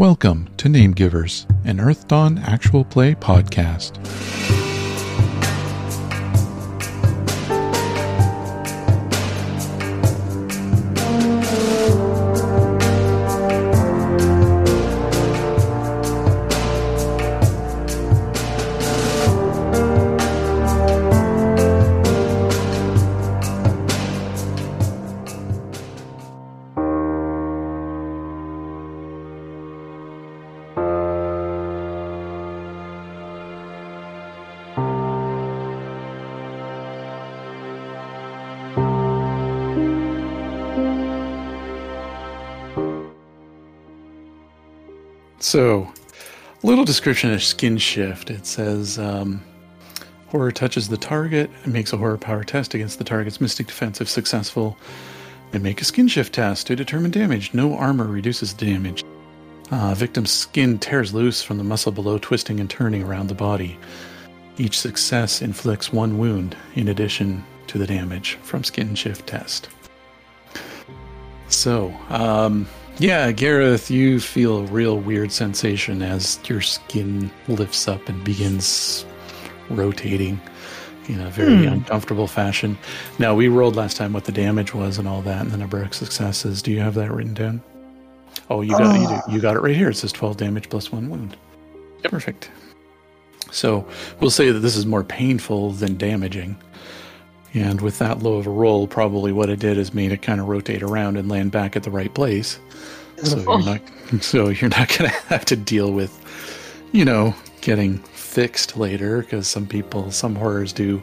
[0.00, 3.98] Welcome to Namegivers, an Earthdawn actual play podcast.
[46.90, 48.30] Description of skin shift.
[48.30, 49.44] It says um,
[50.26, 54.00] horror touches the target and makes a horror power test against the target's mystic defense.
[54.00, 54.76] If successful,
[55.52, 57.54] and make a skin shift test to determine damage.
[57.54, 59.04] No armor reduces damage.
[59.70, 63.78] Uh, victim's skin tears loose from the muscle below, twisting and turning around the body.
[64.58, 69.68] Each success inflicts one wound in addition to the damage from skin shift test.
[71.48, 72.66] So, um,
[73.00, 79.04] yeah, Garrent, you feel a real weird sensation as your skin lifts up and begins
[79.70, 80.40] rotating
[81.08, 81.72] in a very Hmm.
[81.72, 82.78] uncomfortable fashion.
[83.18, 85.82] Now, we rolled last time what the damage was and all that, and the number
[85.82, 86.62] of successes.
[86.62, 87.62] Do you have that written down?
[88.48, 89.22] Oh, you got you, Ah.
[89.28, 89.90] you got it right here.
[89.90, 91.36] It says 12 damage plus one wound.
[92.04, 92.50] Perfect.
[93.50, 93.84] So
[94.20, 96.56] we'll say that this is more painful than damaging.
[97.52, 100.40] And with that low of a roll, probably what it did is made it kind
[100.40, 102.60] of rotate around and land back at the right place.
[103.22, 103.80] So you're not
[104.20, 106.12] so you're not gonna have to deal with,
[106.92, 111.02] you know, getting fixed later because some people, some horrors do.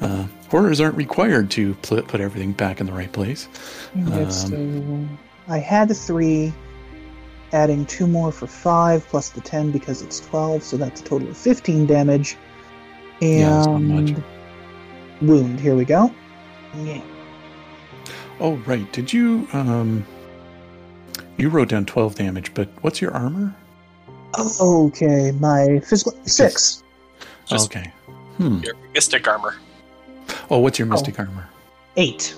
[0.00, 3.48] Uh, horrors aren't required to put put everything back in the right place.
[3.94, 6.52] Um, uh, I had three,
[7.52, 11.28] adding two more for five plus the ten because it's twelve, so that's a total
[11.28, 12.36] of fifteen damage.
[13.20, 14.37] And Yeah, it's not much.
[15.22, 15.60] Wound.
[15.60, 16.12] Here we go.
[16.76, 17.02] Yeah.
[18.40, 20.06] Oh right, did you um?
[21.36, 23.54] You wrote down twelve damage, but what's your armor?
[24.60, 26.82] Okay, my physical six.
[27.46, 27.92] Just- okay.
[28.36, 28.58] Hmm.
[28.58, 29.56] Your mystic armor.
[30.50, 31.48] Oh, what's your mystic armor?
[31.96, 32.34] Eight.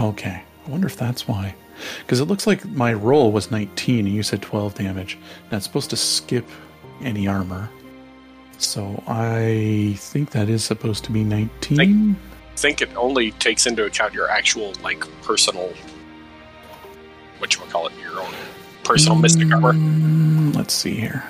[0.00, 0.42] Okay.
[0.66, 1.54] I wonder if that's why.
[2.00, 5.18] Because it looks like my roll was 19 and you said 12 damage.
[5.50, 6.48] That's supposed to skip
[7.02, 7.68] any armor.
[8.58, 12.16] So I think that is supposed to be 19.
[12.16, 15.72] I think it only takes into account your actual, like, personal.
[17.38, 17.92] What you would call it?
[18.00, 18.32] Your own
[18.84, 19.72] personal mystic armor.
[19.72, 21.24] Mm, Let's see here.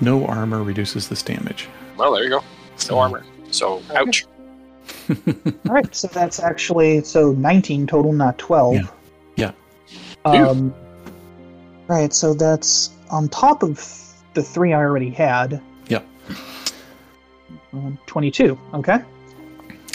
[0.00, 1.68] No armor reduces this damage.
[1.96, 2.44] Well, there you go.
[2.90, 3.24] No armor.
[3.50, 4.24] So, ouch.
[5.08, 8.74] All right, so that's actually so nineteen total, not twelve.
[9.36, 9.52] Yeah.
[10.24, 10.74] Um.
[11.88, 13.78] Right, so that's on top of
[14.34, 15.60] the three I already had.
[15.88, 16.06] Yep.
[17.72, 18.58] Um, Twenty-two.
[18.74, 18.98] Okay.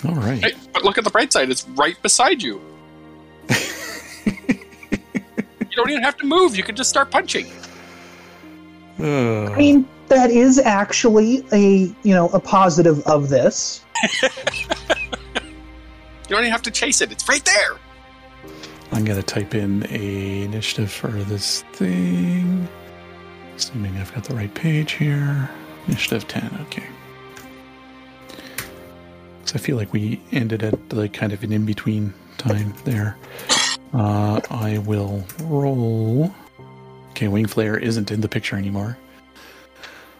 [0.05, 0.43] All right.
[0.43, 1.49] Hey, but look at the bright side.
[1.49, 2.61] It's right beside you.
[5.77, 6.57] You don't even have to move.
[6.57, 7.45] You can just start punching.
[8.99, 13.85] Uh, I mean, that is actually a you know a positive of this.
[16.27, 17.11] You don't even have to chase it.
[17.11, 17.77] It's right there.
[18.91, 22.67] I'm going to type in a initiative for this thing.
[23.57, 25.49] Assuming I've got the right page here.
[25.87, 26.85] Initiative 10, okay.
[29.45, 33.17] So I feel like we ended at like kind of an in between time there.
[33.93, 36.31] Uh, I will roll.
[37.11, 38.95] Okay, Wing Flare isn't in the picture anymore.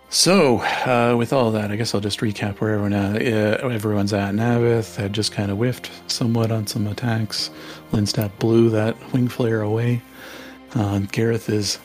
[0.09, 4.14] So, uh, with all that, I guess I'll just recap where everyone at, uh, everyone's
[4.14, 4.34] at.
[4.34, 7.52] Navith had just kind of whiffed somewhat on some attacks.
[7.92, 10.02] Lindstadt blew that wing flare away.
[10.74, 11.78] Um, Garrent is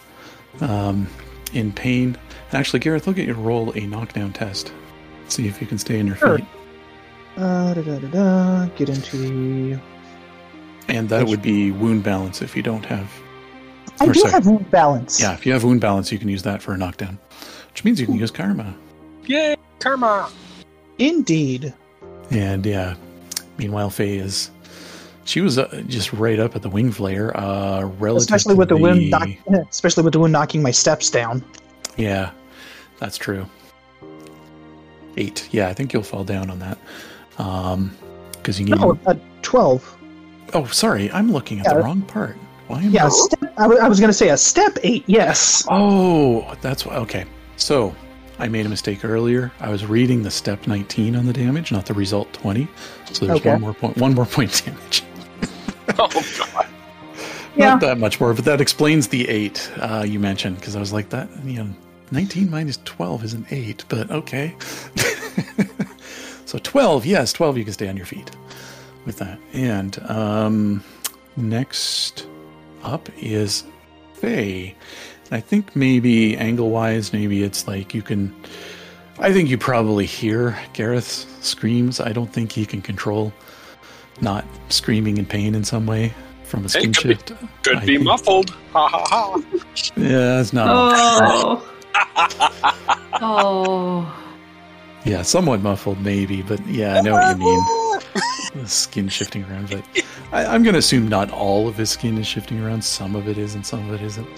[0.61, 1.09] um,
[1.53, 2.17] in pain.
[2.53, 4.73] Actually, Garrent, look at your roll a knockdown test.
[5.29, 6.39] See if you can stay on your Sure.
[6.39, 6.47] feet.
[7.37, 9.81] Uh, da, da, da, da, get into.
[10.89, 13.11] And that would be wound balance if you don't have.
[14.01, 14.33] I Or do sorry.
[14.33, 15.21] have wound balance.
[15.21, 17.19] Yeah, if you have wound balance, you can use that for a knockdown,
[17.71, 18.75] which means you can use karma.
[19.27, 20.29] Yay, karma.
[20.99, 21.73] Indeed.
[22.31, 22.95] And yeah,
[23.59, 24.51] meanwhile, Faye is.
[25.25, 29.11] She was uh, just right up at the wing flare, uh, Especially with the, wind,
[29.11, 29.29] knock,
[29.71, 31.45] especially with the wind knocking my steps down.
[31.97, 32.33] Yeah,
[32.99, 33.47] that's true.
[35.17, 35.49] Eight.
[35.53, 36.79] Yeah, I think you'll fall down on that.
[37.39, 37.97] Um,
[38.33, 38.81] because you need.
[38.81, 39.97] No, uh, twelve.
[40.55, 42.37] Oh, sorry, I'm looking at the wrong part.
[42.67, 43.09] Why am Yeah, I?
[43.11, 45.05] step, I, w- I was going to say a step eight.
[45.07, 45.65] Yes.
[45.71, 46.97] Oh, that's why.
[46.97, 47.25] Okay,
[47.57, 47.95] so
[48.39, 49.53] I made a mistake earlier.
[49.61, 52.67] I was reading the step 19 on the damage, not the result 20.
[53.13, 53.51] So there's Okay.
[53.51, 53.97] one more point.
[53.99, 55.05] One more point damage.
[55.99, 56.09] Oh
[56.39, 56.67] god.
[57.55, 57.71] Yeah.
[57.71, 60.93] Not that much more, but that explains the eight uh, you mentioned because I was
[60.93, 61.29] like that.
[61.45, 61.71] You know,
[62.11, 64.57] nineteen minus twelve is an eight, but okay.
[66.47, 67.59] so twelve, yes, twelve.
[67.59, 68.31] You can stay on your feet
[69.05, 69.39] with that.
[69.53, 70.85] And um,
[71.37, 72.27] next
[72.83, 73.65] up is
[74.15, 74.75] Faye.
[75.27, 78.35] And I think maybe angle wise, maybe it's like you can.
[79.19, 82.01] I think you probably hear Garrent's screams.
[82.01, 83.33] I don't think he can control
[84.23, 86.13] not screaming in pain in some way
[86.45, 87.33] from a Hey, skin could be- shift.
[87.63, 88.51] Could I be think- muffled.
[88.73, 89.43] Ha ha ha.
[89.97, 90.69] Yeah, it's not.
[90.71, 91.69] Oh.
[93.21, 94.19] oh.
[95.05, 98.63] Yeah, somewhat muffled, maybe, but yeah, I know what you mean.
[98.63, 99.83] The skin shifting around, but
[100.31, 102.85] I, I'm going to assume not all of his skin is shifting around.
[102.85, 104.29] Some of it is, and some of it isn't.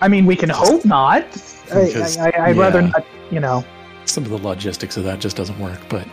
[0.00, 1.24] I mean, we can hope not.
[1.72, 3.64] I, Because, I, I, I'd rather not, you know.
[4.04, 6.06] Some of the logistics of that just doesn't work, but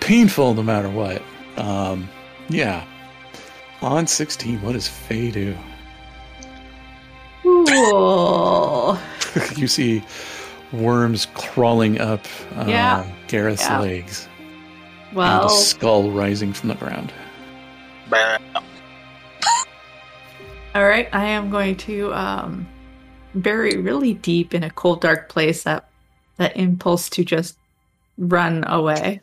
[0.00, 1.22] painful no matter what.
[1.56, 2.08] Um,
[2.48, 2.84] yeah.
[3.82, 5.56] On 16, what does Faye do?
[7.44, 8.96] Ooh.
[9.56, 10.02] you see
[10.72, 12.24] worms crawling up
[12.56, 13.06] uh, Yeah.
[13.28, 13.80] Garrent's Yeah.
[13.80, 14.28] legs,
[15.10, 17.12] and Well, a skull rising from the ground.
[20.74, 21.08] All right.
[21.12, 22.66] I am going to um,
[23.34, 25.88] bury really deep in a cold, dark place that
[26.36, 27.56] that impulse to just
[28.18, 29.20] run away.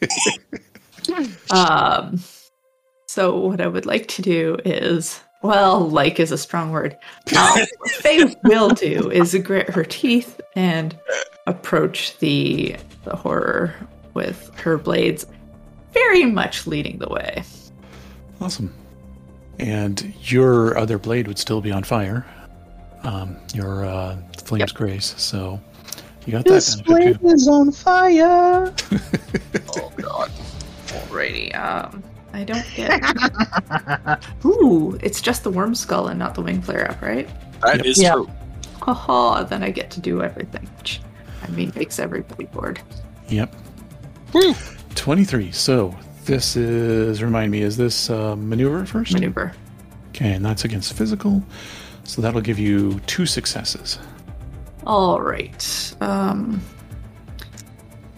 [1.50, 2.20] um.
[3.08, 6.96] So what I would like to do is, well, like is a strong word.
[7.36, 10.98] Uh, what Faye will do is grit her teeth and
[11.46, 13.74] approach the the horror
[14.14, 15.24] with her blades,
[15.92, 17.44] very much leading the way.
[18.40, 18.74] Awesome.
[19.60, 22.26] And your other blade would still be on fire.
[23.04, 24.74] Um, your uh, flame's Yep.
[24.74, 25.14] grace.
[25.16, 25.60] So
[26.26, 27.28] you got that This benefit flame too.
[27.28, 28.74] is on fire.
[29.78, 30.30] Oh god.
[30.88, 33.02] Alrighty, um, I don't get.
[34.44, 37.28] Ooh, it's just the worm skull and not the wing flare up, right?
[37.62, 37.86] That Yep.
[37.86, 38.12] is Yeah.
[38.12, 38.30] true.
[38.82, 41.00] Haha, then I get to do everything, which
[41.42, 42.80] I mean makes everybody bored.
[43.28, 43.54] Yep.
[44.32, 44.54] Woo.
[44.94, 45.50] 23.
[45.52, 45.94] So
[46.24, 49.12] this is, remind me, is this uh, maneuver first?
[49.14, 49.52] Maneuver.
[50.10, 51.42] Okay, and that's against physical.
[52.04, 53.98] So that'll give you two successes.
[54.86, 55.94] All right.
[56.00, 56.62] Um,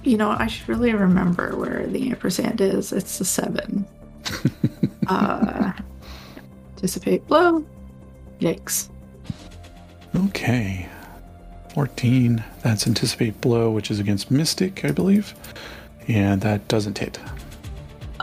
[0.03, 2.93] you know, I should really remember where the ampersand is.
[2.93, 3.87] It's the seven.
[5.07, 5.73] uh,
[6.75, 7.65] anticipate blow.
[8.41, 8.89] Yikes.
[10.17, 10.89] Okay.
[11.75, 12.43] 14.
[12.63, 15.35] That's anticipate blow, which is against mystic, I believe.
[16.09, 17.19] And that doesn't hit.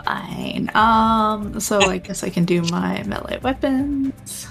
[0.04, 0.70] Fine.
[0.74, 4.46] Um, so I guess I can do my melee weapons.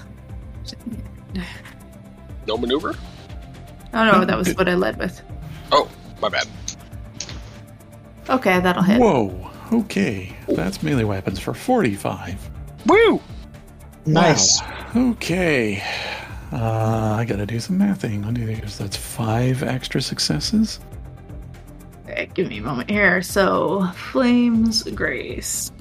[2.46, 2.94] No maneuver?
[3.94, 5.20] Oh no, that was what I led with.
[5.72, 5.88] Oh,
[6.20, 6.46] my bad.
[8.28, 9.00] Okay, that'll hit.
[9.00, 9.50] Whoa.
[9.72, 10.36] Okay.
[10.48, 12.50] That's melee weapons for 45.
[12.86, 13.20] Woo!
[14.04, 14.60] Nice.
[14.60, 15.10] Wow.
[15.10, 15.82] Okay.
[16.52, 18.24] Uh, I gotta do some mathing.
[18.24, 20.78] One, two, three, so that's five extra successes.
[22.04, 23.20] Okay, give me a moment here.
[23.20, 25.72] So, Flames Grace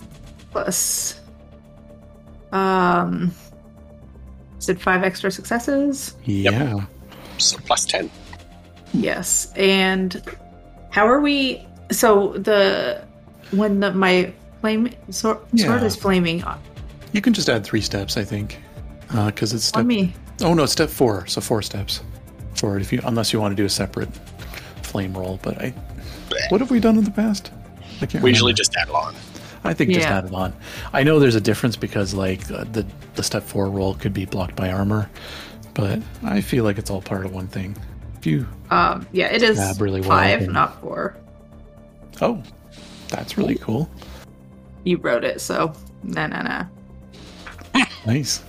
[0.52, 1.22] plus.
[2.52, 3.32] Um.
[4.58, 6.16] Is it five extra successes?
[6.24, 6.74] Yeah.
[7.38, 8.10] So plus 10.
[8.94, 9.54] Yes.
[9.56, 10.24] And
[10.90, 11.64] how are we.
[11.92, 13.06] So, the.
[13.56, 16.44] When the, my flame sword, sword is flaming,
[17.12, 18.60] You can just add three steps, I think.
[19.08, 19.78] Because it's step.
[19.80, 20.14] let me.
[20.42, 21.26] Oh no, it's step four.
[21.28, 22.02] So four steps
[22.56, 22.82] forward.
[22.82, 24.10] If you, unless you want to do a separate
[24.82, 25.40] flame roll.
[25.42, 25.74] But I,
[26.50, 27.52] what have we done in the past?
[28.02, 29.16] I can't We usually just add it on.
[29.64, 30.54] I think just add it on.
[30.94, 34.26] I know there's a difference because like uh, the the step four roll could be
[34.26, 35.10] blocked by armor,
[35.74, 37.76] but I feel like it's all part of one thing.
[38.18, 41.16] If you Um, yeah, it is really five, and- not four.
[42.22, 42.44] oh,
[43.16, 43.90] that's really cool.
[44.84, 46.66] You wrote it, so no, no, no.
[48.06, 48.44] Nice.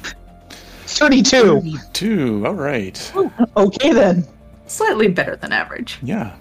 [0.86, 1.78] 32.
[1.92, 2.46] Two.
[2.46, 3.12] All right.
[3.56, 4.26] Okay then.
[4.66, 5.98] Slightly better than average.
[6.02, 6.34] Yeah.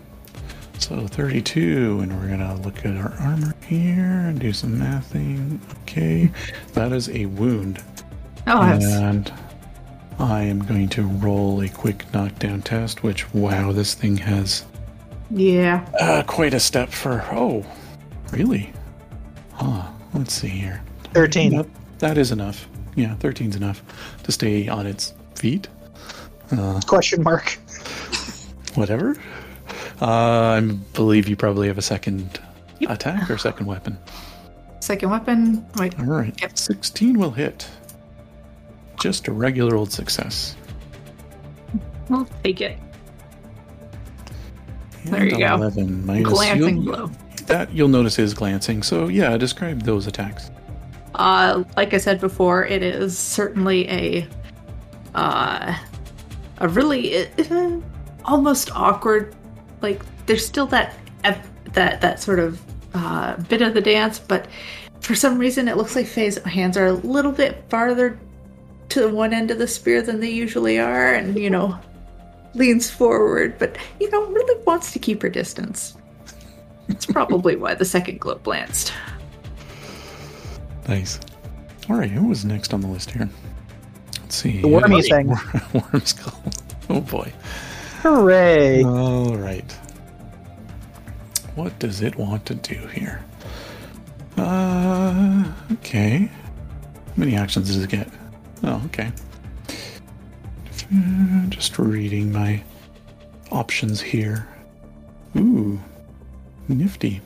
[0.80, 5.60] So 32, and we're gonna look at our armor here and do some mathing.
[5.84, 6.30] Okay,
[6.74, 7.82] that is a wound,
[8.48, 9.34] Oh, that's and
[10.20, 13.04] I am going to roll a quick knockdown test.
[13.04, 14.66] Which, wow, this thing has
[15.32, 15.88] yeah.
[16.00, 17.24] uh, quite a step for.
[17.32, 17.66] Oh,
[18.36, 18.72] really?
[19.54, 19.88] Huh.
[20.14, 20.82] Let's see here.
[21.14, 21.52] 13.
[21.54, 21.68] Yep,
[22.00, 22.68] that is enough.
[22.96, 23.82] Yeah, 13's enough
[24.24, 25.68] to stay on its feet.
[26.52, 27.58] Uh, Question mark.
[28.76, 29.16] whatever.
[30.02, 30.60] Uh, I
[30.94, 32.40] believe you probably have a second
[32.80, 32.92] Yep.
[32.92, 33.98] attack or second weapon.
[34.82, 35.66] Second weapon.
[35.78, 35.98] Wait.
[36.00, 36.34] All right.
[36.42, 36.58] Yep.
[36.58, 37.68] 16 will hit.
[39.02, 40.56] Just a regular old success.
[42.10, 42.78] We'll take it.
[45.06, 45.56] And There you go.
[45.56, 47.12] 11 minus Glancing you'll- blow.
[47.48, 48.84] That you'll notice is glancing.
[48.84, 50.50] So yeah, describe those attacks.
[51.14, 54.28] Uh, like I said before, it is certainly a
[55.14, 55.78] uh,
[56.58, 57.80] a really uh,
[58.26, 59.36] almost awkward.
[59.82, 60.96] Like there's still that
[61.74, 62.62] that that sort of
[62.94, 64.48] uh, bit of the dance, but
[65.02, 68.20] for some reason it looks like Faye's hands are a little bit farther
[68.90, 71.78] to the one end of the spear than they usually are, and you know
[72.56, 75.96] leans forward, but you know really wants to keep her distance.
[76.88, 78.94] It's probably why the second glow glanced.
[80.88, 81.20] Nice.
[81.90, 83.30] All right, who was next on the list here?
[84.22, 84.62] Let's see.
[84.62, 85.28] The wormy Uh, thing.
[85.74, 86.42] Worm skull.
[86.90, 87.32] Oh boy.
[88.02, 88.84] Hooray!
[88.84, 89.72] All right.
[91.56, 93.24] What does it want to do here?
[94.38, 96.30] Uh, okay.
[96.30, 98.08] How many actions does it get?
[98.64, 99.12] Oh, okay.
[101.50, 102.62] Just reading my
[103.52, 104.48] options here.
[105.38, 105.80] Ooh,
[106.68, 107.22] nifty.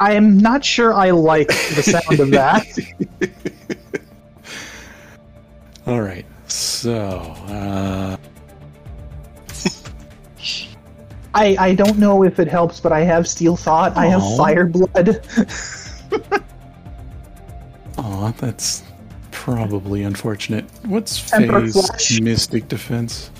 [0.00, 2.64] I am not sure I like the sound of that.
[5.86, 6.24] All right.
[6.46, 8.16] So, uh,
[11.34, 13.96] I, I don't know if it helps, but I have steel thought.
[13.96, 15.20] I have fire blood.
[17.98, 18.84] aw, that's
[19.30, 20.64] probably unfortunate.
[20.84, 22.20] What's flash.
[22.20, 23.30] mystic defense?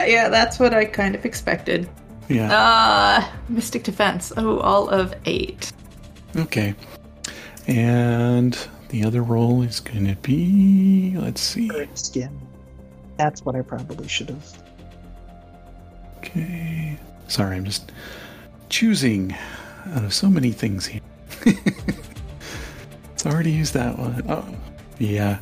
[0.00, 1.88] Yeah, that's what I kind of expected.
[2.28, 2.52] Yeah.
[2.52, 4.32] Uh, Mystic Defense.
[4.36, 5.72] Oh, all of eight.
[6.36, 6.74] Okay.
[7.66, 11.14] And the other roll is going to be.
[11.16, 11.68] Let's see.
[11.68, 12.38] Bird skin.
[13.16, 14.62] That's what I probably should have.
[16.18, 16.98] Okay.
[17.28, 17.92] Sorry, I'm just
[18.68, 19.34] choosing
[19.94, 21.00] out of so many things here.
[21.44, 24.22] it's already used that one.
[24.28, 24.46] Oh,
[24.98, 25.38] yeah.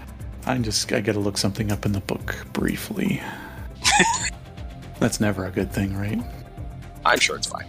[0.46, 0.90] I'm just.
[0.92, 3.20] I got to look something up in the book briefly.
[4.98, 6.20] That's never a good thing, right?
[7.04, 7.66] I'm sure it's fine.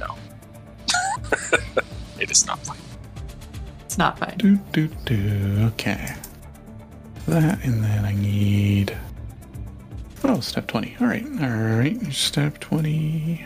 [0.00, 0.16] No.
[2.20, 2.78] it is not fine.
[3.84, 4.36] It's not fine.
[4.38, 5.70] Do do do.
[5.74, 6.14] Okay.
[7.28, 8.96] That and then I need.
[10.24, 10.96] Oh, step twenty.
[11.00, 12.12] All right, all right.
[12.12, 13.44] Step twenty.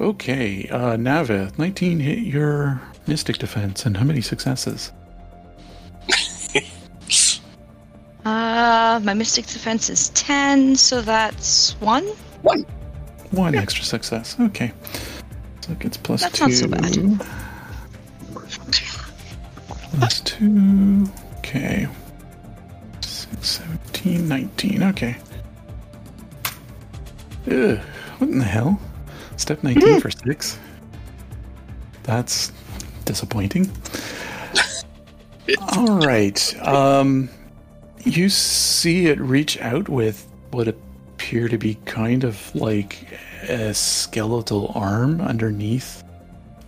[0.00, 4.92] Okay, uh, Navith, nineteen hit your mystic defense, and how many successes?
[8.60, 12.04] Uh, my mystic defense is 10, so that's one.
[12.42, 12.66] One.
[13.30, 14.36] One extra success.
[14.38, 14.70] Okay,
[15.62, 16.44] so it gets plus That's two.
[16.44, 17.26] not so bad.
[19.94, 21.06] Plus two.
[21.38, 21.88] Okay.
[23.00, 23.62] Six,
[23.94, 24.82] 17, 19.
[24.82, 25.16] Okay.
[27.50, 27.78] Ugh,
[28.18, 28.78] what in the hell?
[29.38, 30.58] Step 19 for six?
[32.02, 32.52] That's
[33.06, 33.70] disappointing.
[35.78, 36.68] All right.
[36.68, 37.30] Um,
[38.04, 43.06] you see it reach out with what appear to be kind of like
[43.42, 46.02] a skeletal arm underneath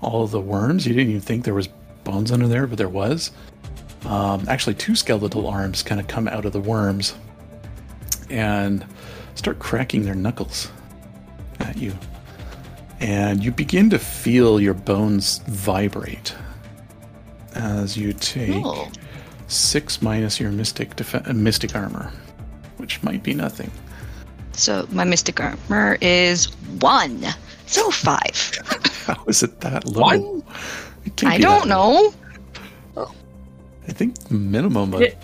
[0.01, 0.87] all the worms.
[0.87, 1.69] You didn't even think there was
[2.05, 3.31] bones under there, but there was.
[4.05, 7.15] Um, actually, two skeletal arms kind of come out of the worms
[8.31, 8.85] and
[9.35, 10.71] start cracking their knuckles
[11.61, 11.97] at you.
[13.01, 16.35] And you begin to feel your bones vibrate
[17.55, 18.89] as you take Oh.
[19.52, 22.11] Six minus your mystic def- uh, mystic armor,
[22.78, 23.71] which might be nothing.
[24.52, 26.47] So my mystic armor is
[26.80, 27.25] one.
[27.66, 28.52] So five.
[29.06, 30.02] How is it that low?
[30.02, 30.42] One?
[31.04, 32.12] It I don't that low.
[32.97, 33.11] know.
[33.88, 35.14] I think the minimum a Yeah.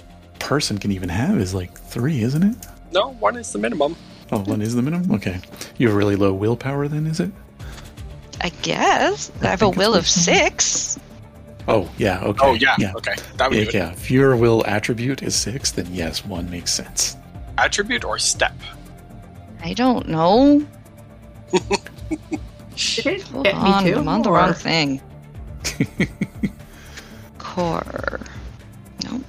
[0.40, 2.56] person can even have is like three, isn't it?
[2.92, 3.94] No, one is the minimum.
[4.32, 5.12] Oh, one is the minimum?
[5.12, 5.40] Okay.
[5.78, 7.30] You have really low willpower then, is it?
[8.40, 9.30] I guess.
[9.42, 10.99] I have a will of what- six.
[11.68, 12.38] Oh, yeah, okay.
[12.46, 12.75] Oh yeah.
[12.78, 12.92] Yeah.
[12.96, 13.14] Okay.
[13.37, 13.75] That would Yeah, do it.
[13.75, 13.90] yeah.
[13.92, 17.16] If your will attribute is six, then yes, one makes sense.
[17.58, 18.54] Attribute or step?
[19.62, 20.64] I don't know.
[21.52, 23.98] Did it Hold get on, me too?
[23.98, 25.00] I'm on the or- wrong thing.
[27.38, 28.20] Core.
[29.04, 29.22] Nope.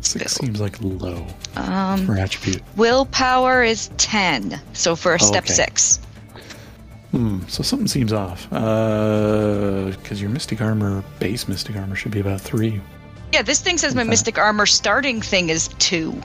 [0.00, 0.46] Six Bill.
[0.46, 1.26] seems like low
[1.56, 2.62] Um, for attribute.
[2.76, 4.60] willpower is ten.
[4.72, 5.54] So for a Oh, step okay.
[5.54, 6.00] six.
[7.14, 8.52] Hmm, so something seems off.
[8.52, 12.80] Uh, because your mystic armor, base mystic armor, should be about three.
[13.32, 14.10] Yeah, this thing says my Okay.
[14.10, 16.20] mystic armor starting thing is two.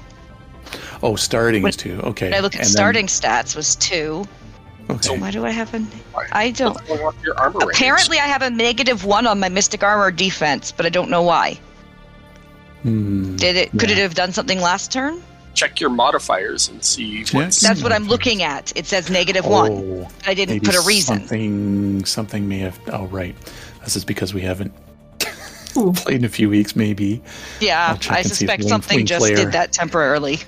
[1.03, 2.00] Oh, starting When- is two.
[2.03, 2.25] Okay.
[2.31, 4.27] When I look at And then- starting stats was two.
[4.89, 5.15] okay.
[5.19, 5.79] Why do I have a?
[6.12, 6.25] Why?
[6.31, 6.74] I don't.
[6.74, 7.77] What's going your armor ratings?
[7.77, 11.22] Apparently, I have a negative one on my mystic armor defense, but I don't know
[11.22, 11.60] why.
[12.81, 13.72] Hmm, Did it?
[13.77, 13.98] Could Yeah.
[13.98, 15.22] it have done something last turn?
[15.53, 17.61] Check your modifiers and see what's.
[17.61, 18.71] That's what I'm looking at.
[18.77, 19.71] It says negative one.
[19.71, 21.19] Oh, I didn't maybe put a reason.
[21.19, 22.79] Something, something may have.
[22.91, 23.35] Oh, right.
[23.83, 24.73] This is because we haven't
[25.73, 26.75] played in a few weeks.
[26.75, 27.21] Maybe
[27.59, 29.71] Yeah, I'll check I and see if suspect Wing- something Wing just Flare- did that
[29.73, 30.39] temporarily.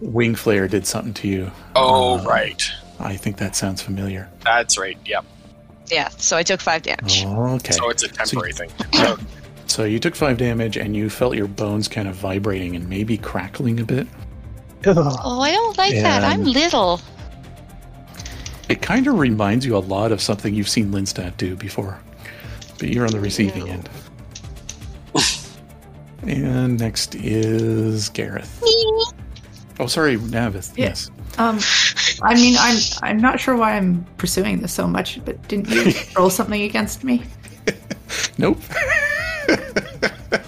[0.00, 1.50] Wing Flare did something to you.
[1.74, 2.62] Oh Uh, right,
[3.00, 4.28] I think that sounds familiar.
[4.44, 4.98] that's right.
[5.06, 5.24] Yep.
[5.88, 7.24] Yeah, so I took five damage.
[7.24, 7.72] Okay.
[7.72, 8.70] So it's a temporary thing.
[9.68, 13.18] So you took five damage and you felt your bones kind of vibrating and maybe
[13.18, 14.06] crackling a bit.
[14.84, 14.96] Ugh.
[15.24, 16.22] Oh, I don't like that.
[16.22, 17.00] I'm little.
[18.68, 21.98] It kind of reminds you a lot of something you've seen Lindstadt do before,
[22.78, 23.88] but you're on the receiving end.
[26.22, 28.48] and next is Garrent.
[29.78, 30.76] Oh, sorry, Navith.
[30.76, 30.86] Yeah.
[30.86, 31.10] Yes.
[31.38, 31.58] Um,
[32.22, 35.92] I mean, I'm I'm not sure why I'm pursuing this so much, but didn't you
[36.16, 37.22] roll something against me?
[38.38, 38.58] Nope.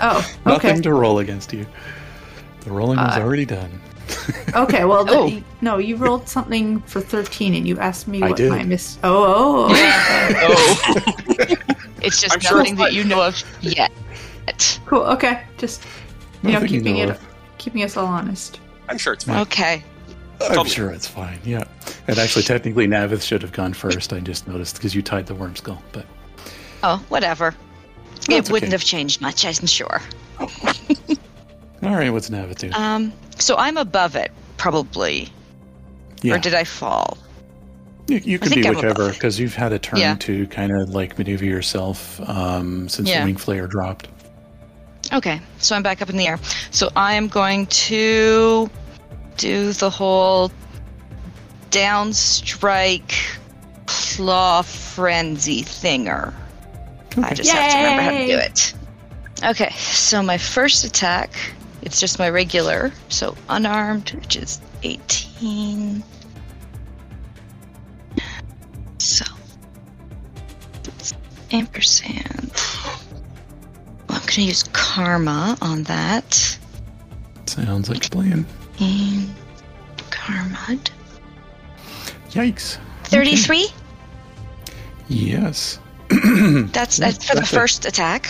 [0.00, 1.66] Oh, Nothing to roll against you.
[2.60, 3.80] The rolling was Uh, already done.
[4.54, 5.26] Okay, well, Oh.
[5.26, 8.50] you- no, you rolled something for 13 and you asked me I what did.
[8.50, 8.98] my miss.
[9.04, 10.78] Oh, oh, oh.
[10.90, 11.54] Oh,
[12.02, 13.90] It's just I'm sure nothing it's that you know of yet.
[14.86, 15.02] cool.
[15.02, 15.84] Okay, just
[16.42, 17.26] you know, Nothing you keeping know it, of.
[17.58, 18.60] keeping us all honest.
[18.88, 19.40] I'm sure it's fine.
[19.40, 19.82] Okay.
[20.40, 20.68] I'm Totally.
[20.70, 21.40] sure it's fine.
[21.44, 21.64] Yeah.
[22.06, 24.12] And actually, technically, Navith should have gone first.
[24.12, 25.82] I just noticed because you tied the worm skull.
[25.92, 26.06] But
[26.84, 27.54] Oh, whatever.
[28.28, 28.74] That's it wouldn't okay.
[28.78, 30.00] have changed much, I'm sure.
[30.40, 30.48] all
[31.82, 32.70] right, what's Navith do?
[32.72, 35.28] Um, so I'm above it, probably.
[36.22, 37.16] yeah, Or did I fall?
[38.08, 39.14] you, you can be I'm whichever above.
[39.14, 40.16] because you've had a turn Yeah.
[40.20, 43.20] to kind of like maneuver yourself um, since Yeah.
[43.20, 44.08] the wing flare dropped.
[45.12, 46.38] Okay, so I'm back up in the air.
[46.70, 48.68] So I'm going to
[49.36, 50.50] do the whole
[51.70, 53.14] downstrike
[53.86, 56.34] claw frenzy thinger.
[57.22, 58.74] I just have to remember how to do it.
[59.44, 61.30] Okay, so my first attack,
[61.82, 66.02] it's just my regular, so unarmed, which is 18.
[68.98, 69.24] So,
[71.52, 72.52] ampersand.
[74.08, 76.58] Well, I'm going to use karma on that.
[77.46, 78.46] Sounds like a plan.
[78.80, 79.28] And
[80.10, 80.78] karma.
[82.30, 82.78] Yikes.
[83.04, 83.68] 33?
[85.08, 85.78] Yes.
[86.10, 88.28] That's, that's for the That's a- first attack.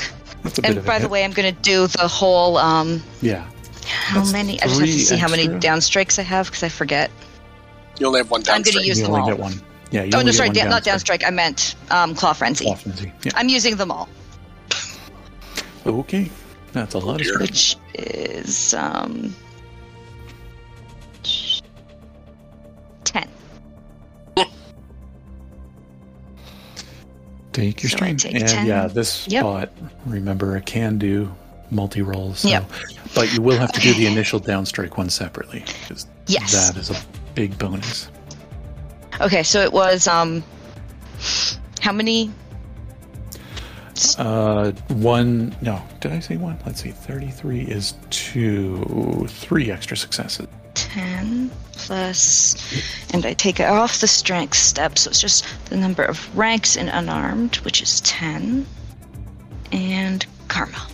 [0.48, 2.56] That's a bit And of a by the way, I'm going to do the whole,
[2.58, 3.46] um, yeah.
[3.86, 4.60] how That's many?
[4.60, 5.60] I just have to three see how many extra.
[5.60, 7.10] down strikes I have because I forget.
[7.98, 8.86] You only have one down I'm gonna strike.
[8.86, 9.28] use you them only all.
[9.28, 9.52] get one.
[9.90, 10.02] Yeah.
[10.04, 11.20] You Oh, only no, get sorry, one da- not downstrike.
[11.20, 11.26] downstrike.
[11.26, 12.64] I meant um, claw frenzy.
[12.66, 13.12] Claw frenzy.
[13.24, 13.32] Yeah.
[13.34, 14.08] I'm using them all,
[15.86, 16.30] Okay.
[16.72, 19.34] That's a lot of which is um,
[27.58, 28.16] Take your So I strain.
[28.16, 28.66] take and 10.
[28.66, 29.42] yeah, this Yep.
[29.42, 29.68] spot,
[30.06, 31.34] remember, it can do
[31.70, 32.40] multi rolls.
[32.40, 32.70] So, Yep.
[33.14, 35.64] But you will have to do the initial downstrike one separately.
[35.88, 36.52] 'cause Yes.
[36.70, 36.96] That is a
[37.34, 38.08] big bonus.
[39.20, 40.44] Okay, so it was um,
[41.80, 42.30] how many?
[44.16, 45.54] Uh, one.
[45.60, 46.56] No, did I say one?
[46.64, 46.90] Let's see.
[46.92, 50.46] 33 is two, three extra successes.
[50.92, 52.56] 10 plus,
[53.12, 56.76] and I take it off the strength step, so it's just the number of ranks
[56.76, 58.66] in unarmed, which is 10,
[59.72, 60.86] and karma.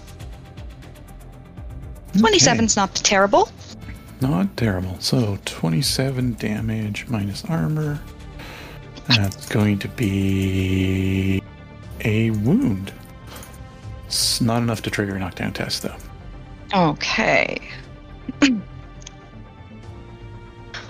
[2.11, 2.21] Okay.
[2.21, 3.49] 27's not terrible.
[4.21, 4.97] Not terrible.
[5.01, 8.01] So 27 damage minus armor.
[9.09, 11.43] That's going to be
[12.05, 12.93] a wound.
[14.07, 15.97] It's not enough to trigger a knockdown test, though.
[16.73, 17.59] Okay.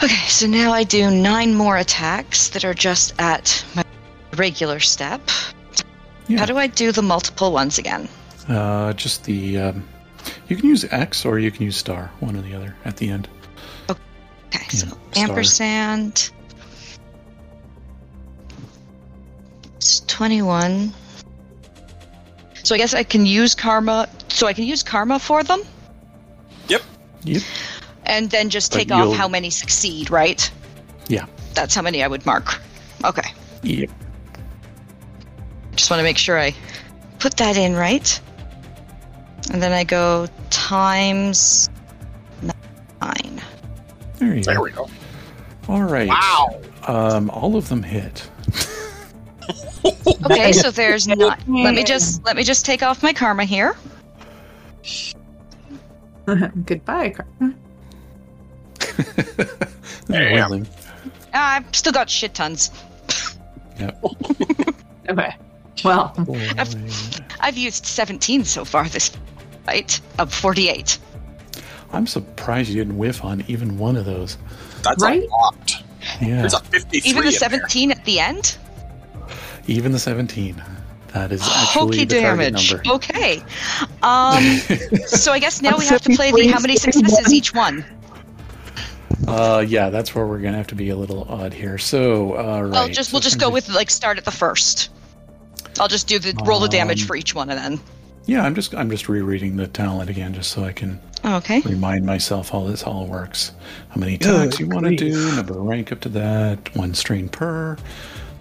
[0.05, 3.85] okay, so now I do nine more attacks that are just at my
[4.37, 5.23] regular step.
[6.29, 6.39] Yeah.
[6.39, 8.09] How do I do the multiple ones again?
[8.49, 9.59] Uh, just the.
[9.59, 9.89] Um,
[10.49, 13.09] you can use X or you can use star, one or the other, at the
[13.09, 13.29] end.
[13.91, 14.01] Okay,
[14.53, 14.99] Yeah, so star.
[15.17, 16.31] ampersand.
[19.77, 20.93] It's 21.
[22.63, 24.09] So I guess I can use karma.
[24.29, 25.63] So I can use karma for them
[26.69, 26.83] Yep.
[27.25, 27.43] Yep.
[28.07, 30.51] And then just But take off how many succeed, right?
[31.09, 31.27] Yeah.
[31.55, 32.61] That's how many I would mark.
[33.05, 33.33] Okay.
[33.63, 33.91] Yep.
[35.77, 36.55] Just want to make sure I
[37.19, 38.21] put that in right.
[39.53, 41.69] And then I go times
[43.01, 43.43] nine.
[44.19, 44.63] There you There go.
[44.63, 44.89] we go.
[45.69, 46.09] All right.
[46.09, 46.61] Wow.
[46.87, 48.29] Um, all of them hit.
[50.25, 51.41] Okay, so there's not.
[51.49, 53.75] Let me just let me just take off my karma here.
[56.65, 57.11] Goodbye.
[57.11, 57.55] karma.
[60.09, 60.33] Damn.
[60.35, 60.69] Whirling.
[61.33, 62.71] Ah, I've still got shit tons.
[63.79, 64.03] Yep.
[65.11, 65.37] Okay.
[65.85, 66.49] Well, Boy.
[67.41, 69.11] I've used 17 so far this
[69.67, 70.99] fight of 48.
[71.93, 74.39] I'm surprised you didn't whiff on even one of those.
[74.83, 75.23] That's Right?
[75.23, 75.83] a lot.
[76.23, 76.41] Yeah.
[76.41, 77.39] There's a 53 Even the in there.
[77.39, 78.57] 17 at the end?
[79.67, 80.63] Even the 17.
[81.13, 81.65] That is actually
[81.99, 82.73] Hokey the target damage.
[82.73, 82.91] number.
[82.95, 83.43] Okay.
[84.03, 84.43] Um,
[85.07, 87.85] so I guess now we have to play the how many successes each one.
[89.27, 91.79] Uh, yeah, that's where we're gonna have to be a little odd here.
[91.79, 92.71] So, uh, right.
[92.73, 94.91] Well, just we'll so just go with like start at the first.
[95.81, 97.81] I'll just do the roll the damage Um, for each one and then.
[98.27, 101.61] Yeah, I'm just I'm just rereading the talent again just so I can Okay.
[101.63, 103.53] remind myself how this all works.
[103.91, 107.29] How many attacks you want to do, number of rank up to that, one strain
[107.29, 107.77] per,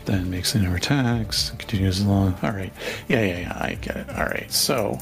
[0.06, 2.38] then makes the number of attacks, continues along.
[2.44, 2.74] All right.
[3.08, 4.10] Yeah, yeah, yeah, I get it.
[4.10, 5.00] All right, so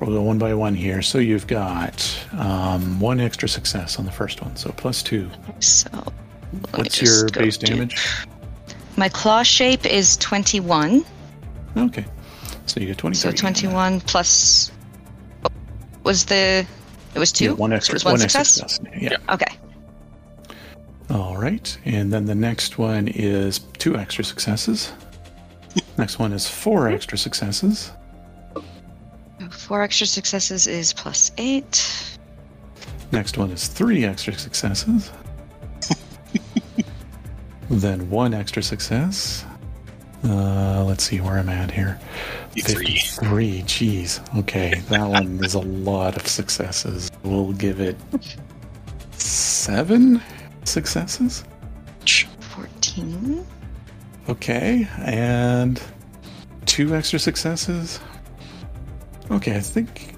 [0.00, 1.02] we'll go one by one here.
[1.02, 5.30] So you've got um, one extra success on the first one, so plus two.
[5.60, 5.88] So.
[6.74, 8.26] What's your base do- damage?
[8.96, 11.04] My claw shape is 21.
[11.76, 12.04] Okay.
[12.66, 13.30] So you get 23.
[13.30, 14.70] So 21 plus.
[16.04, 16.66] Was the.
[17.14, 17.46] It was two?
[17.46, 18.76] Yeah, one extra, it's one, one extra success?
[18.76, 19.00] success.
[19.00, 19.16] Yeah.
[19.28, 19.56] Okay.
[21.10, 21.76] All right.
[21.84, 24.92] And then the next one is two extra successes.
[25.98, 27.92] next one is four extra successes.
[29.64, 32.18] Four extra successes is plus eight.
[33.12, 35.10] Next one is three extra successes.
[37.70, 39.42] then one extra success.
[40.22, 41.98] Uh, let's see where I'm at here.
[42.52, 42.98] Three.
[42.98, 43.62] 53.
[43.62, 44.38] Jeez.
[44.40, 44.82] Okay.
[44.90, 47.10] That one is a lot of successes.
[47.22, 47.96] We'll give it
[49.12, 50.20] seven
[50.64, 51.42] successes.
[52.40, 53.46] 14.
[54.28, 55.80] Okay, and
[56.66, 57.98] two extra successes.
[59.30, 60.14] Okay, I think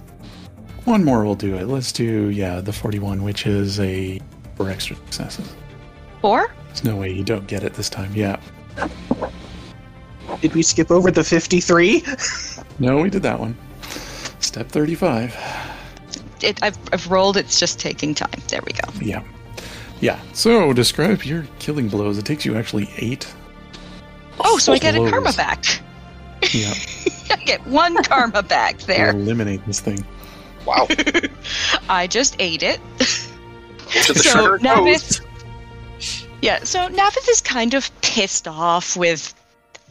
[0.84, 1.66] one more will do it.
[1.66, 4.20] Let's do yeah, the forty-one, which is a
[4.56, 5.54] four extra successes.
[6.20, 6.52] Four?
[6.68, 8.12] There's no way you don't get it this time.
[8.14, 8.40] Yeah,
[10.40, 12.04] Did we skip over the 53?
[12.78, 13.56] no, we did that one.
[14.40, 15.34] Step thirty-five.
[16.42, 18.42] It, I've, I've rolled, it's just taking time.
[18.48, 18.92] There we go.
[19.00, 19.22] Yeah,
[20.00, 20.20] yeah.
[20.34, 22.18] So describe your killing blows.
[22.18, 23.32] It takes you actually eight.
[24.40, 25.80] Oh, so I get a karma back.
[26.52, 26.74] Yeah,
[27.30, 29.10] I get one karma back to there.
[29.10, 30.04] eliminate this thing.
[30.64, 30.88] Wow.
[31.88, 32.80] I just ate it.
[33.88, 35.24] So sugar Navith,
[36.42, 36.64] yeah.
[36.64, 39.32] So Navith is kind of pissed off with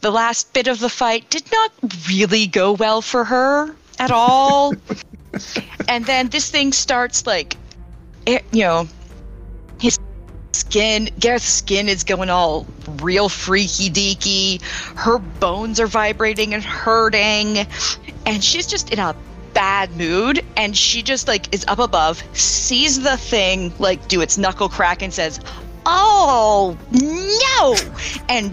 [0.02, 1.28] the last bit of the fight.
[1.30, 1.72] Did not
[2.08, 4.74] really go well for her at all.
[5.88, 7.56] and then this thing starts like,
[8.26, 9.05] it, you know, his
[10.56, 12.66] skin, Garrent's skin is going all
[13.02, 14.62] real freaky deaky.
[14.96, 17.66] Her bones are vibrating and hurting,
[18.24, 19.14] and she's just in a
[19.54, 20.44] bad mood.
[20.56, 25.02] And she just like is up above sees the thing like do its knuckle crack
[25.02, 25.40] and says
[25.86, 27.76] oh no!
[28.28, 28.52] And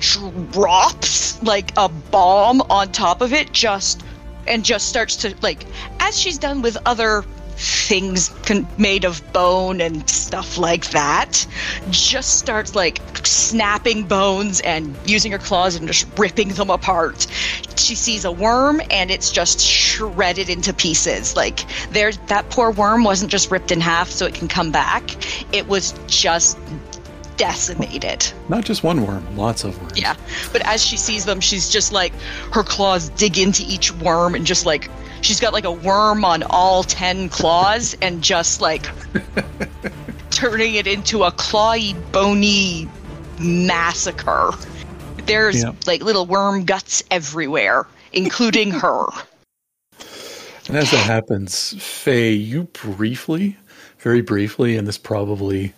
[0.52, 4.04] drops like a bomb on top of it just
[4.48, 5.66] and just starts to like
[6.00, 11.46] as she's done with other things con- made of bone and stuff like that
[11.90, 17.28] just starts like snapping bones and using her claws and just ripping them apart
[17.76, 23.04] she sees a worm and it's just shredded into pieces like there's that poor worm
[23.04, 25.04] wasn't just ripped in half so it can come back
[25.54, 26.58] it was just
[27.38, 30.00] decimated Not just one worm, lots of worms.
[30.00, 30.16] yeah.
[30.52, 32.14] But as she sees them, she's just like
[32.52, 34.88] her claws dig into each worm and just like
[35.24, 38.86] she's got like a worm on all 10 claws and just like
[40.30, 42.88] turning it into a clawy, bony
[43.40, 44.52] massacre.
[45.26, 45.72] There's Yeah.
[45.88, 49.06] like little worm guts everywhere, including her.
[50.68, 53.58] And as that happens, Faye, you briefly,
[54.00, 55.74] very briefly, and this probably,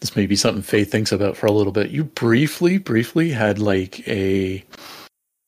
[0.00, 1.90] this may be something Faye thinks about for a little bit.
[1.90, 4.64] You briefly, briefly had like a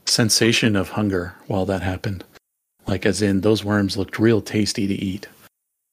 [0.07, 2.23] sensation of hunger while that happened.
[2.87, 5.27] Like, as in, those worms looked real tasty to eat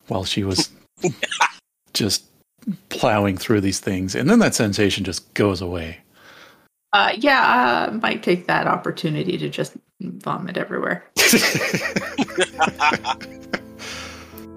[0.08, 0.70] while she was
[1.94, 2.26] just
[2.90, 4.16] plowing through these things.
[4.16, 6.00] And then that sensation just goes away.
[6.94, 11.06] Uh, yeah, I might take that opportunity to just vomit everywhere.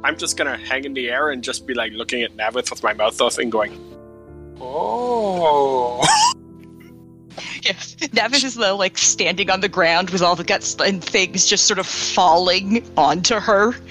[0.03, 2.83] I'm just gonna hang in the air and just be like looking at Navith with
[2.83, 3.73] my mouth off and going,
[4.61, 6.05] "Oh."
[7.63, 7.95] Yes.
[7.97, 11.67] Navith is though like standing on the ground with all the guts and things just
[11.67, 13.73] sort of falling onto her.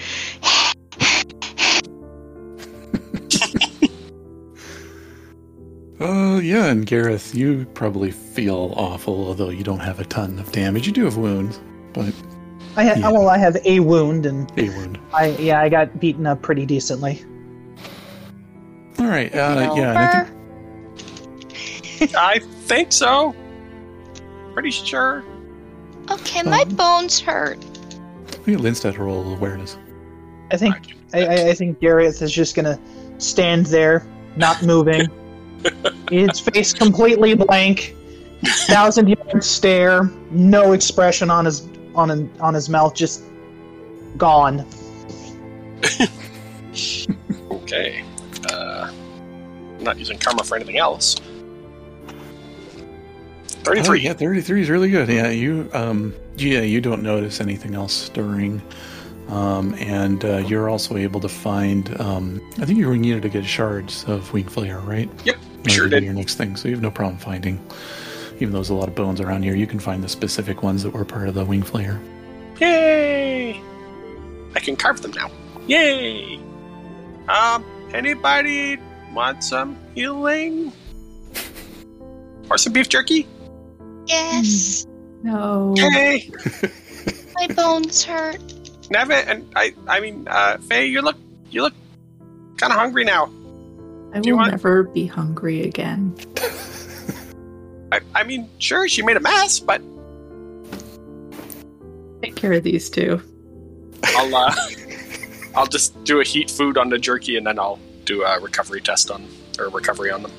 [6.00, 10.52] Uh, yeah, and Garrent, you probably feel awful, although you don't have a ton of
[10.52, 10.86] damage.
[10.86, 11.62] You do have wounds,
[11.94, 12.14] but
[12.76, 13.10] I ha- Yeah.
[13.12, 15.00] well, I have a wound, and a wound.
[15.14, 17.24] I yeah, I got beaten up pretty decently.
[19.00, 20.26] All right, uh, yeah, I
[22.00, 23.36] think I think so.
[24.54, 25.24] Pretty sure.
[26.12, 27.58] Okay, my Um, bones hurt.
[28.28, 29.78] I think Lindstadt roll of awareness.
[30.52, 30.76] I think
[31.14, 32.80] I, I, I think Garrent is just gonna
[33.18, 35.08] stand there, not moving,
[36.12, 37.96] his face completely blank,
[38.68, 43.24] thousand yard stare, no expression on his on an, on his mouth, just
[44.18, 44.66] gone.
[47.52, 48.04] Okay.
[48.52, 51.16] Uh, I'm not using karma for anything else.
[53.66, 54.02] Oh, 33.
[54.02, 55.10] yeah, 33 is really good.
[55.10, 58.62] Yeah, you um yeah, you don't notice anything else stirring.
[59.30, 63.46] Um, and uh, you're also able to find um, I think you needed to get
[63.46, 65.10] shards of wing flare, right?
[65.24, 65.38] Yep,
[65.70, 66.04] sure did.
[66.04, 67.66] Your next thing, so you have no problem finding.
[68.36, 70.84] Even though there's a lot of bones around here, you can find the specific ones
[70.84, 72.02] that were part of the wing flare.
[72.60, 73.62] Yay!
[74.56, 75.32] I can carve them now.
[75.68, 76.40] Yay!
[77.30, 78.78] Um, anybody
[79.14, 80.74] want some healing?
[82.50, 83.28] Or some beef jerky?
[84.08, 84.86] Yes,
[85.24, 85.74] No.
[85.78, 86.30] Yay!
[87.36, 88.38] my bones hurt.
[88.90, 91.16] Navith and I I mean, uh Faye, you look
[91.50, 91.74] you look
[92.58, 93.32] kinda hungry now.
[94.14, 96.16] I Do will want- never be hungry again.
[97.92, 99.82] I, I mean, sure, she made a mess, but
[102.22, 103.22] Take care of these two.
[104.04, 104.54] I'll uh
[105.56, 108.82] I'll just do a heat food on the jerky and then I'll do a recovery
[108.82, 109.26] test on
[109.60, 110.32] or recovery on them.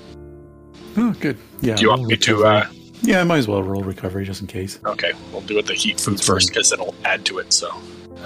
[0.97, 1.37] Oh, good.
[1.61, 1.77] Yeah.
[1.77, 2.67] Do you want roll me to uh
[3.07, 4.79] Yeah, I might as well roll recovery just in case.
[4.87, 7.69] okay, we'll do it the heat food That's first because it'll add to it, so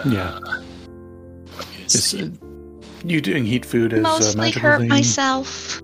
[0.06, 0.38] Yeah.
[0.38, 2.28] let me Is, uh,
[3.04, 4.88] you doing heat food as a Mostly magical hurt thing?
[4.88, 5.82] myself.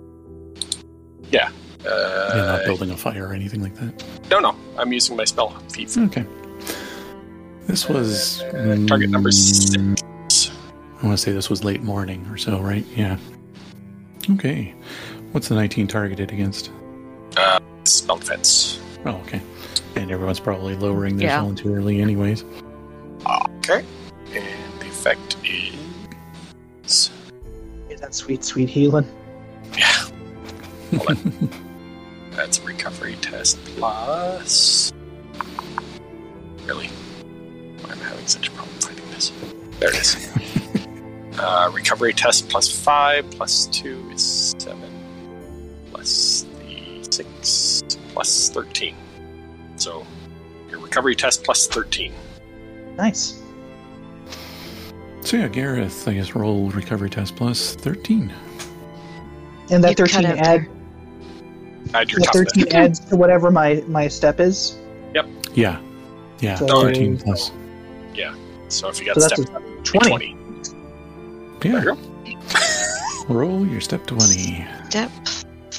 [1.30, 1.42] You're
[1.90, 4.02] not Uh, building a fire or anything like that.
[4.30, 6.04] no, no, I'm using my spell heat food.
[6.06, 6.24] Okay.
[7.66, 9.98] This was Uh, target number mm,
[10.30, 10.50] six.
[11.02, 12.86] I want to say this was late morning or so, right?
[12.96, 13.18] Yeah.
[14.30, 14.72] Okay.
[15.32, 16.70] What's the 19 targeted against?
[17.84, 18.73] Spell defense.
[19.06, 19.40] Oh, okay.
[19.96, 21.40] And everyone's probably lowering theirs Yeah.
[21.40, 22.44] voluntarily, anyways.
[23.58, 23.84] Okay.
[24.32, 27.10] And the effect is
[27.88, 29.06] Yeah, that sweet, sweet healing.
[29.76, 30.04] yeah.
[32.32, 34.92] That's a recovery test plus.
[36.66, 36.88] Really?
[36.88, 39.30] Why am I having such a problem finding this?
[39.78, 40.16] There it is.
[41.38, 44.90] uh, recovery test plus five plus two is seven.
[45.92, 47.82] Plus the six
[48.14, 48.94] plus thirteen.
[49.76, 50.06] So
[50.70, 52.14] your recovery test plus thirteen.
[52.96, 53.40] Nice.
[55.22, 58.30] So yeah, Garrent, I guess roll recovery test plus 13.
[59.70, 60.68] And that You cut 13 out add.
[61.94, 62.52] Add your that toughness.
[62.52, 64.76] 13 adds to whatever my my step is.
[65.14, 65.26] Yep.
[65.54, 65.80] Yeah.
[66.40, 67.52] Yeah, So- 13 plus.
[68.14, 68.34] Yeah.
[68.68, 70.08] So if you got So step a 20.
[70.10, 70.36] 20.
[71.60, 71.78] There Yeah.
[71.78, 72.36] you
[73.28, 73.34] go.
[73.34, 74.66] Roll your step 20.
[74.90, 75.10] Step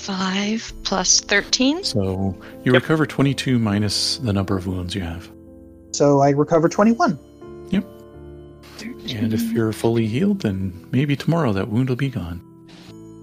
[0.06, 1.84] five plus thirteen.
[1.84, 2.82] So you Yep.
[2.82, 5.30] recover 22 minus the number of wounds you have.
[5.92, 7.18] So I recover 21.
[7.72, 7.86] Yep.
[9.10, 12.42] And if you're fully healed, then maybe tomorrow that wound will be gone.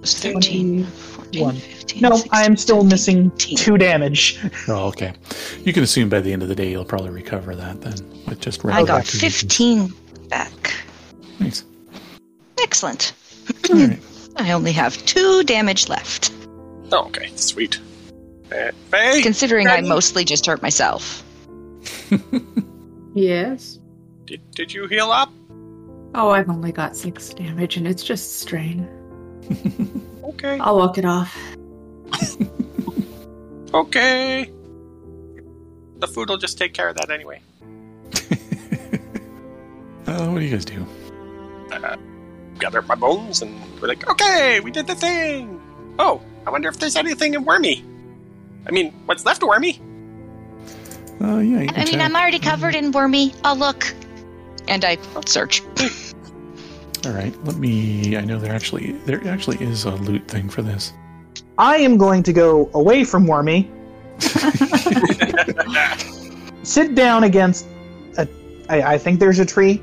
[0.01, 0.87] was 13,
[1.31, 1.55] 21.
[1.55, 3.57] 14, 15, No, 16, I am still 17, missing 18.
[3.59, 4.41] two damage.
[4.69, 5.13] Oh, okay.
[5.65, 7.95] You can assume by the end of the day you'll probably recover that then.
[8.27, 9.93] With just I got 15
[10.29, 10.73] back.
[11.39, 11.65] Nice.
[12.61, 13.13] Excellent.
[13.71, 14.01] All right.
[14.37, 16.33] I only have two damage left,
[16.93, 17.31] Oh, okay.
[17.37, 17.81] Sweet.
[18.53, 19.89] Uh, Faye, considering I Ready?
[19.89, 21.23] mostly just hurt myself.
[23.15, 23.79] Yes.
[24.25, 25.31] did, did you heal up?
[26.15, 28.89] Oh, I've only got six damage and it's just strain.
[30.25, 30.59] Okay.
[30.61, 31.37] I'll walk it off.
[33.75, 34.51] Okay.
[35.99, 37.41] The food will just take care of that anyway.
[40.07, 40.85] Uh, what do you guys do?
[41.71, 41.97] Uh,
[42.59, 45.61] gather up my bones and we're like, okay, we did the thing.
[45.99, 47.85] Oh, I wonder if there's anything in Wormy.
[48.67, 49.81] I mean, what's left of Wormy?
[51.21, 52.01] Uh, yeah, I mean, check.
[52.01, 53.33] I'm already covered in wormy.
[53.45, 53.95] I'll look.
[54.67, 55.63] And I search.
[57.07, 57.33] All right.
[57.45, 58.17] Let me.
[58.17, 60.93] I know there actually there actually is a loot thing for this.
[61.59, 63.71] I am going to go away from Wormy,
[66.63, 67.67] sit down against
[68.17, 68.27] a.
[68.69, 69.83] I, I think there's a tree.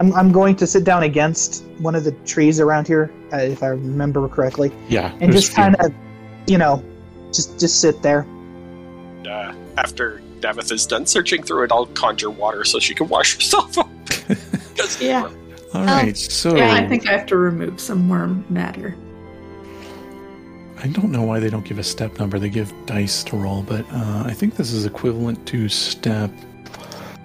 [0.00, 3.62] I'm, I'm going to sit down against one of the trees around here, uh, if
[3.62, 5.12] I remember correctly, Yeah.
[5.20, 5.92] and just kind of,
[6.46, 6.82] you know,
[7.32, 8.26] just just sit there.
[9.30, 13.34] Uh, after Navith is done searching through it, I'll conjure water so she can wash
[13.36, 13.88] herself up.
[14.76, 15.28] 'Cause- Yeah.
[15.74, 16.16] All right.
[16.16, 18.96] So Yeah, I think I have to remove some worm matter.
[20.82, 22.38] I don't know why they don't give a step number.
[22.38, 26.30] They give dice to roll, but uh, I think this is equivalent to step.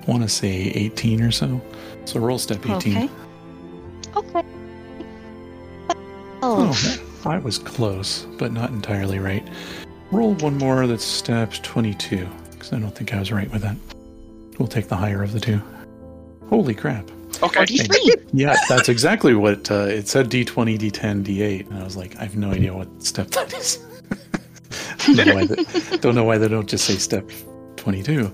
[0.06, 1.62] I want to say 18 or so.
[2.06, 2.76] So roll step 18.
[2.76, 3.10] Okay.
[4.16, 4.44] Okay.
[6.42, 9.46] Oh, Oh, that, that was close, but not entirely right.
[10.12, 13.76] Roll one more that's step 22, because I don't think I was right with that.
[14.60, 15.62] We'll take the higher of the two.
[16.50, 17.10] Holy crap.
[17.42, 17.66] Okay.
[17.66, 18.16] 43.
[18.34, 21.70] Yeah, that's exactly what uh, it said D20, D10, D8.
[21.70, 23.78] And I was like, I have no idea what step that is.
[25.16, 27.30] don't, know why they, don't know why they don't just say step
[27.78, 28.32] 22.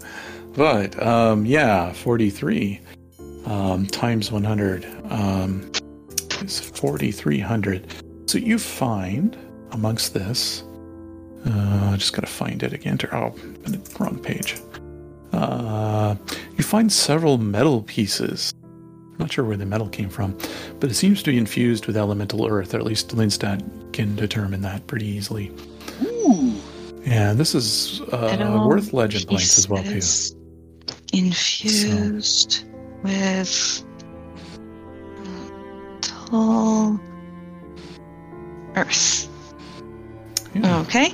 [0.54, 2.80] But um, yeah, 43
[3.46, 5.72] um, times 100 um,
[6.42, 7.88] is 4,300.
[8.28, 9.38] So you find
[9.72, 10.64] amongst this
[11.46, 12.98] Uh, I just gotta find it again.
[13.00, 14.58] To, oh, I'm in the wrong page.
[15.34, 16.16] Uh,
[16.58, 18.54] you find several metal pieces.
[18.64, 20.38] I'm not sure where the metal came from,
[20.80, 22.74] but it seems to be infused with elemental earth.
[22.76, 25.52] Or at least Lindstadt can determine that pretty easily.
[26.04, 26.54] Ooh.
[27.06, 30.02] Yeah, this is uh, worth legend points as well too.
[31.14, 32.66] Infused
[33.04, 33.84] with
[36.02, 37.00] tall
[38.76, 39.28] earth.
[40.54, 41.14] Yeah, Okay.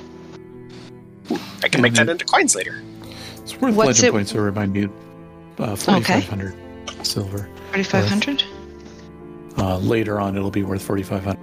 [1.62, 2.82] I can make that into coins later.
[3.42, 4.32] it's worth what's legend it- points.
[4.32, 4.88] So remind me,
[5.58, 6.54] uh, 4,500
[7.02, 7.48] silver.
[7.72, 8.44] 4,500?
[9.58, 11.36] Uh, later on, it'll be worth 4,500,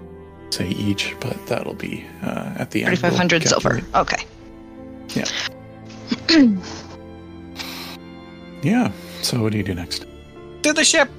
[0.54, 2.92] say each, but that'll be uh, at the end.
[3.02, 3.12] we'll
[3.44, 3.82] silver.
[3.82, 3.96] calculate.
[3.96, 4.26] Okay.
[8.64, 8.92] Yeah.
[9.22, 10.06] So what do you do next?
[10.66, 11.10] To the ship.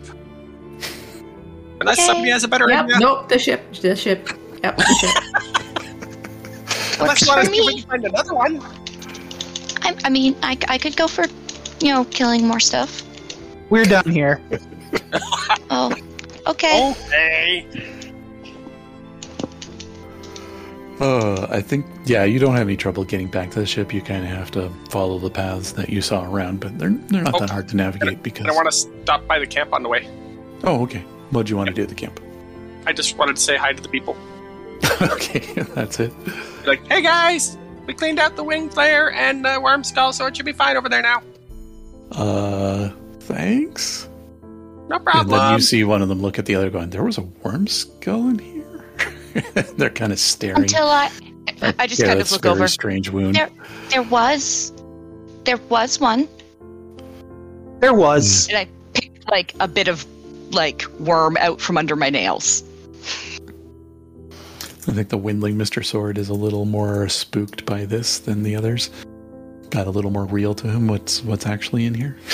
[1.81, 2.07] Unless Okay.
[2.09, 2.85] somebody has a better Yep.
[2.87, 2.99] idea.
[2.99, 3.29] Nope.
[3.29, 3.63] The ship.
[3.81, 4.29] The ship.
[4.65, 4.77] Yep.
[4.77, 5.15] The ship.
[7.01, 7.81] Unless you want to see if we me.
[7.83, 8.61] can find another one.
[9.83, 11.27] I, I mean, I, I could go for,
[11.79, 13.05] you know, killing more stuff.
[13.71, 14.41] We're done here.
[15.71, 15.95] Oh,
[16.49, 16.91] okay.
[16.91, 17.96] Okay.
[21.01, 23.93] Uh, I think yeah, you don't have any trouble getting back to the ship.
[23.93, 27.23] You kind of have to follow the paths that you saw around, but they're they're
[27.23, 27.41] not Oh.
[27.41, 28.47] that hard to navigate because.
[28.47, 30.09] I want to stop by the camp on the way.
[30.65, 31.01] Oh, okay.
[31.31, 32.19] What do you want to do at the camp?
[32.87, 34.17] I just wanted to say hi to the people.
[35.03, 35.41] okay,
[35.75, 36.13] that's it.
[36.67, 40.37] Like, hey guys, we cleaned out the wing flare and the worm skull, so it
[40.37, 41.23] should be fine over there now.
[42.13, 44.09] Uh, thanks.
[44.89, 45.23] No problem.
[45.23, 47.23] And then you see one of them look at the other, going, "There was a
[47.23, 48.56] worm skull in here."
[49.77, 50.63] they're kind of staring.
[50.63, 51.11] Until I,
[51.63, 52.69] uh, I just yeah, kind of that's look very over.
[52.69, 53.35] strange wound.
[53.37, 53.51] There-
[53.91, 54.73] There was,
[55.45, 56.29] there was one,
[57.81, 58.49] There was.
[58.49, 60.05] and I picked like a bit of
[60.53, 62.63] like worm out from under my nails.
[64.89, 65.85] I think the Windling Mr.
[65.85, 68.91] Sword is a little more spooked by this than the others.
[69.71, 70.87] Got a little more real to him.
[70.87, 72.17] What's what's actually in here?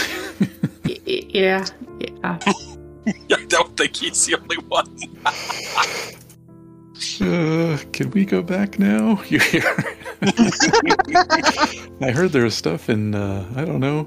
[0.85, 1.65] Y- y- yeah.
[2.01, 2.39] Yeah.
[3.07, 4.89] I don't think he's the only one.
[7.21, 9.21] Uh, can we go back now?
[9.29, 9.65] You hear?
[12.01, 14.07] I heard there was stuff in uh, I don't know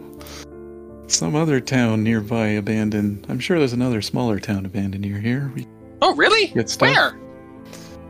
[1.08, 3.26] some other town nearby abandoned.
[3.30, 5.52] I'm sure there's another smaller town abandoned near here.
[5.56, 5.68] We
[6.02, 6.48] Oh, really?
[6.48, 6.90] get stuff.
[6.90, 7.20] Where?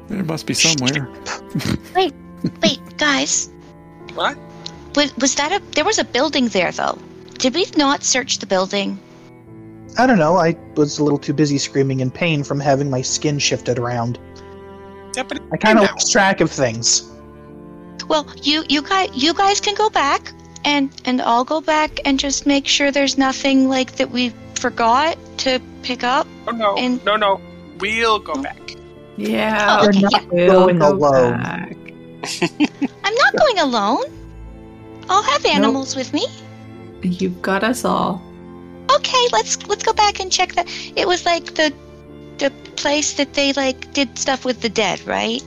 [0.08, 1.10] There must be somewhere.
[1.96, 2.14] Wait,
[2.62, 3.50] wait, guys,
[4.14, 4.38] What?
[4.96, 5.62] was, was that a?
[5.72, 6.98] There was a building there though.
[7.40, 9.00] Did we not search the building?
[9.98, 10.38] I don't know.
[10.38, 14.20] I was a little too busy screaming in pain from having my skin shifted around.
[15.16, 15.92] Yeah, but I kind of now.
[15.92, 17.10] lost track of things.
[18.08, 20.34] Well, you you guys you guys can go back,
[20.66, 25.18] and and I'll go back and just make sure there's nothing like that we forgot
[25.40, 26.28] to pick up.
[26.48, 27.42] Oh, no, And- no, no.
[27.80, 28.58] We'll go back.
[29.18, 29.80] Yeah.
[29.80, 30.30] Oh, You're okay, not yeah.
[30.32, 31.38] We'll going go alone.
[31.42, 31.78] back.
[33.04, 34.04] I'm not going alone.
[35.10, 36.26] I'll have animals with me.
[37.02, 38.22] You've got us all.
[38.92, 40.68] Okay, let's let's go back and check that.
[40.96, 41.74] It was like the
[42.38, 45.44] the place that they like did stuff with the dead, right?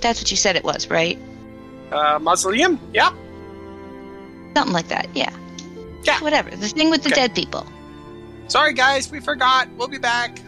[0.00, 1.18] That's what you said it was, right?
[1.90, 2.78] Uh, mausoleum?
[2.92, 3.10] Yeah.
[4.54, 5.08] Something like that.
[5.14, 5.30] Yeah.
[6.04, 6.20] Yeah.
[6.20, 6.50] Whatever.
[6.50, 7.22] The thing with the Okay.
[7.22, 7.66] dead people.
[8.48, 9.68] Sorry, guys, we forgot.
[9.76, 10.38] We'll be back.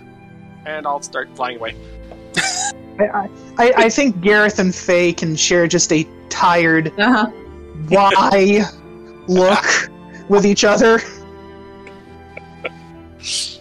[0.67, 1.75] And I'll start flying away.
[3.01, 7.27] I, I, I think Garrent and Faye can share just a tired, Uh-huh.
[7.89, 8.65] why
[9.29, 9.91] look
[10.29, 11.01] with each other.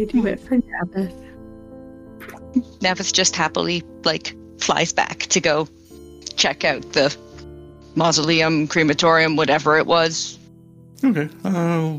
[0.00, 1.12] We do it for Navith.
[2.78, 5.68] Navith just happily like flies back to go
[6.36, 7.14] check out the
[7.96, 10.38] mausoleum, crematorium, whatever it was.
[11.04, 11.98] Okay, I'll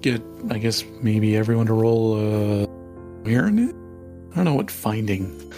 [0.00, 0.22] get.
[0.48, 2.66] I guess maybe everyone to roll uh,
[3.20, 3.74] awareness.
[4.32, 5.52] I don't know what finding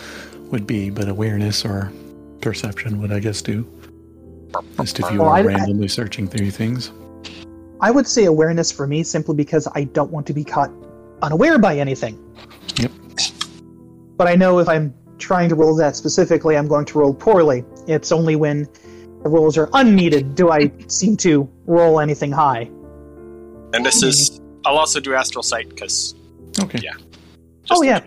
[0.50, 1.92] would be, but awareness or
[2.40, 3.64] perception would I guess do.
[4.78, 6.90] Just if you Well, are I- I- randomly searching through things.
[7.80, 10.72] I would say awareness for me simply because I don't want to be caught
[11.22, 12.18] unaware by anything.
[12.76, 12.90] Yep.
[14.16, 17.64] But I know if I'm trying to roll that specifically, I'm going to roll poorly.
[17.87, 18.66] It's only when
[19.22, 22.71] the rolls are unneeded do I seem to roll anything high.
[23.73, 24.40] And this is.
[24.64, 26.14] I'll also do astral sight because.
[26.60, 26.92] Okay, Yeah.
[27.71, 28.00] oh yeah,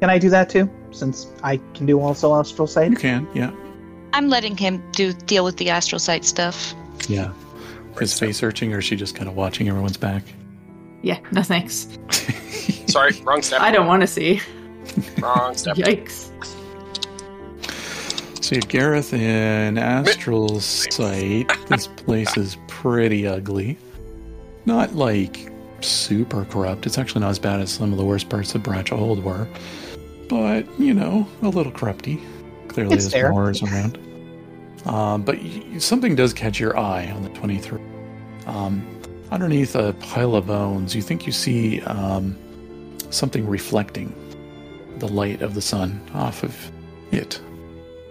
[0.00, 0.70] can I do that too?
[0.92, 2.90] Since I can do also astral sight.
[2.90, 3.26] you can.
[3.34, 3.50] Yeah,
[4.12, 6.74] I'm letting him do deal with the astral sight stuff.
[7.08, 7.32] yeah.
[8.00, 10.22] Is face searching, or is she just kind of watching everyone's back?
[11.02, 11.18] Yeah.
[11.32, 11.88] No thanks.
[12.86, 13.60] Sorry, wrong step.
[13.60, 14.40] I don't want to see.
[15.20, 15.76] Wrong step.
[15.76, 16.28] Yikes.
[18.44, 21.50] So Garrent in Astral Sight.
[21.68, 23.78] This place is pretty ugly.
[24.66, 25.50] Not like
[25.80, 26.86] super corrupt.
[26.86, 29.48] It's actually not as bad as some of the worst parts of Branch Hold were.
[30.28, 32.20] But, you know, a little corrupty.
[32.68, 33.98] Clearly It's there's more horrors around.
[34.86, 37.80] Um, but y- something does catch your eye on the 23.
[38.46, 38.84] Um,
[39.32, 42.36] underneath a pile of bones, you think you see um,
[43.10, 44.14] something reflecting
[44.98, 46.70] the light of the sun off of
[47.10, 47.40] it.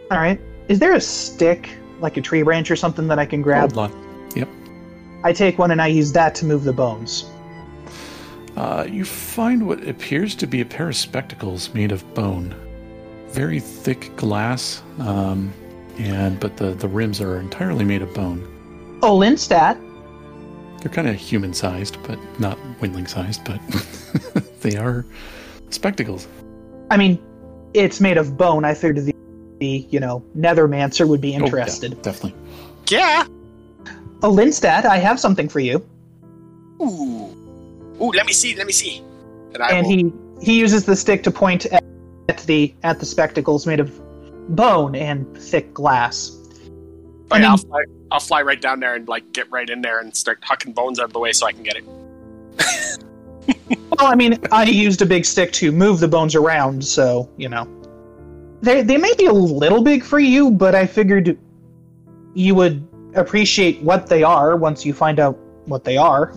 [0.09, 0.39] All right.
[0.67, 1.69] Is there a stick,
[1.99, 3.71] like a tree branch or something that I can grab?
[3.71, 4.01] Hold on.
[5.23, 7.29] I take one and I use that to move the bones.
[8.55, 12.55] Uh, you find what appears to be a pair of spectacles made of bone.
[13.27, 15.53] Very thick glass, um,
[15.97, 18.99] and but the, the rims are entirely made of bone.
[19.03, 19.79] Oh, Lindstadt.
[20.81, 23.59] They're kind of human sized, but not windling sized, but
[24.61, 25.05] they are
[25.69, 26.27] spectacles.
[26.89, 27.21] I mean,
[27.73, 28.65] it's made of bone.
[28.65, 29.15] I figured the,
[29.59, 31.53] the you know, Nethermancer would be interested.
[31.53, 32.01] Oh, yeah, interested.
[32.01, 32.35] definitely.
[32.89, 33.25] Yeah.
[34.23, 35.85] Oh, Lindstadt, I have something for you.
[36.81, 37.37] Ooh.
[38.01, 38.97] Ooh, let me see, let me see.
[39.53, 40.11] And I and he
[40.41, 41.83] he uses the stick to point at,
[42.29, 43.91] at the at the spectacles made of
[44.55, 46.35] bone and thick glass.
[47.31, 49.81] I yeah, I'll, mean- fly, I'll fly right down there and like get right in
[49.81, 51.85] there and start hucking bones out of the way so I can get it.
[53.97, 57.49] Well, I mean, I used a big stick to move the bones around, so you
[57.49, 57.67] know,
[58.61, 61.37] they they may be a little big for you, but I figured
[62.33, 66.33] you would appreciate what they are once you find out what they are.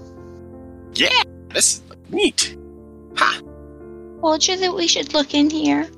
[0.95, 2.57] Yeah, this is neat.
[3.17, 3.41] Ha.
[4.21, 5.89] Told you that we should look in here.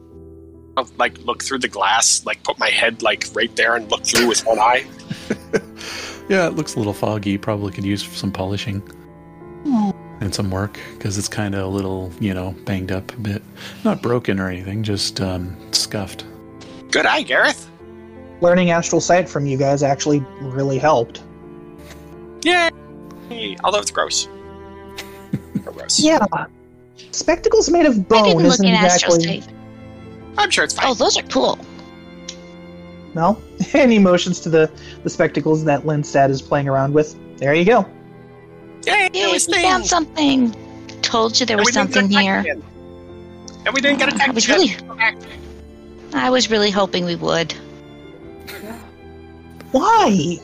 [0.76, 4.04] I'll like look through the glass, like put my head like right there and look
[4.04, 4.86] through with one eye.
[6.28, 7.38] Yeah, it looks a little foggy.
[7.38, 8.82] Probably could use some polishing
[10.20, 13.42] and some work because it's kind of a little, you know, banged up a bit.
[13.84, 16.24] Not broken or anything, just um, scuffed.
[16.90, 17.68] Good eye, Garrent.
[18.40, 21.22] Learning astral sight from you guys actually really helped.
[22.42, 22.70] Yeah.
[23.62, 24.28] Although it's gross.
[25.64, 26.00] gross.
[26.00, 26.26] Yeah,
[27.12, 29.55] spectacles made of I bone didn't look isn't in Astral exactly Sight.
[30.38, 30.86] I'm sure it's fine.
[30.88, 31.58] Oh, those are cool.
[33.14, 33.40] no.
[33.74, 34.70] and he motions to the
[35.02, 37.16] the spectacles that Lindstadt is playing around with.
[37.38, 37.86] There you go.
[38.86, 40.54] Yay, Yay, we was found something.
[41.02, 42.40] Told you there And was we didn't get something here.
[42.40, 42.62] again.
[43.64, 44.28] And we didn't get attacked.
[44.30, 44.58] I was again.
[44.88, 45.16] really-
[46.14, 47.52] I was really hoping we would.
[49.72, 50.38] Why?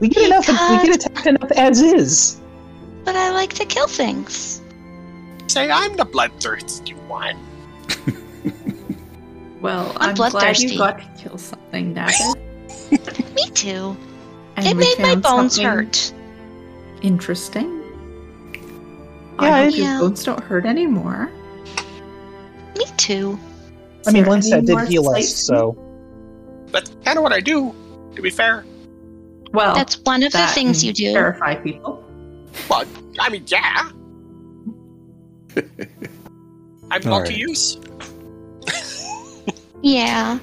[0.00, 0.46] We get enough.
[0.48, 2.38] We get attacked enough as is.
[3.04, 4.60] But I like to kill things.
[5.46, 7.36] Say I'm the bloodthirsty one.
[9.62, 10.68] Well, I'm I'm, glad bloodthirsty.
[10.68, 12.34] you got to kill something, Nagel.
[13.34, 13.96] Me too.
[14.56, 16.12] And it made my bones hurt.
[17.02, 17.82] Interesting.
[19.40, 19.98] Yeah, I it- hope your Yeah.
[20.00, 21.30] bones don't hurt anymore.
[22.78, 23.38] Me too.
[24.06, 25.72] I mean, Is there did heal us, so
[26.70, 27.74] But kind of what I do,
[28.14, 28.64] to be fair.
[29.52, 31.12] Well, That's one of the things you do.
[31.12, 32.04] Terrify people.
[32.70, 32.84] Well,
[33.18, 33.90] I mean, yeah.
[36.90, 37.78] I'm All multi-use.
[39.86, 40.40] Yeah.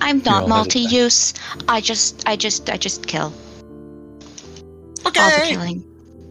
[0.00, 1.34] I'm not multi-use.
[1.68, 3.24] I just, I just, I just kill.
[5.04, 5.84] All the Okay, killing.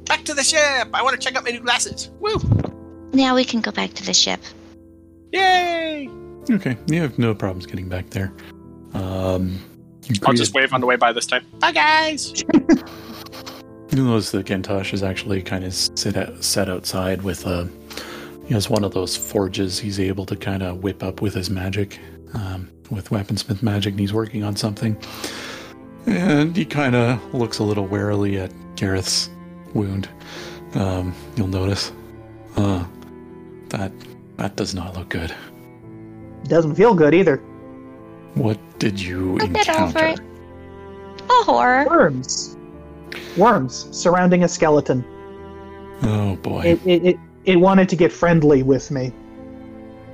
[0.06, 0.89] back to the ship.
[0.92, 2.10] I want to check out my new glasses.
[2.20, 2.39] Woo!
[3.14, 4.39] Now we can go back to the ship.
[5.32, 6.10] Yay!
[6.50, 8.34] Okay, you have no problems getting back there.
[8.96, 9.60] Um,
[10.26, 11.46] I'll just wave on the way by this time.
[11.60, 12.44] Bye, guys.
[13.92, 17.70] You'll notice that Gentosh is actually kind of sit out, set outside with a.
[18.48, 21.50] He has one of those forges he's able to kind of whip up with his
[21.50, 22.00] magic,
[22.34, 24.98] um, with weaponsmith magic, and he's working on something.
[26.06, 29.30] And he kind of looks a little warily at Garrent's
[29.74, 30.10] wound.
[30.74, 31.92] Um, you'll notice.
[32.58, 32.84] Uh,
[33.70, 33.92] that
[34.38, 35.34] that does not look good.
[36.46, 37.38] doesn't feel good either.
[38.34, 40.22] What did you I'll get over encounter?
[40.22, 41.24] it.
[41.30, 41.86] A horror.
[41.90, 42.58] Worms,
[43.38, 45.06] worms surrounding a skeleton.
[46.02, 46.62] Oh boy.
[46.62, 49.14] It it, it it wanted to get friendly with me,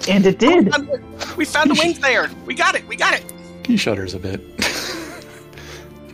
[0.07, 0.72] and it did.
[1.38, 2.29] We found the wings there.
[2.45, 2.85] We got it.
[2.88, 3.23] We got it.
[3.65, 4.41] He shudders a bit.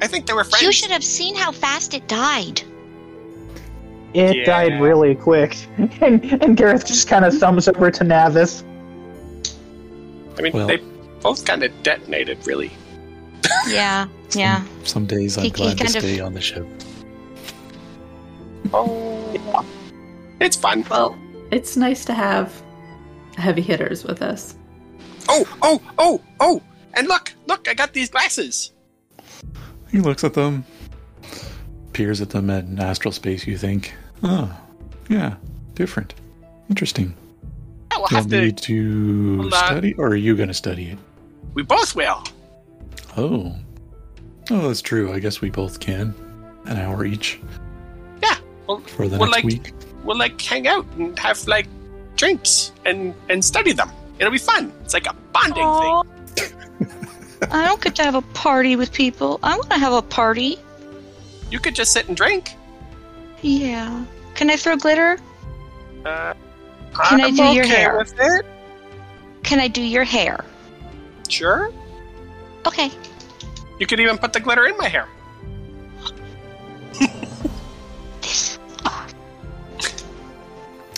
[0.00, 0.62] I think they were friends.
[0.62, 2.60] You should have seen how fast it died.
[4.12, 4.44] It Yeah.
[4.44, 5.56] died really quick,
[6.00, 8.62] and and Garrent just kind of thumbs over to Navith.
[10.38, 10.78] I mean, Well- they
[11.20, 12.70] both kind of detonated, really.
[13.68, 14.62] Yeah, yeah.
[14.84, 16.66] Some days I'm He- he glad to kind of- stay on the ship.
[18.72, 19.62] Oh, yeah.
[20.40, 20.84] it's fun.
[20.90, 21.16] Well,
[21.50, 22.52] it's nice to have
[23.36, 24.54] heavy hitters with us.
[25.28, 26.62] Oh, oh, oh, oh!
[26.94, 27.68] And look, look!
[27.68, 28.72] I got these glasses.
[29.90, 30.64] He looks at them,
[31.92, 33.46] peers at them at astral space.
[33.46, 34.54] You think, oh,
[35.08, 35.36] yeah,
[35.74, 36.14] different,
[36.68, 37.14] interesting.
[37.92, 39.42] Yeah, we'll You have want to.
[39.42, 40.98] to study, or are you going to study it?
[41.54, 42.22] We both will.
[43.16, 43.54] Oh,
[44.50, 45.12] oh, that's true.
[45.12, 46.12] I guess we both can.
[46.66, 47.38] An hour each
[48.22, 48.36] Yeah.
[48.66, 49.72] We'll, for the we'll next like week.
[50.02, 51.66] we'll like hang out and have like
[52.16, 53.90] drinks and and study them.
[54.18, 54.72] It'll be fun.
[54.84, 56.90] It's like a bonding thing.
[57.50, 59.38] I don't get to have a party with people.
[59.42, 60.58] I want to have a party.
[61.50, 62.52] You could just sit and drink.
[63.42, 64.04] Yeah.
[64.34, 65.18] Can I throw glitter?
[66.04, 66.34] Uh,
[67.08, 67.98] Can I do your hair?
[67.98, 68.46] With it.
[69.42, 70.44] Can I do your hair?
[71.28, 71.70] Sure.
[72.66, 72.90] Okay.
[73.78, 75.08] You could even put the glitter in my hair.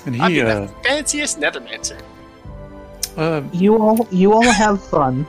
[0.07, 2.01] And I'd he, uh, the fanciest nethermancer.
[3.17, 5.27] uh, You all, you all have fun.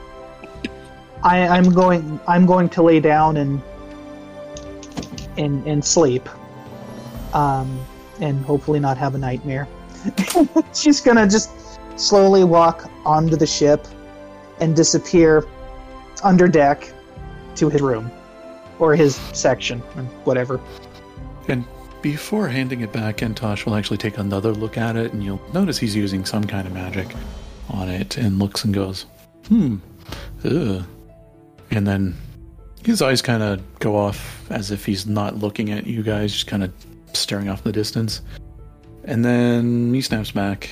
[1.22, 2.20] I, I'm going.
[2.28, 3.60] I'm going to lay down and
[5.36, 6.28] and and sleep.
[7.34, 7.78] Um,
[8.20, 9.66] and hopefully not have a nightmare.
[10.74, 11.50] She's gonna just
[11.96, 13.86] slowly walk onto the ship
[14.60, 15.44] and disappear
[16.22, 16.92] under deck
[17.56, 18.10] to his room
[18.78, 20.60] or his section or whatever.
[21.48, 21.64] And
[22.02, 25.78] before handing it back, Entosh will actually take another look at it, and you'll notice
[25.78, 27.08] he's using some kind of magic
[27.70, 29.06] on it, and looks and goes,
[29.48, 29.76] "Hmm,
[30.44, 30.84] ugh."
[31.70, 32.16] And then
[32.84, 36.46] his eyes kind of go off as if he's not looking at you guys, just
[36.46, 36.72] kind of
[37.12, 38.22] staring off in the distance.
[39.04, 40.70] And then he snaps back,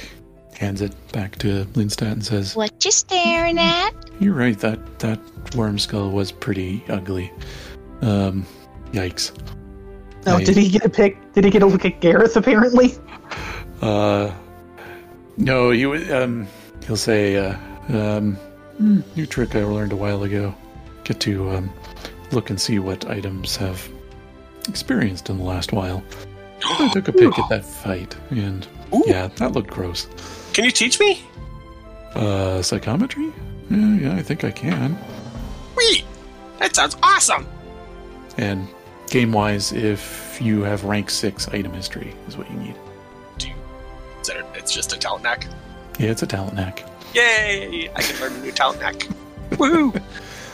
[0.55, 3.93] hands it back to Lindstadt, and says, What you staring at?
[4.20, 4.59] "You're right.
[4.59, 5.20] That that
[5.55, 7.33] worm skull was pretty ugly.
[8.01, 8.47] Um,
[8.93, 9.33] yikes."
[10.27, 11.33] Oh, I- did he get a pick?
[11.33, 12.37] Did he get a look at Gareth?
[12.37, 12.95] Apparently.
[13.81, 14.33] Uh,
[15.37, 16.47] no, you um,
[16.87, 17.57] he'll say, uh,
[17.89, 18.37] um,
[18.79, 20.55] "Hmm, new trick I learned a while ago.
[21.05, 21.72] Get to um,
[22.33, 23.89] look and see what items have
[24.68, 26.03] experienced in the last while.
[26.64, 29.05] I took a pick at that fight, and Ooh.
[29.07, 30.09] yeah, that looked gross.
[30.53, 31.20] Can you teach me?
[32.14, 33.31] Uh, psychometry?
[33.70, 34.97] Yeah, yeah, I think I can.
[35.77, 36.05] Wait,
[36.59, 37.47] that sounds awesome.
[38.39, 38.66] And
[39.09, 42.74] game-wise, if you have rank six item history, is what you need.
[43.38, 43.54] Do you,
[44.20, 45.46] is that it's just a talent knack?
[45.98, 46.84] Yeah, it's a talent knack.
[47.14, 47.90] Yay!
[47.94, 49.07] I can learn a new talent knack.
[49.59, 49.92] Woo!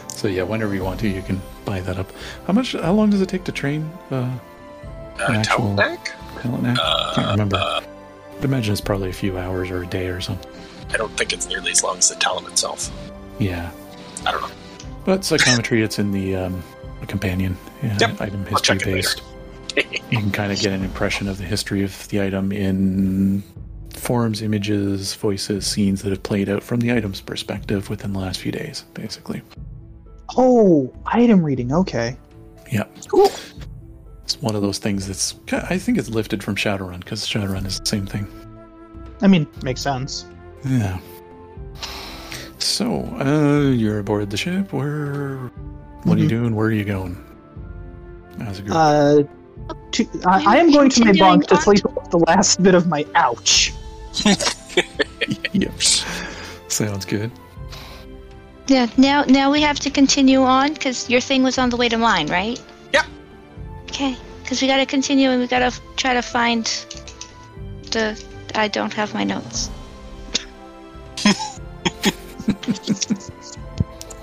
[0.09, 2.13] So yeah, whenever you want to, you can buy that up.
[2.47, 2.73] How much?
[2.73, 3.91] How long does it take to train?
[4.11, 4.31] Uh,
[5.19, 6.13] Uh, talent knack?
[6.43, 6.79] talent knack?
[6.81, 7.57] Uh, Can't remember.
[7.57, 7.81] uh,
[8.39, 10.51] I'd imagine it's probably a few hours or a day or something.
[10.93, 12.91] I don't think it's nearly as long as the talent itself.
[13.39, 13.71] Yeah,
[14.27, 14.51] I don't know.
[15.05, 16.63] but psychometry, it's in the um, the
[17.07, 17.57] companion.
[17.83, 18.21] Yeah, Yep.
[18.21, 18.97] item history check it later.
[18.97, 19.23] based.
[20.11, 23.43] You can kind of get an impression of the history of the item in
[23.95, 28.41] forms, images, voices, scenes that have played out from the item's perspective within the last
[28.41, 29.41] few days, basically.
[30.37, 31.73] Oh, item reading.
[31.73, 32.17] Okay.
[32.71, 32.85] Yeah.
[33.09, 33.31] Cool.
[34.25, 37.81] It's one of those things that's, I think it's lifted from Shadowrun because Shadowrun is
[37.81, 38.27] the same thing.
[39.23, 40.27] I mean, makes sense.
[40.67, 40.99] Yeah.
[42.59, 44.73] So, uh, you're aboard the ship.
[44.73, 45.51] Where?
[46.05, 46.55] What are you doing?
[46.57, 47.23] Where are you going?
[48.41, 48.75] As a group.
[48.75, 49.23] Uh,
[49.93, 52.89] to, I, I am going to my bunk to sleep off the last bit of
[52.89, 53.73] my ouch.
[55.53, 55.81] yep.
[56.69, 57.31] Sounds good.
[58.67, 58.89] Yeah.
[58.97, 61.99] Now, now we have to continue on because your thing was on the way to
[61.99, 62.61] mine, right?
[62.93, 63.05] Yeah.
[63.85, 64.17] Okay.
[64.43, 66.65] Because we got to continue and we got to f- try to find
[67.91, 68.21] the.
[68.55, 69.71] I don't have my notes.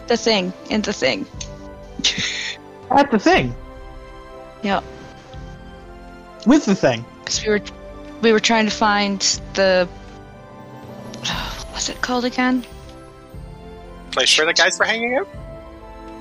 [0.08, 1.26] the thing in the thing.
[2.92, 3.56] At the thing.
[4.64, 4.82] Yeah.
[6.46, 7.06] With the thing.
[7.20, 7.62] Because we were
[8.22, 9.20] we were trying to find
[9.54, 9.88] the.
[11.72, 12.66] What's it called again?
[14.12, 15.28] Place where the guys were hanging out?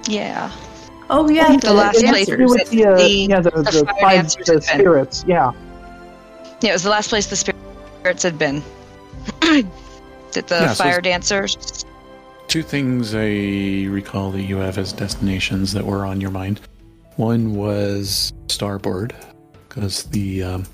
[0.06, 0.50] Yeah.
[1.10, 3.94] Oh yeah, The last place to with the, uh, the- yeah, the, the the, fire
[4.00, 4.60] five the had been.
[4.62, 5.24] spirits.
[5.26, 5.52] Yeah.
[6.60, 8.62] Yeah, it was the last place the spirits had been.
[9.40, 9.66] Did
[10.48, 11.84] the Yeah, fire it's- dancers?
[12.48, 16.60] Two things I recall that you have as destinations that were on your mind.
[17.16, 19.14] One was Starboard,
[19.68, 20.64] because the um,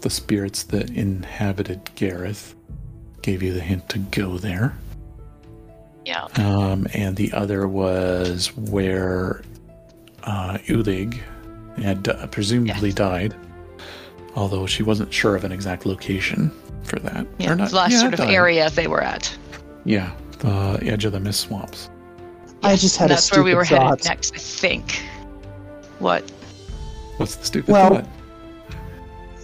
[0.00, 2.54] the spirits that inhabited Garrent
[3.20, 4.74] gave you the hint to go there.
[6.06, 6.24] Yeah.
[6.36, 9.42] Um, and the other was where
[10.24, 11.20] uh, Ulig
[11.76, 13.34] had uh, presumably died,
[14.34, 16.50] although she wasn't sure of an exact location
[16.84, 17.26] for that.
[17.38, 17.52] Yeah.
[17.52, 18.30] Or not- the last yeah, sort of died.
[18.34, 19.36] area they were at.
[19.84, 20.12] Yeah,
[20.42, 21.88] the edge of the mist swamps.
[22.62, 23.88] I just had a That's where we were thought.
[24.00, 25.02] headed next, I think.
[25.98, 26.30] What?
[27.16, 28.06] What's the stupid Well- thought?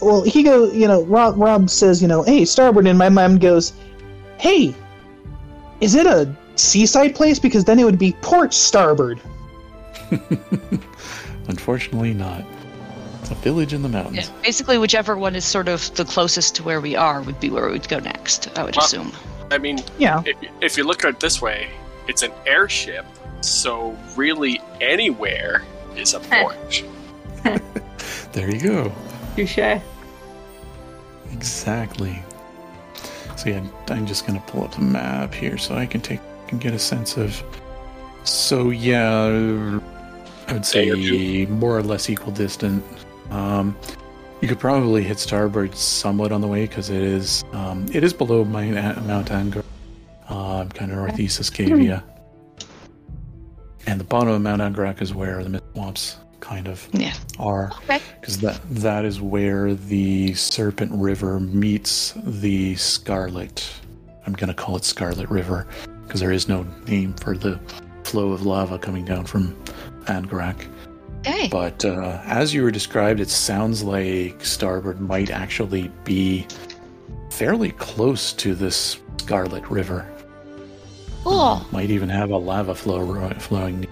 [0.01, 3.39] Well, he goes, you know, Rob, Rob says, you know, hey, Starboard, and my mom
[3.39, 3.73] goes,
[4.39, 4.73] hey,
[5.81, 7.41] is it a seaside place?
[7.41, 9.21] Because then it would be Port Starboard.
[11.49, 12.45] Unfortunately, not.
[13.23, 14.15] It's a village in the mountains.
[14.17, 14.43] Yeah, mountains.
[14.45, 17.67] basically, whichever one is sort of the closest to where we are would be where
[17.67, 18.57] we would go next.
[18.57, 19.13] I would Well- assume.
[19.51, 20.23] I mean, Yeah.
[20.27, 21.71] if, if you look at it this way,
[22.07, 23.05] it's an airship,
[23.41, 25.63] so really anywhere
[25.97, 26.85] is a port.
[28.33, 28.93] There you go.
[29.37, 29.81] touche.
[31.33, 32.23] Exactly.
[33.37, 36.21] So yeah, I'm just gonna pull up the map here so I can take
[36.51, 37.43] and get a sense of
[38.25, 39.81] So yeah,
[40.49, 42.85] I would say more or less equal distant.
[43.31, 43.77] Um,
[44.41, 48.13] you could probably hit starboard somewhat on the way because it is um, it is
[48.13, 49.65] below my, Mount Angarak,
[50.29, 52.03] um, kind of northeast of Scavia,
[53.87, 57.15] and the bottom of Mount Angarak is where the mist swamps kind of Yeah.
[57.39, 58.01] are Okay.
[58.21, 63.69] because that that is where the Serpent River meets the Scarlet.
[64.27, 65.67] I'm gonna call it Scarlet River
[66.07, 67.59] because there is no name for the
[68.05, 69.55] flow of lava coming down from
[70.05, 70.67] Angarak.
[71.29, 71.49] Okay.
[71.49, 76.47] But uh, as you were described, it sounds like Starboard might actually be
[77.31, 80.07] fairly close to this Scarlet River.
[81.25, 81.65] Cool.
[81.71, 83.87] Might even have a lava flow ro- flowing.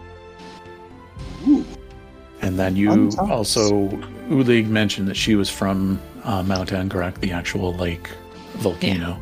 [2.41, 3.89] And then you also,
[4.29, 8.11] Ulig mentioned that she was from uh, Mount Angarak, the actual like
[8.55, 9.21] volcano.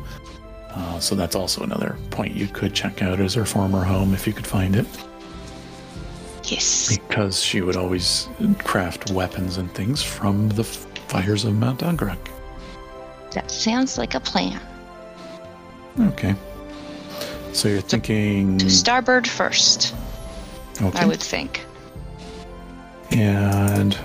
[0.69, 4.25] Uh, so that's also another point you could check out as her former home if
[4.25, 4.85] you could find it,
[6.47, 6.95] Yes.
[6.97, 8.27] because she would always
[8.63, 12.17] craft weapons and things from the fires of Mount Angarak.
[13.31, 14.61] That sounds like a plan.
[15.99, 16.35] Okay.
[17.53, 18.57] So you're thinking.
[18.59, 19.95] To starboard first,
[20.81, 20.99] Okay.
[20.99, 21.61] I would think.
[23.11, 23.97] And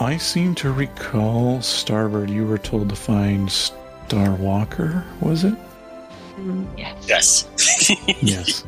[0.00, 2.30] I seem to recall Starboard.
[2.30, 5.04] You were told to find Star Walker.
[5.20, 5.54] Was it?
[6.76, 7.04] Yes.
[7.06, 7.90] Yes.
[8.22, 8.64] Yes.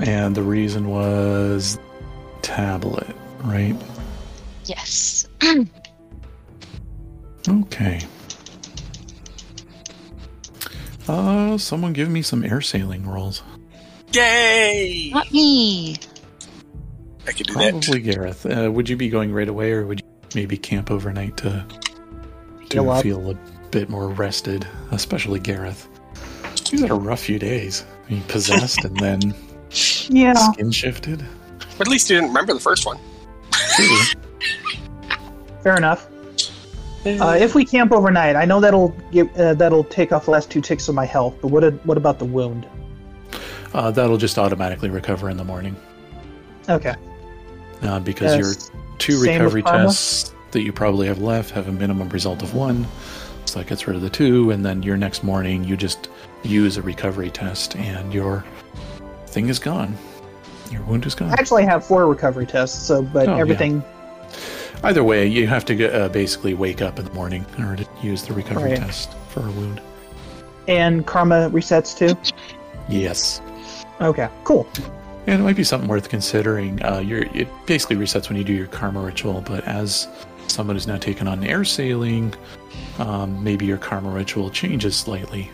[0.00, 1.78] And the reason was
[2.42, 3.76] tablet, right?
[4.64, 5.28] Yes.
[7.48, 8.00] Okay.
[11.08, 13.42] Uh, someone give me some air sailing rolls.
[14.12, 15.10] Yay!
[15.12, 15.96] Not me.
[17.26, 17.70] I could do that.
[17.72, 18.46] Probably Garrent.
[18.46, 21.64] Uh, would you be going right away, or would you maybe camp overnight to
[22.68, 23.34] to feel a
[23.70, 24.66] bit more rested?
[24.90, 25.88] Especially Garrent.
[26.68, 27.84] He's had a rough few days.
[28.08, 29.20] Being possessed and then
[30.08, 30.34] Yeah.
[30.52, 31.24] skin shifted.
[31.78, 32.98] But at least you didn't remember the first one.
[35.62, 36.08] Fair enough.
[37.06, 40.50] Uh, if we camp overnight, I know that'll give uh, that'll take off the last
[40.50, 41.34] two ticks of my health.
[41.40, 42.66] But what what about the wound?
[43.72, 45.76] Uh, that'll just automatically recover in the morning
[46.68, 46.94] Okay.
[47.82, 48.70] uh, because your Yes.
[48.98, 52.86] two Same recovery tests that you probably have left have a minimum result of one.
[53.44, 56.08] So that gets rid of the two, and then your next morning you just
[56.42, 58.44] use a recovery test, and your
[59.30, 59.96] thing is gone.
[60.70, 61.30] Your wound is gone.
[61.30, 63.40] I actually have four recovery tests, so but Oh, yeah.
[63.40, 63.82] everything.
[64.82, 67.90] Either way, you have to uh, basically wake up in the morning in order to
[68.02, 68.78] use the recovery Right.
[68.78, 69.80] test for a wound.
[70.68, 72.16] And karma resets too.
[72.88, 73.40] Yes.
[74.00, 74.28] Okay.
[74.44, 74.66] Cool.
[75.26, 76.82] And it might be something worth considering.
[76.82, 80.08] Uh, it basically resets when you do your karma ritual, but as
[80.46, 82.32] someone who's now taken on air sailing,
[82.98, 85.50] um, maybe your karma ritual changes slightly.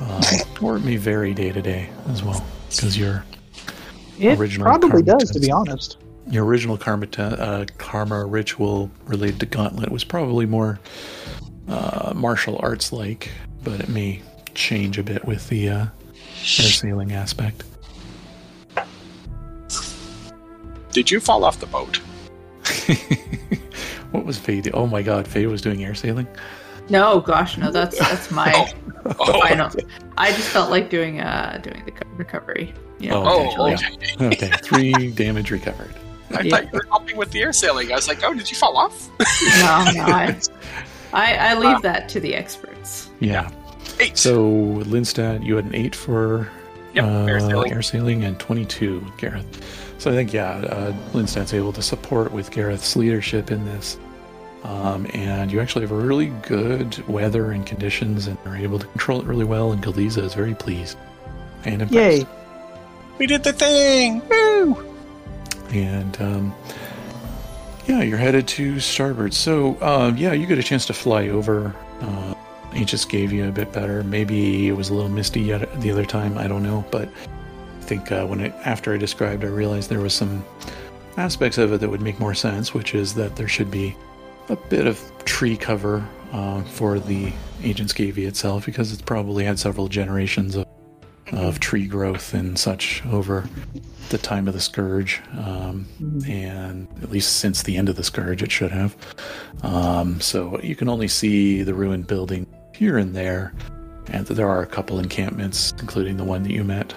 [0.00, 0.22] Uh,
[0.62, 2.44] or it may vary day to day as well,
[2.76, 3.24] because your
[4.18, 5.96] It Original probably karma does, to be honest.
[6.28, 10.78] your original karma te- uh, karma ritual related to Gauntlet was probably more
[11.68, 13.30] uh, martial arts like,
[13.64, 14.22] but it may
[14.54, 15.90] change a bit with the uh, air
[16.42, 17.64] sailing aspect.
[20.92, 21.96] Did you fall off the boat?
[24.10, 24.60] what was Faye?
[24.60, 26.26] do- Oh my God, Faye was doing air sailing.
[26.90, 27.70] No, gosh, no.
[27.70, 28.70] That's that's my
[29.18, 29.70] Oh, final.
[30.18, 32.74] I just felt like doing uh doing the recovery.
[32.98, 33.14] Yeah.
[33.14, 33.86] Oh, oh, okay.
[33.94, 34.26] okay.
[34.26, 35.94] Okay, three damage recovered.
[36.36, 36.50] I Yeah.
[36.56, 37.90] thought you were helping with the air sailing.
[37.90, 39.08] I was like, oh, did you fall off?
[39.18, 40.02] No, no.
[40.12, 40.38] I,
[41.12, 43.10] I, I leave that to the experts.
[43.20, 43.50] Yeah.
[43.98, 44.16] Eight.
[44.18, 44.42] So
[44.84, 46.48] Lindstadt, you had an eight for
[46.94, 47.72] Yep, uh, air sailing.
[47.72, 49.46] air sailing and 22, Garrent.
[49.98, 53.96] So I think, yeah, uh, Lindstadt's able to support with Garrent's leadership in this.
[54.62, 59.20] Um, and you actually have really good weather and conditions and are able to control
[59.20, 59.72] it really well.
[59.72, 60.98] And Galiza is very pleased
[61.64, 62.22] and impressed.
[62.22, 62.26] Yay.
[63.18, 64.22] we did the thing.
[64.28, 64.94] Woo!
[65.70, 66.54] And um,
[67.86, 69.32] yeah, you're headed to starboard.
[69.32, 71.74] So um, yeah, you get a chance to fly over.
[72.00, 72.34] Uh,
[72.74, 74.04] Aegis gave you a bit better.
[74.04, 76.38] Maybe it was a little misty yet the other time.
[76.38, 80.00] I don't know, but I think uh, when it after I described, I realized there
[80.00, 80.44] was some
[81.16, 83.96] aspects of it that would make more sense, which is that there should be
[84.50, 87.32] a bit of tree cover uh, for the
[87.62, 90.66] Agent Scavia itself, because it's probably had several generations of
[91.32, 93.48] of tree growth and such over
[94.08, 95.86] the time of the scourge, um,
[96.26, 98.96] and at least since the end of the scourge, it should have.
[99.62, 103.54] Um, so you can only see the ruined building here and there,
[104.08, 106.92] and there are a couple encampments, including the one that you met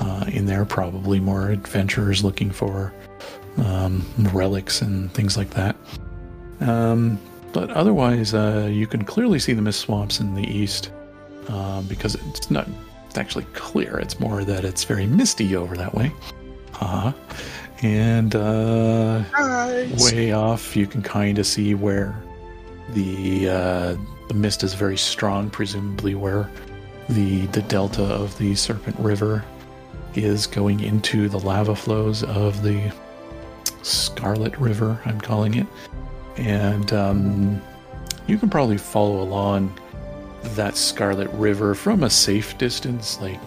[0.00, 0.64] uh, in there.
[0.64, 2.92] Probably more adventurers looking for
[3.58, 5.76] um, relics and things like that.
[6.60, 7.18] Um,
[7.52, 10.92] but otherwise, uh, you can clearly see the mist swamps in the east
[11.48, 12.68] um, because it's not
[13.06, 13.98] it's actually clear.
[13.98, 16.12] It's more that it's very misty over that way.
[16.74, 17.12] Uh-huh.
[17.82, 20.12] And uh, Nice.
[20.12, 22.22] way off, you can kind of see where
[22.90, 23.96] the uh,
[24.28, 26.48] the mist is very strong, presumably where
[27.08, 29.44] the the delta of the Serpent River
[30.14, 32.92] is going into the lava flows of the
[33.82, 35.00] Scarlet River.
[35.04, 35.66] I'm calling it,
[36.36, 37.62] and um,
[38.26, 39.78] you can probably follow along
[40.54, 43.40] that Scarlet River from a safe distance, like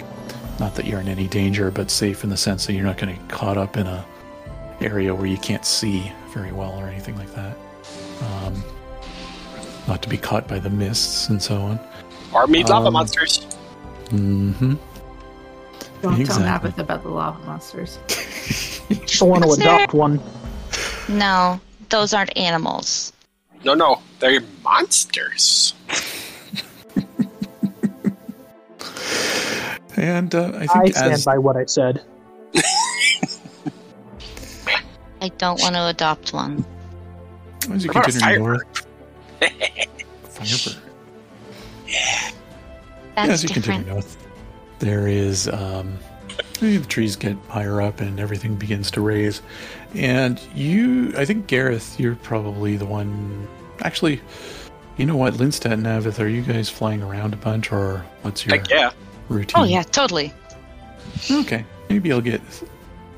[0.60, 3.16] not that you're in any danger, but safe in the sense that you're not going
[3.16, 4.06] to get caught up in a
[4.82, 7.58] area where you can't see very well or anything like that.
[8.22, 8.64] Um,
[9.88, 11.80] not to be caught by the mists and so on.
[12.34, 13.44] Or meet lava Um, monsters.
[14.10, 14.76] hmm
[16.02, 16.26] Don't Exactly.
[16.26, 17.98] tell Navith about the lava monsters.
[19.22, 20.20] I want to adopt one.
[21.10, 21.60] No,
[21.94, 23.14] those aren't animals.
[23.64, 25.76] No, no, they're monsters.
[29.96, 32.04] And uh, I I stand as by what I said.
[35.22, 36.66] I don't want to adopt one.
[37.72, 38.88] as you What about continue north,
[39.39, 39.58] firebird?
[40.24, 40.82] Firebird.
[43.16, 43.66] That's yeah, as you different.
[43.66, 44.18] continue north,
[44.80, 46.00] there is um,
[46.60, 49.44] the trees get higher up and everything begins to raise.
[49.94, 53.48] And you, I think Garrent, you're probably the one.
[53.82, 54.22] Actually,
[54.98, 58.46] you know what, Lindstadt and Navith, are you guys flying around a bunch, or what's
[58.46, 58.91] your Heck yeah.
[59.30, 59.62] routine?
[59.62, 60.34] Oh yeah, totally.
[61.30, 62.41] Okay, maybe I'll get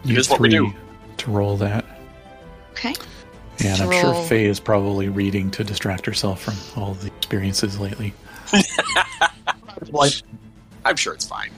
[0.03, 0.73] you is what we three do.
[1.17, 1.85] to roll that.
[2.71, 2.93] Okay.
[3.63, 4.23] And I'm sure roll.
[4.25, 8.13] Faye is probably reading to distract herself from all the experiences lately.
[9.91, 10.13] Like,
[10.83, 11.51] I'm sure it's fine.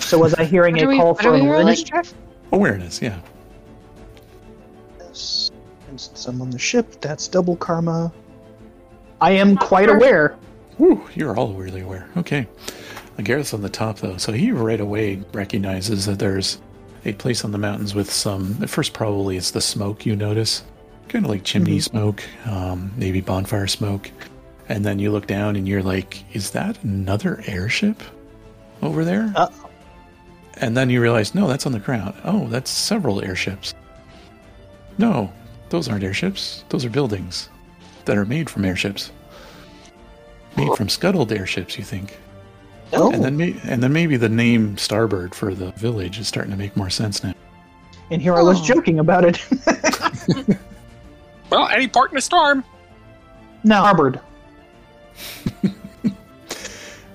[0.00, 2.14] So was I hearing What a we, call for are we rolling, awareness?
[2.52, 3.20] Awareness, yeah.
[5.86, 5.90] Yes.
[5.92, 7.00] Instance, I'm on the ship.
[7.00, 8.12] That's double karma.
[9.20, 10.36] I am quite aware.
[10.76, 12.08] Whew, you're all weirdly aware.
[12.16, 12.46] Okay.
[13.22, 16.60] Garrent's on the top, though, so he right away recognizes that there's
[17.06, 18.58] a place on the mountains with some.
[18.62, 20.62] At first, probably it's the smoke you notice.
[21.08, 24.10] Kind of like chimney smoke, um, maybe bonfire smoke.
[24.68, 28.02] And then you look down and you're like, is that another airship
[28.82, 29.32] over there?
[29.36, 29.48] Uh,
[30.58, 32.14] And then you realize, no, that's on the ground.
[32.24, 33.74] Oh, that's several airships.
[34.98, 35.32] No,
[35.68, 36.64] those aren't airships.
[36.68, 37.48] Those are buildings
[38.04, 39.10] that are made from airships.
[40.56, 42.18] Made from scuttled airships, you think?
[42.92, 46.50] oh, And then, may- and then maybe the name Starboard for the village is starting
[46.52, 47.34] to make more sense now.
[48.10, 48.64] and here I was Oh.
[48.64, 49.44] joking about it.
[51.50, 52.64] Well, any part in a storm.
[53.62, 54.18] now, Harvard.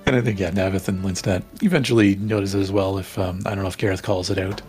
[0.04, 2.98] And I think yeah, Navith and Lindstadt eventually notice it as well.
[2.98, 4.60] If um, I don't know if Garrent calls it out,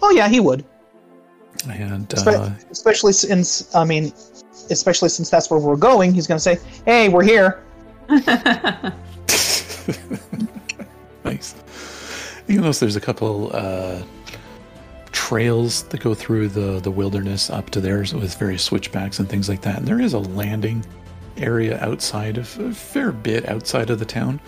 [0.00, 0.64] Oh yeah, he would.
[1.70, 4.12] And Espe- uh, especially since I mean,
[4.70, 6.12] especially since that's where we're going.
[6.12, 7.62] He's going to say, "Hey, we're here."
[11.24, 11.54] nice.
[12.46, 14.02] You notice there's a couple uh,
[15.12, 19.48] trails that go through the the wilderness up to there with various switchbacks and things
[19.48, 19.78] like that.
[19.78, 20.84] And there is a landing
[21.36, 24.40] area outside of a fair bit outside of the town.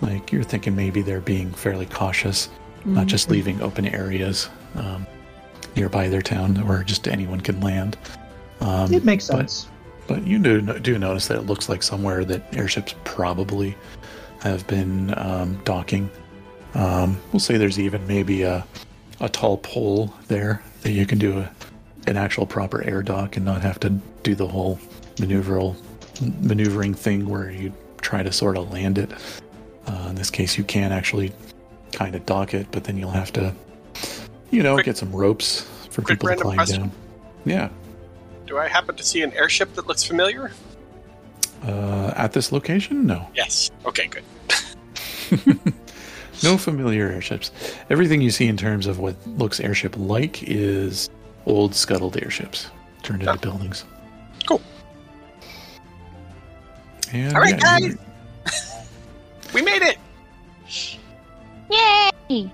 [0.00, 2.48] Like you're thinking maybe they're being fairly cautious,
[2.84, 5.06] not just leaving open areas um,
[5.76, 7.96] nearby their town where just anyone can land.
[8.60, 9.68] Um, It makes but- sense.
[10.06, 13.76] but you do do notice that it looks like somewhere that airships probably
[14.40, 16.10] have been um, docking.
[16.74, 18.64] Um, we'll say there's even maybe a
[19.20, 21.50] a tall pole there that you can do a,
[22.08, 23.90] an actual proper air dock and not have to
[24.24, 24.78] do the whole
[25.16, 25.76] maneuveral
[26.40, 29.12] maneuvering thing where you try to sort of land it.
[29.86, 31.32] Uh, in this case, you can actually
[31.92, 33.54] kind of dock it, but then you'll have to,
[34.52, 36.80] you know, Quick- get some ropes for people to climb question.
[36.82, 36.92] down.
[37.44, 37.68] Yeah.
[38.46, 40.52] Do I happen to see an airship that looks familiar?
[41.66, 43.28] Uh, at this location, no.
[43.34, 43.70] Yes.
[43.86, 44.22] Okay, good.
[46.42, 47.52] No familiar airships.
[47.88, 51.08] Everything you see in terms of what looks airship like is
[51.46, 52.68] old scuttled airships
[53.04, 53.36] turned into Oh.
[53.36, 53.84] buildings.
[54.48, 54.60] Cool.
[57.12, 57.96] And All right, yeah, guys.
[59.54, 59.98] We made it.
[61.70, 62.50] Yay!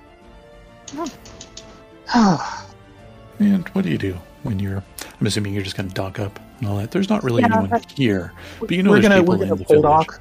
[2.14, 4.82] And what do you do when you're?
[5.20, 6.90] I'm assuming you're just going to dock up and all that.
[6.90, 9.48] There's not really Yeah, anyone here, but you know we're there's gonna people we're in
[9.48, 10.06] gonna the pull village.
[10.06, 10.20] dock.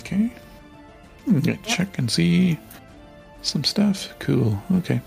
[0.00, 0.32] Okay.
[1.26, 2.58] I'm gonna check and see
[3.42, 4.12] some stuff.
[4.18, 4.60] Cool.
[4.76, 5.00] Okay.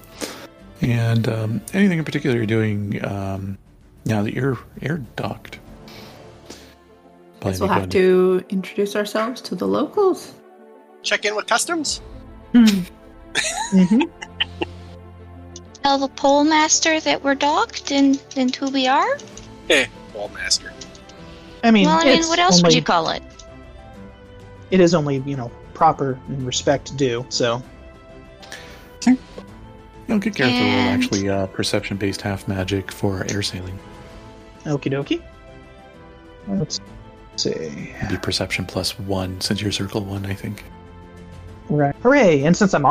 [0.82, 3.58] And um, anything in particular you're doing um,
[4.06, 5.60] now that you're air docked?
[7.42, 10.34] Guess we'll have to introduce ourselves to the locals.
[11.02, 12.02] Check in with customs.
[12.54, 12.84] hmm
[15.84, 19.18] Tell the pole master that we're docked and, and who we are.
[19.70, 20.72] Eh, pole Master.
[21.64, 23.22] I mean, well, I mean, what else would you call it?
[24.72, 27.26] It is only you know proper and respect due.
[27.30, 27.62] So
[30.10, 33.78] I'll get Garrent to roll And- actually uh, perception based half magic for air sailing.
[34.66, 35.22] Okie dokie.
[36.48, 36.80] Let's
[37.38, 37.50] see.
[37.52, 40.64] It'd be perception plus one since you're circle one, I think.
[41.70, 41.96] Right.
[42.04, 42.44] Hooray!
[42.44, 42.86] And since I'm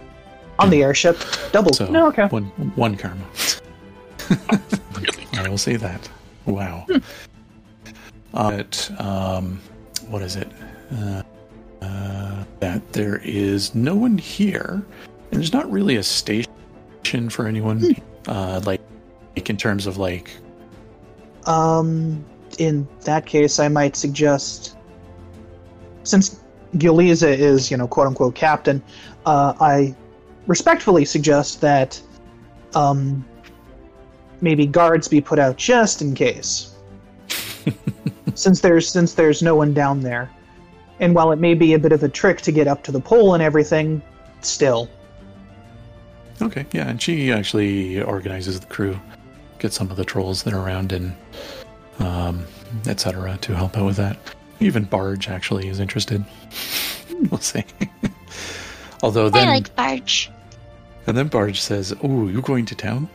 [0.63, 1.19] on, on the airship,
[1.53, 1.73] double.
[1.73, 2.27] So no, okay.
[2.27, 2.45] one
[2.77, 3.25] one karma.
[5.35, 6.09] I will say that.
[6.47, 6.87] Wow.
[8.33, 9.61] But um,
[10.09, 10.49] what is it?
[10.93, 11.23] Uh,
[11.83, 14.83] uh, that there is no one here,
[15.31, 16.49] and there's not really a station
[17.29, 17.97] for anyone.
[18.27, 18.81] Uh, like,
[19.37, 20.31] like in terms of like,
[21.47, 22.25] Um,
[22.59, 24.77] in that case, I might suggest,
[26.05, 26.41] since
[26.77, 28.83] Giliza is, you know, quote unquote captain,
[29.27, 29.95] uh, I
[30.47, 32.01] respectfully suggest that,
[32.74, 33.24] um,
[34.40, 36.74] maybe guards be put out just in case,
[38.34, 40.30] since there's since there's no one down there,
[41.01, 43.01] and while it may be a bit of a trick to get up to the
[43.01, 44.03] pole and everything,
[44.40, 44.88] still.
[46.40, 48.99] okay, yeah, and she actually organizes the crew,
[49.59, 51.14] gets some of the trolls that are around, and
[51.99, 52.45] um,
[52.86, 53.38] etc.
[53.40, 54.16] to help out with that.
[54.61, 56.24] Even Barge actually is interested.
[57.30, 57.64] we'll see.
[59.03, 60.30] Although then, I like Barge.
[61.07, 63.09] and then Barge says, "Oh, you're going to town?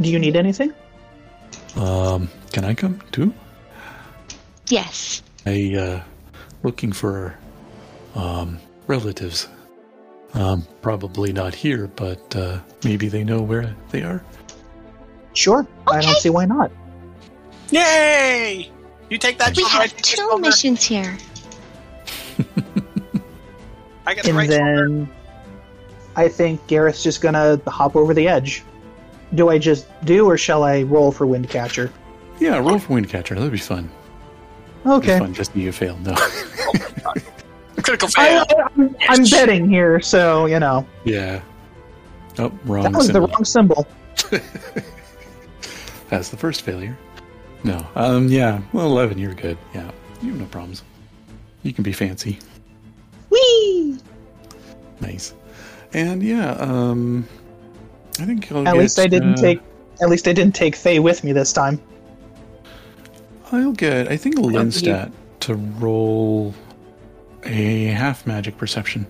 [0.00, 0.72] Do you need anything?
[1.76, 3.32] Um, can I come too?
[4.68, 5.22] Yes.
[5.46, 6.02] I uh,
[6.62, 7.36] looking for
[8.14, 9.48] um relatives.
[10.34, 14.22] Um, probably not here, but uh, maybe they know where they are.
[15.32, 15.66] Sure.
[15.86, 16.70] I don't see why not.
[17.70, 18.70] Yay!
[19.08, 19.56] You take that.
[19.56, 21.16] We have two missions here.
[24.08, 24.88] I got the And right shoulder.
[24.88, 25.08] then
[26.16, 28.64] I think Garrent's just gonna hop over the edge.
[29.34, 31.90] Do I just do, or shall I roll for Windcatcher?
[32.40, 33.36] Yeah, roll for Windcatcher.
[33.36, 33.90] That'd be fun.
[34.86, 35.14] Okay.
[35.14, 35.98] be fun just you fail.
[35.98, 36.14] No.
[37.82, 38.68] Critical I, fail.
[38.78, 41.42] am I'm betting here, so you know yeah.
[42.38, 42.84] Oh, wrong.
[42.84, 43.26] that was symbol.
[43.26, 43.86] the wrong symbol.
[46.08, 46.96] That's the first failure.
[47.64, 47.86] No.
[47.94, 48.28] Um.
[48.28, 48.60] Yeah.
[48.72, 49.18] Well, eleven.
[49.18, 49.58] You're good.
[49.74, 49.90] Yeah.
[50.22, 50.82] You have no problems.
[51.62, 52.38] You can be fancy.
[53.30, 53.98] Whee!
[55.00, 55.34] Nice.
[55.92, 56.52] And yeah.
[56.52, 57.26] Um.
[58.20, 59.60] I think I'll At get, least I didn't uh, take.
[60.00, 61.80] At least I didn't take Faye with me this time.
[63.52, 64.08] I'll get.
[64.08, 66.54] I think you- Lindstadt to roll
[67.44, 69.06] a half magic perception.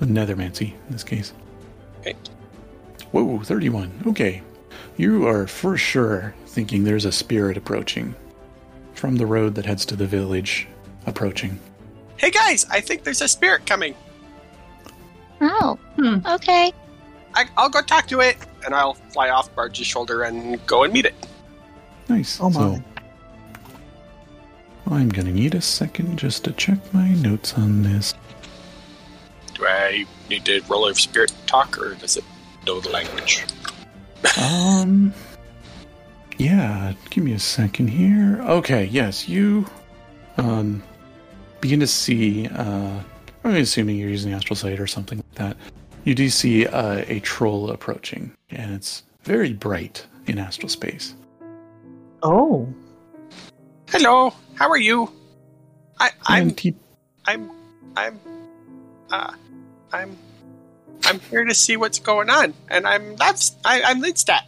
[0.00, 1.32] A nethermancy in this case.
[2.00, 2.14] Okay.
[3.12, 4.04] Whoa, 31.
[4.06, 4.40] Okay.
[4.96, 8.14] You are for sure thinking there's a spirit approaching
[8.94, 10.68] from the road that heads to the village.
[11.06, 11.58] Approaching.
[12.20, 13.94] Hey guys, I think there's a spirit coming.
[15.40, 15.78] Oh.
[15.96, 16.18] Hmm.
[16.26, 16.70] Okay.
[17.32, 20.92] I, I'll go talk to it, and I'll fly off Barge's shoulder and go and
[20.92, 21.14] meet it.
[22.10, 22.38] Nice.
[22.38, 22.76] Oh my!
[22.76, 22.82] So
[24.90, 28.12] I'm gonna need a second just to check my notes on this.
[29.54, 32.24] Do I need to roll a spirit talk, or does it
[32.66, 33.46] know the language?
[34.38, 35.14] Um.
[36.36, 38.42] Yeah, give me a second here.
[38.42, 39.64] Okay, yes, you
[40.36, 40.82] um
[41.60, 42.48] begin to see.
[42.48, 43.00] Uh,
[43.44, 45.56] I'm assuming you're using astral sight or something like that.
[46.04, 51.14] You do see uh, a troll approaching, and it's very bright in astral space.
[52.22, 52.68] Oh,
[53.88, 55.10] Hello, how are you?
[55.98, 56.74] I, I'm, And he,
[57.26, 57.50] I'm,
[57.96, 58.20] I'm,
[59.10, 59.32] uh,
[59.92, 60.16] I'm,
[61.04, 64.42] I'm here to see what's going on, and I'm that's I, I'm Lindstadt.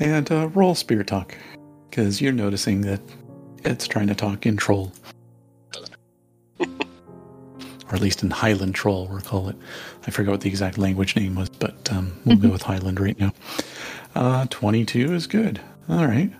[0.00, 1.34] and uh, roll spirit talk
[1.88, 3.00] because you're noticing that
[3.64, 5.05] it's trying to talk in troll, or
[7.92, 9.06] at least in Highland troll.
[9.10, 9.56] We'll call it.
[10.06, 13.18] I forgot what the exact language name was, but um, we'll go with Highland right
[13.18, 13.32] now.
[14.14, 15.60] Uh, Twenty-two is good.
[15.88, 16.32] All right.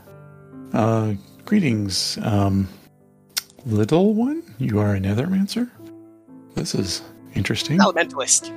[0.72, 2.68] Uh, greetings, um,
[3.64, 4.42] little one.
[4.58, 5.70] You are a nethermancer.
[6.54, 7.02] This is
[7.34, 7.78] interesting.
[7.78, 8.52] Elementalist.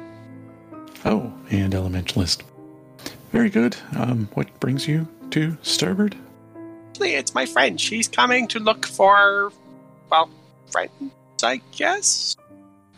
[1.06, 2.42] Oh, and elementalist.
[3.32, 3.78] Very good.
[3.96, 6.16] Um, what brings you to Starboard?
[7.02, 7.80] It's my friend.
[7.80, 9.54] She's coming to look for,
[10.10, 10.30] well,
[10.72, 10.92] friends,
[11.44, 12.36] I guess.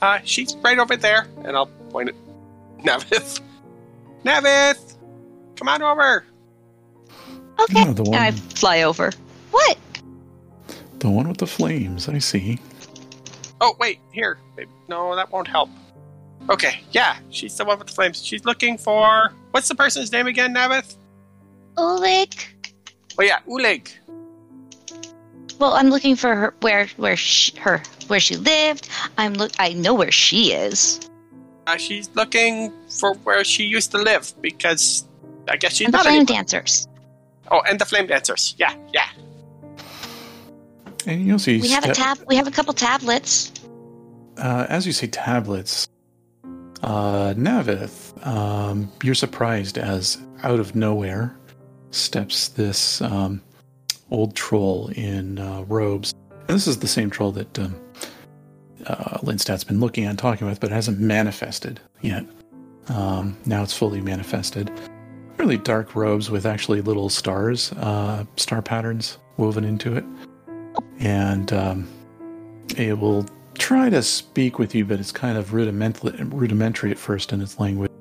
[0.02, 2.16] Uh, she's right over there, and I'll point at
[2.84, 3.40] Navith.
[4.26, 4.96] Navith,
[5.56, 6.26] come on over.
[7.60, 7.84] Okay.
[7.88, 9.12] Oh, the one- And I fly over.
[9.52, 9.78] What?
[11.00, 12.08] The one with the flames.
[12.10, 12.60] I see.
[13.60, 14.40] Oh, wait, here.
[14.88, 15.70] No, that won't help.
[16.50, 18.24] Okay, yeah, she's the one with the flames.
[18.24, 19.32] She's looking for.
[19.52, 20.96] What's the person's name again, Navith?
[21.78, 22.34] Oleg.
[23.20, 23.92] Oh, yeah, Uleg.
[25.60, 28.88] Well, I'm looking for her where where she, her where she lived.
[29.18, 29.52] I'm look.
[29.58, 31.00] I know where she is.
[31.66, 35.06] Uh, she's looking for where she used to live because
[35.48, 36.36] I guess she's and the not flame anymore.
[36.38, 36.88] dancers.
[37.50, 38.54] Oh, and the flame dancers.
[38.58, 39.10] Yeah, yeah.
[41.08, 41.60] And you'll see.
[41.62, 42.20] We have a tab.
[42.28, 43.52] We have a couple tablets.
[44.38, 45.88] uh, as you say tablets,
[46.84, 51.36] Uh, Navith, um, you're surprised as out of nowhere
[51.92, 53.40] steps this um,
[54.10, 56.14] old troll in uh, robes.
[56.48, 57.76] And this is the same troll that um,
[58.88, 62.26] uh, Lindstadt's been looking at and talking with, but hasn't manifested yet.
[62.90, 64.72] Um, now it's fully manifested.
[65.38, 70.04] Really dark robes with actually little stars, uh, star patterns woven into it.
[71.00, 71.88] And um,
[72.78, 73.26] it will
[73.56, 77.60] try to speak with you, but it's kind of rudimentary, rudimentary at first in its
[77.60, 77.92] language.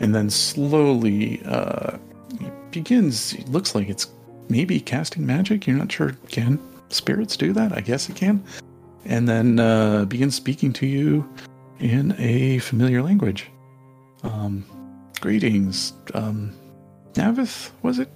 [0.00, 1.98] And then slowly uh,
[2.40, 4.08] it begins, it looks like it's
[4.48, 5.66] maybe casting magic.
[5.66, 6.12] You're not sure.
[6.28, 6.58] Can
[6.88, 7.76] spirits do that?
[7.76, 8.42] I guess it can.
[9.08, 11.28] And then uh, begins speaking to you
[11.80, 13.50] in a familiar language.
[14.22, 14.64] Um,
[15.20, 16.52] greetings, um,
[17.14, 18.10] Navith, was it?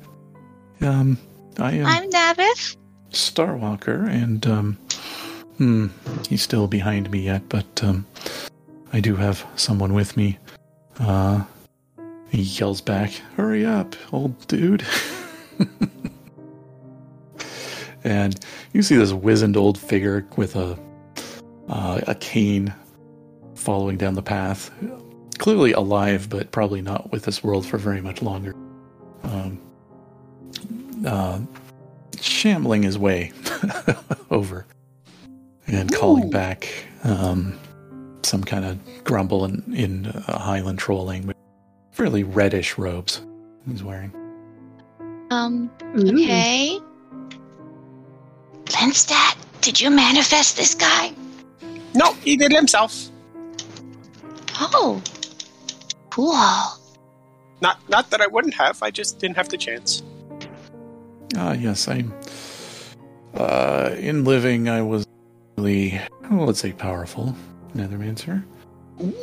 [0.83, 1.19] Um,
[1.59, 2.77] I am I'm Navith.
[3.11, 4.79] Starwalker, and um,
[5.57, 5.87] hmm,
[6.29, 8.07] he's still behind me yet, but um,
[8.93, 10.39] I do have someone with me.
[10.99, 11.45] Uh,
[12.31, 14.85] he yells back, "Hurry up, old dude!"
[18.05, 18.39] and
[18.73, 20.79] you see this wizened old figure with a
[21.69, 22.75] uh, a cane
[23.55, 24.71] following down the path,
[25.39, 28.55] clearly alive, but probably not with this world for very much longer.
[29.23, 29.61] Um,
[31.07, 31.41] uh,
[32.21, 33.33] shambling his way
[34.31, 34.67] over
[35.67, 36.31] and calling Ooh.
[36.31, 36.69] back
[37.05, 37.59] um,
[38.23, 41.37] some kind of grumble in, in uh, Highland troll language.
[41.93, 43.23] Fairly reddish robes
[43.69, 44.13] he's wearing.
[45.31, 46.82] Um, Ooh.
[48.83, 48.91] Okay.
[48.91, 51.13] Lindstadt, did you manifest this guy?
[51.95, 53.09] No, he did himself.
[54.61, 55.01] Oh,
[56.11, 56.33] cool.
[57.61, 58.83] Not not that I wouldn't have.
[58.83, 60.03] I just didn't have the chance.
[61.37, 62.13] Ah, yes, I'm.
[63.35, 65.07] Uh, in living, I was
[65.57, 67.35] really, well, let's say, powerful.
[67.75, 68.45] Nethermancer.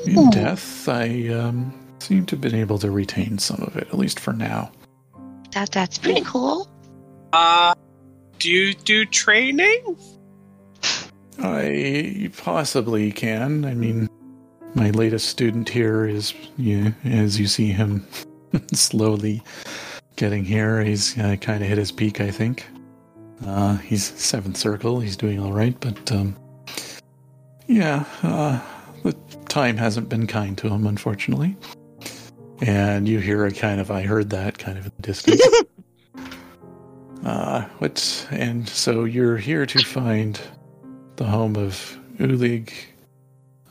[0.07, 3.97] In death, I um, seem to have been able to retain some of it, at
[3.97, 4.71] least for now.
[5.51, 6.67] That that's pretty cool.
[7.33, 7.75] Uh,
[8.39, 9.97] do you do training?
[11.39, 13.65] I possibly can.
[13.65, 14.09] I mean,
[14.73, 18.07] my latest student here is, yeah, as you see him
[18.73, 19.43] slowly
[20.15, 22.65] getting here, he's uh, kind of hit his peak, I think.
[23.45, 24.99] Uh, he's seventh circle.
[24.99, 26.35] He's doing all right, but um,
[27.67, 28.59] yeah, uh,
[29.03, 29.13] the
[29.47, 31.55] time hasn't been kind to him, unfortunately.
[32.61, 35.41] And you hear a kind of, I heard that kind of in the distance.
[37.25, 38.27] uh, what?
[38.31, 40.39] And so you're here to find
[41.17, 42.71] the home of Ulig,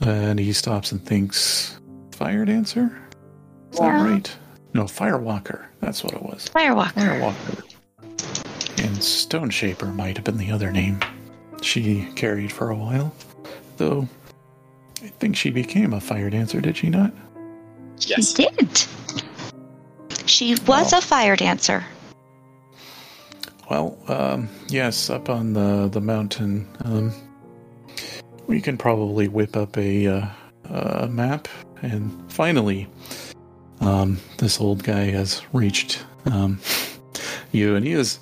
[0.00, 1.78] and he stops and thinks,
[2.12, 2.98] Fire Dancer?
[3.72, 4.36] Is that right?
[4.74, 5.64] No, Firewalker.
[5.80, 6.48] That's what it was.
[6.48, 6.92] Firewalker.
[6.92, 8.84] Firewalker.
[8.84, 11.00] And Stone Shaper might have been the other name
[11.62, 13.14] she carried for a while.
[13.76, 14.08] Though,
[15.02, 17.12] I think she became a fire dancer, did she not?
[18.00, 18.34] Yes.
[18.36, 18.84] She did.
[20.26, 20.98] She was Oh.
[20.98, 21.84] a fire dancer.
[23.70, 26.66] Well, um, yes, up on the, the mountain.
[26.84, 27.12] Um,
[28.46, 30.26] we can probably whip up a, uh,
[30.70, 31.48] a map.
[31.82, 32.88] And finally,
[33.80, 36.60] um, this old guy has reached um,
[37.52, 38.18] you, and he is,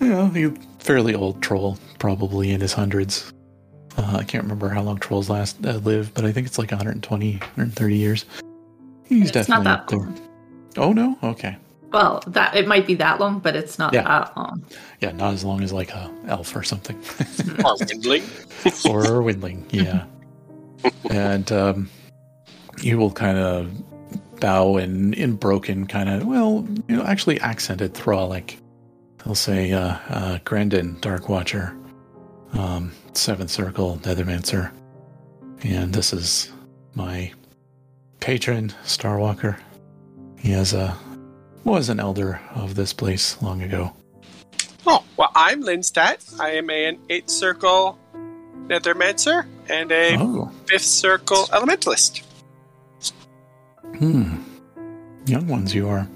[0.00, 3.32] you know, he fairly old troll, probably in his hundreds.
[3.96, 6.70] Uh, I can't remember how long trolls last uh, live, but I think it's like
[6.70, 8.26] 120, 130 years.
[9.06, 10.84] He's It's not definitely that up there.
[10.84, 11.56] Oh no, okay.
[11.94, 14.02] Well, that it might be that long, but it's not Yeah.
[14.02, 14.64] that long.
[15.00, 16.96] Yeah, not as long as like a elf or something.
[17.64, 18.24] Or Windling.
[18.90, 20.04] or Windling, yeah.
[21.10, 21.88] and um,
[22.82, 23.70] you will kind of
[24.40, 28.56] bow in in broken kind of well, you know, actually accented Throalic.
[29.24, 31.74] They'll say, uh, uh, Grandin, Dark Watcher,
[32.52, 34.70] um, Seventh Circle, Nethermancer,
[35.62, 36.50] and this is
[36.94, 37.32] my
[38.20, 39.56] patron, Starwalker.
[40.38, 40.94] He has a
[41.64, 43.92] was an elder of this place long ago.
[44.86, 46.38] Oh, well, I'm Lindstadt.
[46.40, 47.98] I am an eighth circle
[48.66, 52.22] Nethermancer and a Oh, fifth circle elementalist.
[53.98, 54.36] Hmm.
[55.26, 56.06] Young ones you are.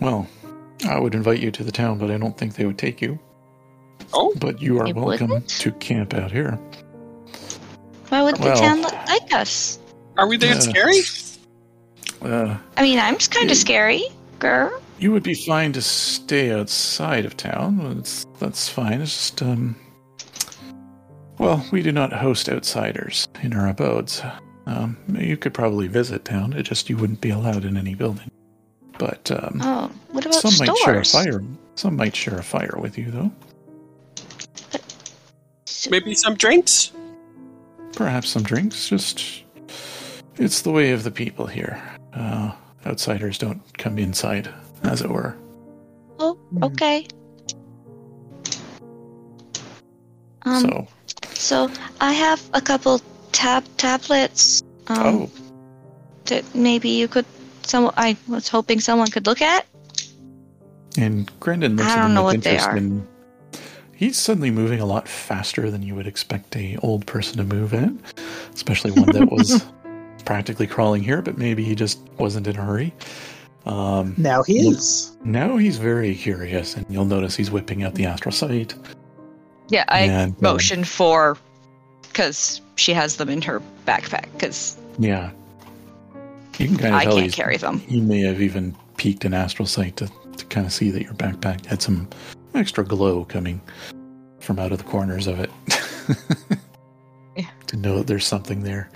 [0.00, 0.28] Well,
[0.86, 3.18] I would invite you to the town, but I don't think they would take you.
[4.12, 5.48] Oh, But you are They welcome wouldn't?
[5.60, 6.58] to camp out here.
[8.08, 9.78] Why would Well- the town look like us?
[10.16, 10.58] are we that Yeah.
[10.60, 11.00] scary?
[12.22, 13.52] Uh, I mean, I'm kind Yeah.
[13.52, 14.04] of scary,
[14.40, 14.82] girl.
[14.98, 17.96] you would be fine to stay outside of town.
[17.98, 19.00] It's, that's fine.
[19.00, 19.76] It's just, um.
[21.38, 24.20] Well, we do not host outsiders in our abodes.
[24.66, 26.52] Um, you could probably visit town.
[26.52, 28.30] It just you wouldn't be allowed in any building.
[28.98, 31.42] But um, Oh, what about some might share a fire.
[31.76, 33.30] Some might share a fire with you, though.
[35.66, 36.92] So- Maybe some drinks?
[37.96, 38.88] perhaps some drinks.
[38.88, 39.42] Just
[40.36, 41.82] It's the way of the people here.
[42.12, 42.52] Uh,
[42.86, 44.48] outsiders don't come inside,
[44.82, 45.36] as it were.
[46.18, 46.64] Oh, Hmm.
[46.64, 47.06] okay.
[50.42, 50.88] Um, so,
[51.34, 51.70] so
[52.00, 53.00] I have a couple
[53.32, 54.62] tab tablets.
[54.88, 55.30] Um, oh,
[56.26, 57.26] that maybe you could.
[57.62, 59.66] Some I was hoping someone could look at.
[60.96, 62.76] and Grendon looks I don't him know with what they interest are.
[62.76, 63.06] and
[63.94, 67.74] he's suddenly moving a lot faster than you would expect a old person to move
[67.74, 67.92] at,
[68.54, 69.64] especially one that was
[70.22, 72.94] practically crawling here, but maybe he just wasn't in a hurry.
[73.66, 75.16] Um, Now he is.
[75.24, 78.74] now he's very curious, and you'll notice he's whipping out the astral sight.
[79.68, 81.36] Yeah, I and, um, motion for
[82.02, 85.30] because she has them in her backpack because Yeah.
[86.58, 87.78] You can kind of I tell can't he's, carry them.
[87.80, 91.14] he may have even peeked an astral sight to, to kind of see that your
[91.14, 92.08] backpack had some
[92.54, 93.60] extra glow coming
[94.40, 95.50] from out of the corners of it.
[97.36, 97.46] Yeah.
[97.68, 98.90] To know that there's something there.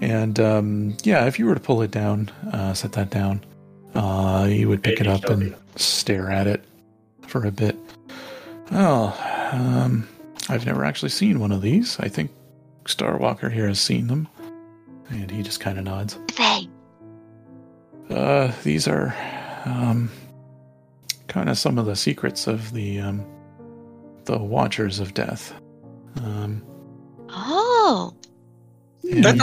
[0.00, 3.44] And um, yeah, if you were to pull it down, uh, set that down,
[3.94, 6.64] uh, you would pick it up and stare at it
[7.26, 7.76] for a bit.
[8.70, 9.16] Oh,
[9.52, 10.06] um,
[10.48, 11.98] I've never actually seen one of these.
[12.00, 12.30] I think
[12.84, 14.28] Starwalker here has seen them.
[15.10, 16.18] And he just kind of nods.
[16.36, 16.68] They.
[18.10, 19.14] Uh, these are
[19.64, 20.10] um,
[21.28, 23.24] kind of some of the secrets of the um,
[24.26, 25.52] the Watchers of Death.
[26.22, 26.62] Um,
[27.30, 28.14] Oh,
[29.10, 29.40] and-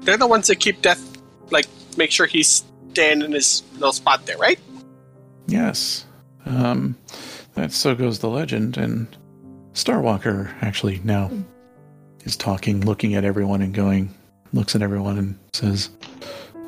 [0.00, 1.02] They're the, ones that keep death,
[1.50, 4.58] like, make sure he's staying in his little spot there, right?
[5.46, 6.04] yes,
[6.46, 6.96] um,
[7.54, 8.76] that so goes the legend.
[8.76, 9.06] And
[9.72, 11.30] Starwalker actually now
[12.24, 14.14] is talking, looking at everyone and going,
[14.52, 15.90] looks at everyone and says,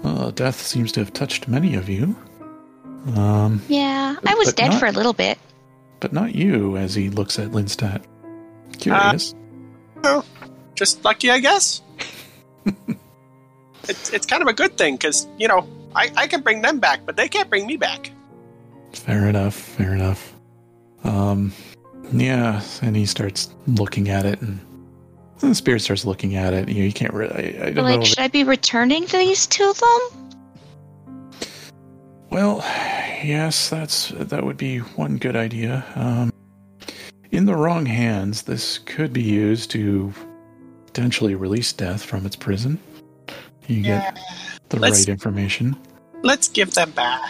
[0.05, 2.17] uh, "Death seems to have touched many of you."
[3.17, 4.17] Um, yeah.
[4.27, 5.39] I was dead not- for a little bit.
[6.01, 8.03] but not you, as he looks at Lindstadt.
[8.79, 9.35] Curious.
[10.75, 11.83] Just lucky, I guess.
[13.89, 16.79] it's, it's kind of a good thing because, you know, I, I can bring them
[16.79, 18.11] back, but they can't bring me back.
[18.93, 19.55] Fair enough.
[19.55, 20.35] Fair enough.
[21.05, 21.53] Um,
[22.13, 24.59] yeah, and he starts looking at it, and
[25.39, 26.69] the spirit starts looking at it.
[26.69, 27.59] You, know, you can't really.
[27.59, 28.05] I, I don't Like, know.
[28.05, 30.29] should I be returning these to them?
[32.31, 32.59] Well,
[33.25, 35.85] yes, that's that would be one good idea.
[35.95, 36.33] Um,
[37.31, 40.13] in the wrong hands, this could be used to
[40.87, 42.79] potentially release death from its prison.
[43.71, 44.19] You get
[44.69, 45.77] the let's- right information.
[46.23, 47.21] Let's give them back.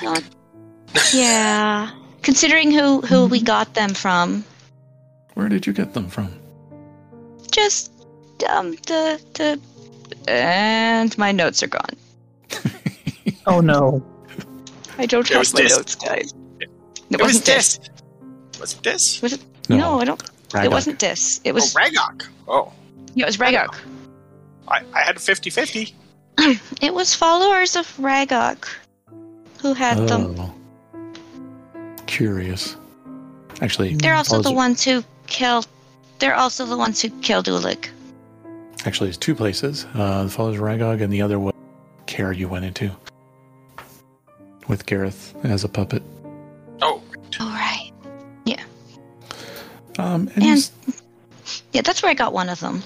[1.12, 1.90] Yeah.
[2.22, 4.44] Considering who who we got them from,
[5.34, 6.28] Where did you get them from?
[7.52, 7.90] just
[8.48, 9.60] um the the
[10.28, 11.96] and my notes are gone.
[13.46, 14.02] Oh no.
[14.98, 15.76] I don't It have my this.
[15.76, 16.34] notes, guys.
[16.60, 16.68] It,
[17.10, 17.78] It was wasn't this.
[17.78, 17.90] this.
[18.60, 19.22] Was it this?
[19.22, 19.42] Was it?
[19.68, 20.22] No, I don't.
[20.52, 20.64] Ragok.
[20.64, 21.40] It wasn't this.
[21.44, 21.74] It was.
[21.74, 22.26] oh, Ragok.
[22.48, 22.72] Oh,
[23.14, 23.76] yeah, it was Ragok.
[24.68, 25.94] I, I had a 50 50.
[26.80, 28.68] It was followers of Ragok
[29.60, 30.34] who had them.
[30.38, 30.54] Oh.
[32.06, 32.76] Curious.
[33.60, 35.66] Actually, They're also the follows- ones who killed.
[36.18, 37.88] They're also the ones who killed Ulik.
[38.86, 39.86] Actually, it's two places.
[39.94, 41.52] Uh, the follows Ragog, and the other one,
[42.06, 42.90] Care you went into
[44.68, 46.02] with Gareth as a puppet.
[46.80, 47.02] Oh,
[47.38, 47.90] All right.
[49.98, 50.70] Um, and And-
[51.72, 52.82] Yeah, that's where I got one of them.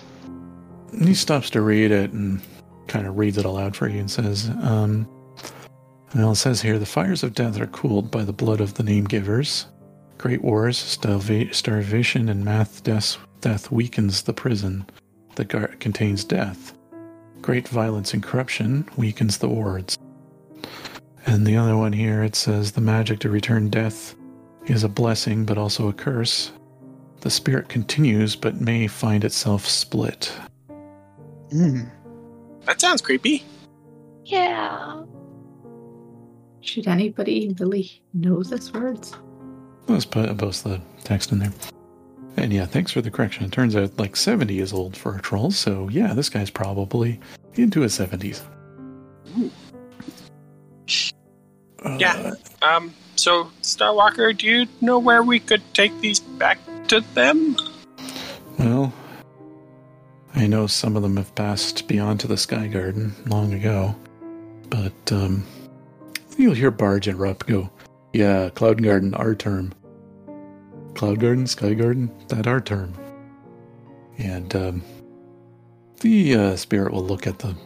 [1.00, 2.40] he stops to read it and
[2.86, 5.08] kind of reads it aloud for you and says, um,
[6.14, 8.82] "Well, it says here the fires of death are cooled by the blood of the
[8.82, 9.66] name givers.
[10.18, 14.86] Great wars, starva- starvation, and math death, death weakens the prison
[15.34, 16.72] that gar- contains death.
[17.42, 19.98] Great violence and corruption weakens the wards.
[21.26, 24.14] And the other one here, it says the magic to return death
[24.66, 26.52] is a blessing, but also a curse.
[27.20, 30.32] The spirit continues, but may find itself split.
[31.50, 31.90] Mm.
[32.66, 33.44] That sounds creepy.
[34.24, 35.02] Yeah.
[36.60, 39.14] Should anybody really know this words?
[39.86, 41.52] Let's put both the text in there.
[42.36, 43.44] And yeah, thanks for the correction.
[43.44, 47.20] It turns out like 70 is old for a troll, so yeah, this guy's probably
[47.54, 48.42] into his 70s.
[51.84, 52.32] Uh, Yeah.
[52.62, 56.58] Um, so, Starwalker, do you know where we could take these back
[56.88, 57.56] to them?
[58.58, 58.92] Well,
[60.36, 63.94] I know some of them have passed beyond to the Sky Garden long ago,
[64.68, 65.44] but um,
[66.36, 67.70] you'll hear Barge and Rupp go,
[68.12, 69.72] "Yeah, Cloud Garden, our term.
[70.94, 72.94] Cloud Garden, Sky Garden, that our term."
[74.18, 74.82] And um,
[76.00, 77.56] the uh, spirit will look at the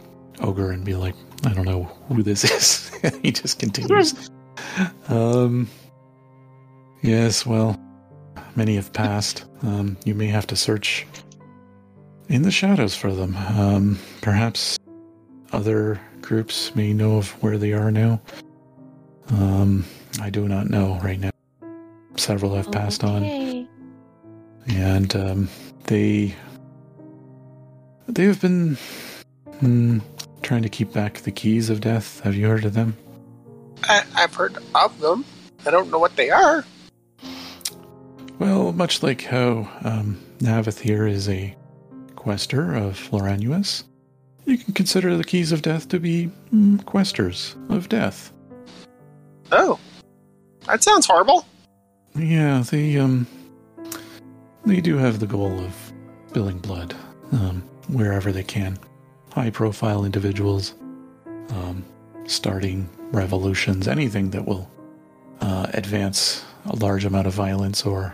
[0.41, 1.15] ogre and be like,
[1.45, 2.91] "I don't know who this is."
[3.23, 4.29] he just continues.
[5.07, 5.67] um,
[7.01, 7.79] yes, well,
[8.55, 9.45] many have passed.
[9.63, 11.07] Um, you may have to search
[12.29, 13.35] in the shadows for them.
[13.35, 14.77] Um, perhaps
[15.51, 18.21] other groups may know of where they are now.
[19.31, 19.83] Um,
[20.21, 21.31] I do not know right now.
[22.15, 23.23] Several have passed on,
[24.67, 25.49] and um,
[25.85, 26.35] they
[28.07, 28.77] they have been
[29.59, 29.99] hmm,
[30.41, 32.19] trying to keep back the keys of death.
[32.21, 32.97] Have you heard of them?
[33.83, 35.23] I, I've heard of them.
[35.65, 36.65] I don't know what they are.
[38.39, 41.55] Well, much like how um, Navith here is a
[42.29, 43.85] quester of Floranuus,
[44.45, 48.31] you can consider the keys of death to be mm, questers of death.
[49.51, 49.79] Oh,
[50.67, 51.43] that sounds horrible.
[52.13, 53.25] Yeah, they um,
[54.63, 55.73] they do have the goal of
[56.27, 56.95] spilling blood
[57.31, 58.77] um, wherever they can.
[59.33, 60.75] High-profile individuals,
[61.49, 61.83] um,
[62.27, 64.69] starting revolutions, anything that will
[65.41, 68.13] uh, advance a large amount of violence or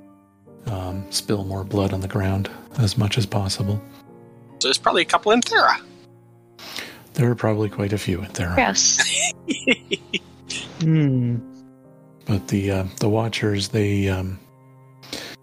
[0.68, 3.82] um, spill more blood on the ground as much as possible.
[4.60, 5.82] So there's probably a couple in Thera.
[7.14, 9.00] There are probably quite a few in there, Yes.
[10.82, 11.38] Hmm.
[12.26, 14.40] but the uh, the Watchers they um,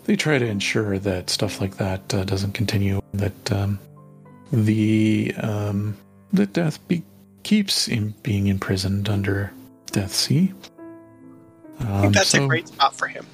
[0.04, 3.00] they try to ensure that stuff like that uh, doesn't continue.
[3.14, 3.78] That um,
[4.52, 5.96] the um,
[6.32, 7.02] that death be-
[7.42, 9.50] keeps in being imprisoned under
[9.86, 10.52] Death Sea.
[11.80, 13.26] I Um, think that's so a great spot for him.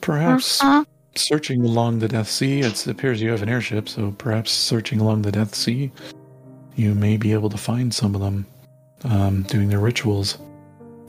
[0.00, 0.84] perhaps Uh-huh.
[1.18, 2.60] Searching along the Death Sea.
[2.60, 5.90] It appears you have an airship, so perhaps searching along the Death Sea,
[6.76, 8.46] you may be able to find some of them
[9.04, 10.38] um, doing their rituals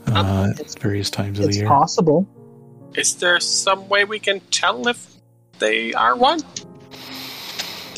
[0.08, 1.64] uh, It's- at various times of the year.
[1.64, 2.26] It's possible.
[2.94, 5.06] Is there some way we can tell if
[5.58, 6.40] they are one?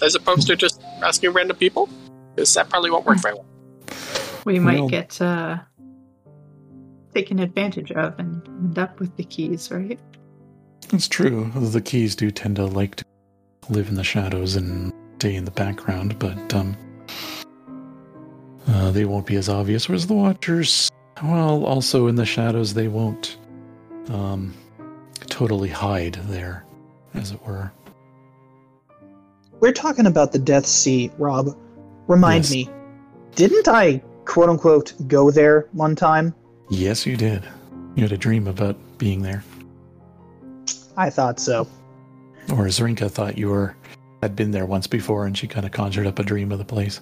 [0.03, 1.89] As opposed to just asking random people?
[2.35, 3.47] Because that probably won't work very well.
[4.45, 5.59] We might Well- get uh,
[7.15, 9.99] taken advantage of and end up with the keys, right?
[10.93, 11.51] It's true.
[11.55, 13.05] The keys do tend to like to
[13.71, 16.77] live in the shadows and stay in the background, but um,
[18.69, 19.89] uh, they won't be as obvious.
[19.89, 20.91] Whereas the Watchers,
[21.23, 23.39] well, also in the shadows, they won't
[24.11, 24.53] um,
[25.29, 26.65] totally hide there,
[27.15, 27.73] as it were.
[29.61, 31.57] We're talking about the Death Sea, Rob.
[32.09, 32.51] Remind Yes.
[32.53, 32.71] me,
[33.37, 36.35] didn't I quote unquote go there one time?
[36.69, 37.45] Yes, you did.
[37.95, 39.45] You had a dream about being there.
[40.97, 41.67] I thought so.
[42.51, 43.77] Or Zrinka thought you were
[44.23, 46.65] had been there once before, and she kind of conjured up a dream of the
[46.65, 47.01] place.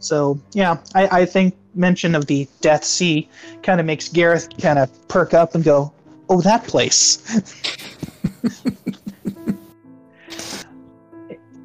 [0.00, 3.28] So yeah, I, I think mention of the Death Sea
[3.62, 5.92] kind of makes Gareth kind of perk up and go,
[6.28, 7.18] "Oh, that place."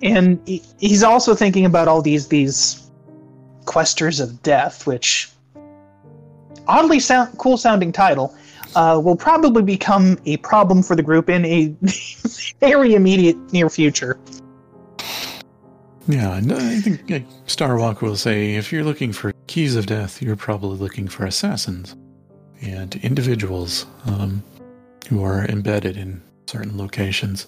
[0.04, 2.90] and he, he's also thinking about all these these
[3.66, 5.30] questers of death, which
[6.68, 8.36] oddly sound cool sounding title.
[8.76, 11.76] Uh, will probably become a problem for the group in a
[12.60, 14.20] very immediate near future.
[16.08, 20.36] Yeah, I think like, Starwalk will say if you're looking for keys of death, you're
[20.36, 21.96] probably looking for assassins
[22.62, 24.44] and individuals um,
[25.08, 27.48] who are embedded in certain locations,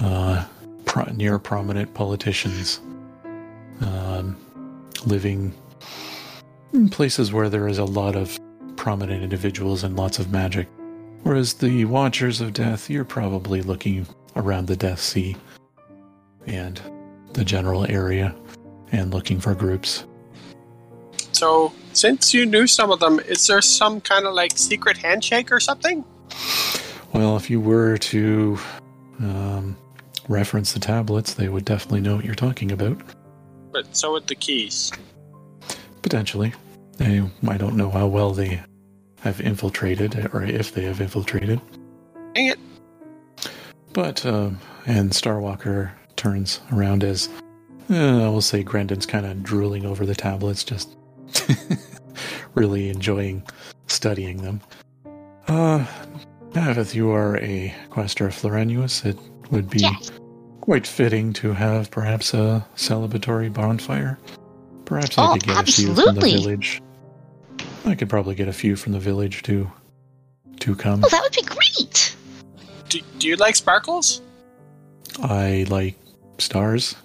[0.00, 0.44] uh,
[0.84, 2.80] pro- near prominent politicians,
[3.80, 4.36] um,
[5.06, 5.52] living
[6.72, 8.38] in places where there is a lot of
[8.84, 10.68] prominent individuals and lots of magic.
[11.22, 14.06] Whereas the Watchers of Death, you're probably looking
[14.36, 15.34] around the Death Sea
[16.46, 16.78] and
[17.32, 18.36] the general area
[18.92, 20.04] and looking for groups.
[21.32, 25.50] So, since you knew some of them, is there some kind of like secret handshake
[25.50, 26.04] or something?
[27.14, 28.58] Well, if you were to
[29.18, 29.78] um,
[30.28, 33.00] reference the tablets, they would definitely know what you're talking about.
[33.72, 34.92] But so would the keys.
[36.02, 36.52] Potentially.
[36.98, 38.60] They, I don't know how well they
[39.24, 41.60] have infiltrated, or if they have infiltrated.
[42.34, 42.58] Dang it.
[43.92, 47.28] But, um, and Starwalker turns around as,
[47.90, 50.94] uh, we'll say Grendon's kind of drooling over the tablets, just
[52.54, 53.42] really enjoying
[53.86, 54.60] studying them.
[55.48, 55.84] Uh,
[56.52, 59.04] Navith, you are a quester of Floranuus.
[59.04, 59.18] It
[59.50, 60.10] would be Yes.
[60.60, 64.18] quite fitting to have perhaps a celebratory bonfire.
[64.84, 66.32] Perhaps I Oh, could get a few from the absolutely.
[66.32, 66.82] village.
[67.84, 69.70] I could probably get a few from the village to
[70.60, 71.02] to come.
[71.04, 72.16] Oh, that would be great.
[72.88, 74.20] Do, do you like sparkles?
[75.22, 75.96] I like
[76.38, 76.96] stars.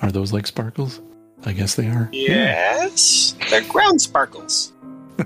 [0.00, 1.00] Are those like sparkles?
[1.44, 2.08] I guess they are.
[2.12, 3.34] Yes.
[3.50, 4.72] They're ground sparkles.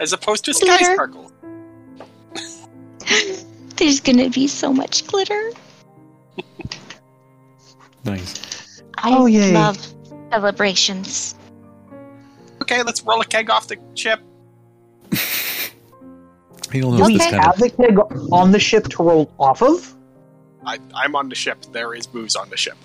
[0.00, 0.94] As opposed to sky Glitter.
[0.94, 1.30] sparkle.
[3.76, 5.50] There's gonna be so much glitter.
[8.04, 8.82] Nice.
[8.98, 9.52] I Oh, yay.
[9.52, 9.78] love
[10.32, 11.34] celebrations.
[12.72, 14.20] Okay, let's roll a keg off the ship.
[16.72, 17.98] You'll Do we this kind have of the keg
[18.32, 19.94] on the ship to roll off of?
[20.64, 21.60] I, I'm on the ship.
[21.72, 22.78] There is booze on the ship.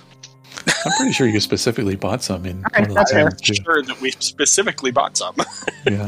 [0.67, 3.29] I'm pretty sure you specifically bought some in All right, one of the fair.
[3.29, 3.53] towns, too.
[3.53, 5.35] Sure that we specifically bought some.
[5.85, 6.05] Yeah.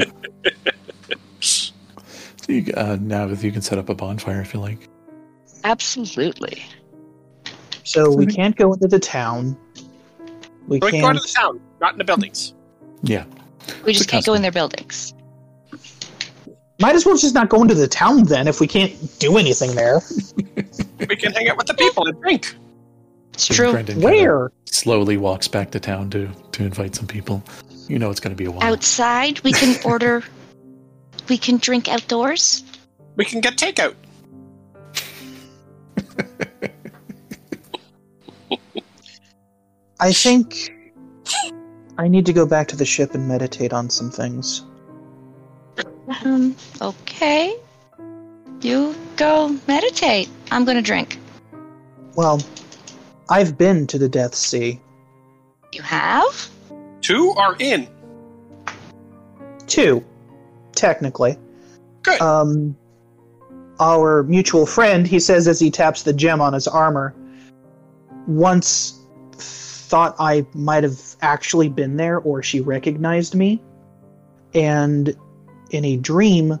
[1.40, 1.72] so
[2.48, 4.90] you, uh, now if you can set up a bonfire if you like.
[5.64, 6.62] Absolutely.
[7.84, 9.56] So we can't go into the town.
[10.68, 11.18] We we can go can't.
[11.22, 12.52] the town, not in the buildings.
[13.02, 13.24] Yeah.
[13.84, 15.14] We just can't go in their buildings.
[16.80, 19.74] Might as well just not go into the town then if we can't do anything
[19.74, 20.00] there.
[21.08, 22.54] We can hang out with the people and drink.
[23.32, 23.72] It's So true.
[23.72, 24.52] Brendan Where?
[24.66, 27.42] Slowly walks back to town to to invite some people.
[27.88, 28.62] You know it's going to be a while.
[28.62, 30.22] Outside, we can order.
[31.28, 32.62] We can drink outdoors.
[33.16, 33.94] We can get takeout.
[39.98, 40.72] I think
[42.00, 44.64] I need to go back to the ship and meditate on some things.
[46.24, 46.56] Um.
[46.80, 47.54] Okay.
[48.62, 50.30] You go meditate.
[50.50, 51.18] I'm gonna drink.
[52.14, 52.40] Well,
[53.28, 54.80] I've been to the Death Sea.
[55.72, 56.48] You have?
[57.02, 57.86] Two are in.
[59.66, 60.02] Two,
[60.72, 61.36] technically.
[62.02, 62.18] Good.
[62.22, 62.78] Um,
[63.78, 67.14] our mutual friend, he says as he taps the gem on his armor,
[68.26, 68.98] once
[69.34, 73.60] thought I might have actually been there or she recognized me,
[74.54, 75.14] and
[75.70, 76.58] in a dream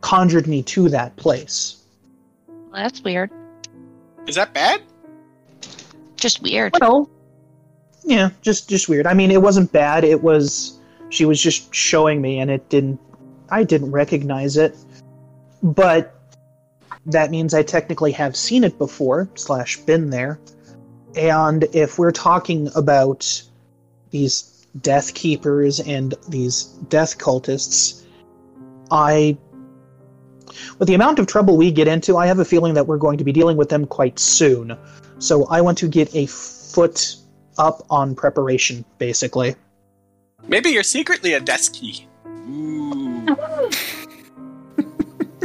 [0.00, 1.82] conjured me to that place.
[2.48, 3.30] Well, that's weird.
[4.26, 4.82] Is that bad?
[6.16, 6.74] Just weird.
[6.80, 7.10] Well,
[8.04, 9.06] yeah, just just weird.
[9.06, 10.04] I mean, it wasn't bad.
[10.04, 13.00] It was she was just showing me, and it didn't.
[13.50, 14.76] I didn't recognize it,
[15.62, 16.14] but
[17.06, 20.38] that means I technically have seen it before slash been there.
[21.16, 23.42] And if we're talking about
[24.10, 28.04] these death keepers and these death cultists,
[28.90, 29.36] I
[30.78, 33.18] with the amount of trouble we get into, I have a feeling that we're going
[33.18, 34.76] to be dealing with them quite soon.
[35.18, 37.16] So I want to get a foot
[37.58, 39.54] up on preparation, basically.
[40.48, 42.06] Maybe you're secretly a desk key.
[42.26, 43.36] Ooh.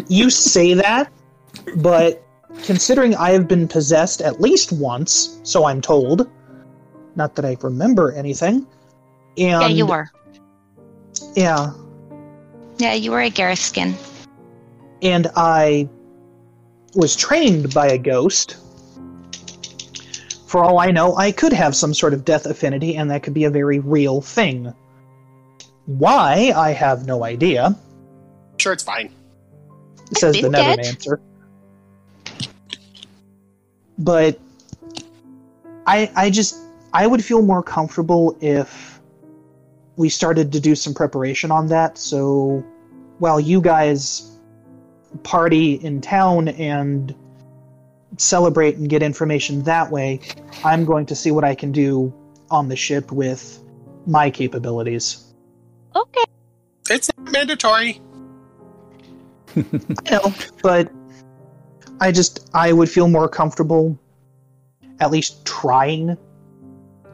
[0.08, 1.12] You say that,
[1.78, 2.24] but
[2.64, 6.30] considering I have been possessed at least once, so I'm told,
[7.16, 8.66] not that I remember anything.
[9.38, 10.10] And yeah, you were.
[11.36, 11.72] Yeah,
[12.78, 13.96] Yeah, you were a Gareth skin.
[15.02, 15.88] and I
[16.96, 18.58] was trained by a ghost.
[20.48, 23.34] For all I know, I could have some sort of death affinity, and that could
[23.34, 24.74] be a very real thing.
[25.86, 27.76] Why, I have no idea,
[28.58, 29.12] Sure, it's fine.
[30.18, 30.80] says the been dead.
[30.80, 31.20] Nethermancer.
[33.98, 34.40] But
[35.88, 36.56] I I just
[36.96, 39.02] I would feel more comfortable if
[39.98, 41.98] we started to do some preparation on that.
[41.98, 42.64] So
[43.20, 44.40] while you guys
[45.24, 47.14] party in town and
[48.16, 50.22] celebrate and get information that way,
[50.64, 52.14] I'm going to see what I can do
[52.50, 53.62] on the ship with
[54.08, 55.34] my capabilities.
[55.98, 56.24] Okay.
[56.90, 58.00] It's not mandatory.
[59.58, 60.90] I know, but
[62.00, 64.00] I just I would feel more comfortable
[65.02, 66.18] at least trying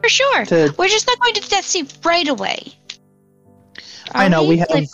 [0.02, 0.44] For sure.
[0.46, 2.74] to We're just not going to Death Sea right away.
[4.14, 4.88] I know we have Like,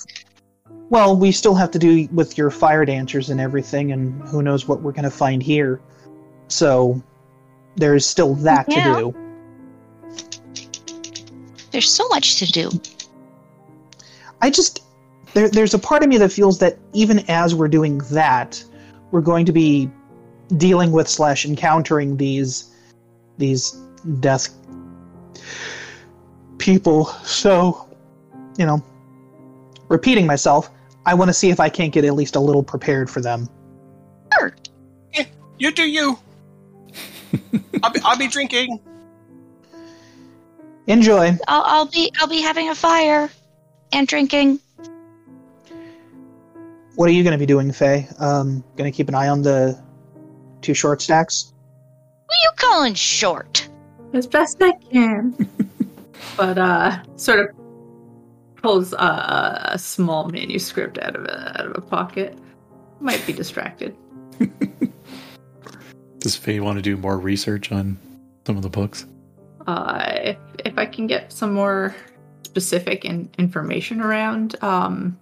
[0.91, 4.69] well, we still have to do with your fire dancers and everything and who knows
[4.69, 5.81] what we're going to find here.
[6.49, 7.03] So
[7.77, 8.95] there's still that Yeah.
[8.95, 9.15] to do.
[11.71, 12.71] there's so much to do.
[14.41, 14.81] I just
[15.35, 18.63] there there's a part of me that feels that even as we're doing that,
[19.11, 19.91] we're going to be
[20.57, 22.75] dealing with slash encountering these
[23.37, 23.73] these
[24.21, 24.49] death
[26.69, 27.07] people.
[27.25, 27.89] So,
[28.59, 28.85] you know,
[29.89, 30.71] repeating myself,
[31.07, 33.49] I want to see if I can't get at least a little prepared for them.
[34.35, 34.55] Sure.
[35.59, 36.19] You do you.
[37.83, 38.79] I'll be, I'll be drinking.
[40.87, 41.37] Enjoy.
[41.49, 43.29] I'll, I'll be I'll be having a fire
[43.93, 44.61] and drinking.
[46.95, 48.07] What are you going to be doing, Faye?
[48.19, 49.83] Um, going to keep an eye on the
[50.61, 51.53] two short stacks.
[52.27, 53.69] What are you calling short?
[54.13, 55.35] as best I can.
[56.39, 57.49] but uh, sort of
[58.57, 62.39] pulls a, a small manuscript out of a, out of a pocket.
[63.01, 63.95] Might be distracted.
[66.21, 67.99] Does Faye want to do more research on
[68.47, 69.07] some of the books?
[69.67, 71.95] Uh, if if I can get some more
[72.45, 75.19] specific in, information around, um,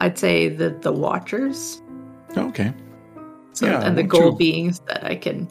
[0.00, 1.82] I'd say the the Watchers.
[2.36, 2.72] Okay.
[3.52, 5.48] So, Yeah, and the why goal you- beings that I can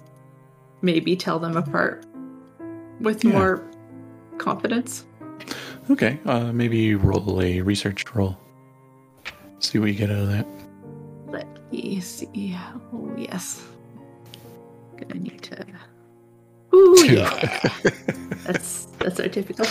[0.82, 2.06] maybe tell them apart
[3.00, 3.32] with Yeah.
[3.32, 3.64] more
[4.38, 5.06] confidence.
[5.90, 6.20] Okay.
[6.26, 8.38] Uh, maybe roll a research roll.
[9.60, 10.48] See what you get out of that.
[11.28, 12.58] Let me see.
[12.94, 13.64] Oh yes.
[14.98, 15.66] Gonna need to.
[16.74, 17.70] Ooh yeah,
[18.44, 19.66] that's that's our typical.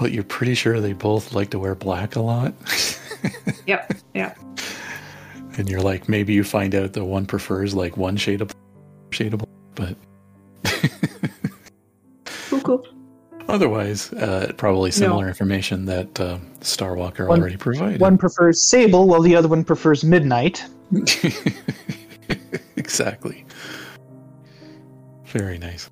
[0.00, 2.54] Well, you're pretty sure they both like to wear black a lot.
[3.66, 4.38] Yep, yep.
[5.58, 8.50] and you're like, maybe you find out that one prefers like one shade of
[9.10, 9.44] shade of
[9.74, 9.96] but
[12.48, 12.86] Cool, cool.
[13.48, 18.00] Otherwise, uh, probably similar information that uh, Starwalker One- already provided.
[18.00, 20.64] One prefers sable, while the other one prefers midnight.
[22.76, 23.44] exactly.
[25.26, 25.90] Very nice.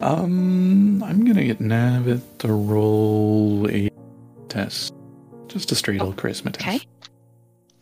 [0.00, 3.90] Um, I'm gonna get Navith to roll a
[4.48, 4.94] test,
[5.48, 6.60] just a straight old charisma test.
[6.60, 6.80] Okay.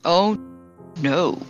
[0.04, 0.38] Oh
[1.00, 1.40] no.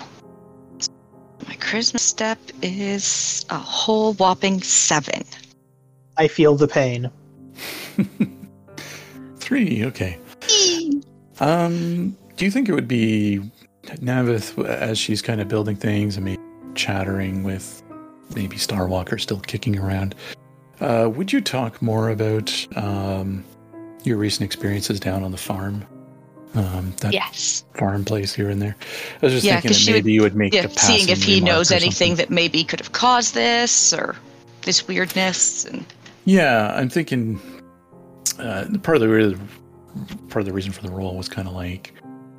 [1.47, 5.23] My charisma step is a whole whopping seven.
[6.17, 7.11] I feel the pain.
[9.39, 9.85] Three.
[9.85, 10.19] Okay.
[11.41, 13.41] Um, do you think it would be
[13.85, 16.43] Navith as she's kind of building things and maybe
[16.75, 17.83] chattering with
[18.35, 20.15] maybe Starwalker still kicking around?
[20.81, 23.45] Uh, would you talk more about um,
[24.05, 25.85] your recent experiences down on the farm?
[26.55, 27.65] Um, that Yes.
[27.75, 28.77] farm place here and there.
[29.21, 31.21] I was just Yeah, thinking that she would- maybe you would make Yeah, seeing if
[31.25, 34.15] he knows anything that maybe could have caused this or
[34.63, 35.85] this weirdness and
[36.27, 37.41] Yeah, I'm thinking
[38.39, 39.39] uh, part of the
[40.29, 41.93] part of the reason for the role was kind of like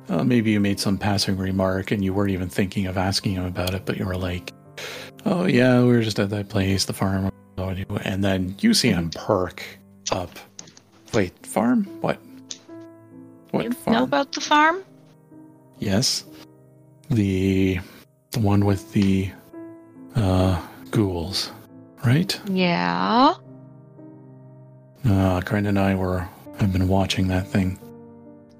[0.08, 3.44] uh, maybe you made some passing remark and you weren't even thinking of asking him
[3.44, 4.52] about it, but you were like,
[5.24, 9.10] "Oh yeah, we were just at that place, the farm," and then you see him
[9.10, 9.64] perk
[10.12, 10.30] up.
[11.12, 11.84] Wait, farm?
[12.00, 12.18] What?
[13.50, 13.96] What you farm?
[13.96, 14.84] know about the farm?
[15.78, 16.24] Yes,
[17.10, 17.80] the
[18.32, 19.30] the one with the
[20.14, 20.60] uh,
[20.90, 21.50] ghouls,
[22.04, 22.38] right?
[22.50, 23.34] Yeah.
[25.06, 26.28] Uh, Grant and I were
[26.58, 27.78] have been watching that thing.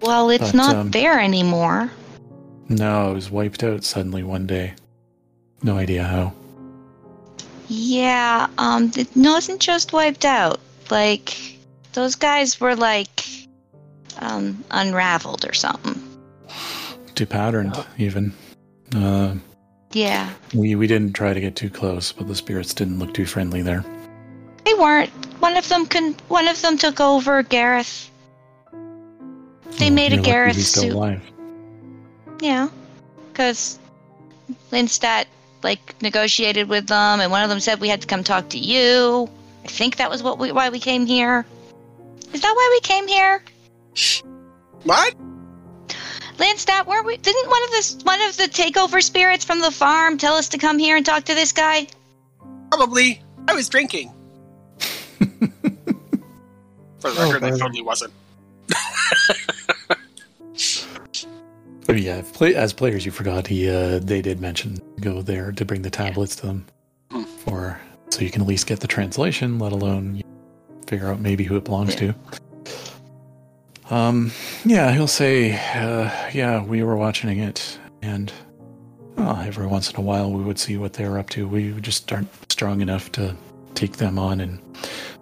[0.02, 1.90] Well, it's But, not um, there anymore.
[2.68, 4.74] No, it was wiped out suddenly one day.
[5.62, 6.32] No idea how.
[7.68, 10.60] Yeah, um, it wasn't just wiped out.
[10.90, 11.36] Like,
[11.94, 13.24] those guys were like,
[14.18, 16.01] um, unraveled or something.
[17.14, 18.32] Depatterned, even.
[18.94, 19.35] Uh,
[19.93, 20.31] Yeah.
[20.55, 23.62] we we didn't try to get too close, but the spirits didn't look too friendly
[23.62, 23.85] there.
[24.64, 25.10] They weren't.
[25.40, 28.10] One of them con- one of them took over Gareth.
[29.78, 30.92] They Oh, made a Gareth he's still suit.
[30.92, 31.22] alive.
[32.40, 32.68] Yeah.
[33.32, 33.78] Because
[34.70, 35.26] Lindstadt,
[35.62, 38.58] like, negotiated with them, and one of them said we had to come talk to
[38.58, 39.28] you.
[39.64, 41.44] I think that was what we, why we came here.
[42.32, 43.42] Is that why we came here?
[44.84, 45.14] What?
[46.38, 47.16] Lindstadt, weren't we?
[47.16, 50.58] Didn't one of the one of the takeover spirits from the farm tell us to
[50.58, 51.86] come here and talk to this guy?
[52.70, 53.22] Probably.
[53.48, 54.12] I was drinking.
[57.00, 57.58] For the Oh, record, I brother.
[57.58, 58.12] totally wasn't.
[61.88, 65.52] Oh yeah, if play, as players, you forgot he uh, they did mention go there
[65.52, 66.66] to bring the tablets to them
[67.12, 67.22] Hmm.
[67.22, 67.80] for
[68.10, 70.20] so you can at least get the translation, let alone
[70.88, 72.12] figure out maybe who it belongs to.
[73.88, 74.32] Um,
[74.64, 78.32] yeah, he'll say, uh, yeah, we were watching it, and
[79.14, 81.46] well, every once in a while we would see what they were up to.
[81.46, 83.36] We just aren't strong enough to
[83.76, 84.58] take them on, and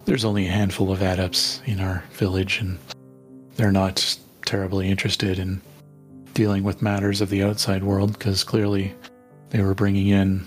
[0.05, 2.79] there's only a handful of adepts in our village, and
[3.57, 5.61] they're not terribly interested in
[6.35, 8.93] dealing with matters of the outside world because clearly
[9.51, 10.45] they were bringing in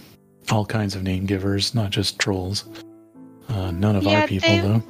[0.51, 2.65] all kinds of name givers, not just trolls.
[3.49, 4.83] Uh, none of Yeah, our people, they- though.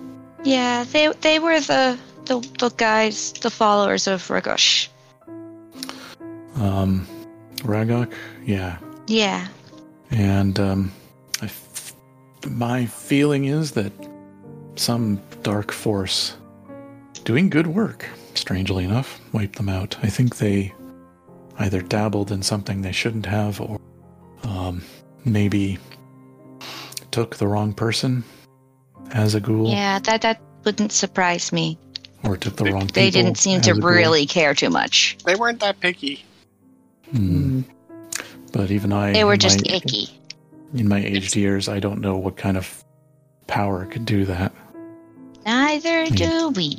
[0.43, 4.87] Yeah, they they were the the, the guys, the followers of Ragush.
[6.55, 7.07] Um,
[7.63, 8.13] Ragok,
[8.45, 8.77] yeah.
[9.07, 9.47] Yeah.
[10.11, 10.91] And um,
[11.41, 11.93] I f-
[12.49, 13.91] my feeling is that
[14.79, 16.35] some dark force
[17.23, 18.05] doing good work,
[18.35, 19.97] strangely enough, wiped them out.
[20.03, 20.73] I think they
[21.59, 23.79] either dabbled in something they shouldn't have or
[24.43, 24.83] um,
[25.25, 25.77] maybe
[27.11, 28.23] took the wrong person
[29.11, 31.77] as a ghoul Yeah, that that wouldn't surprise me.
[32.23, 33.89] or took the They- wrong They didn't seem to a ghoul.
[33.91, 35.17] really care too much.
[35.25, 36.23] They weren't that picky.
[37.11, 37.61] Hmm.
[38.51, 40.09] But even I, They were just my- icky.
[40.73, 42.83] in my aged years, I don't know what kind of
[43.47, 44.51] power could do that.
[45.47, 46.77] Neither do we.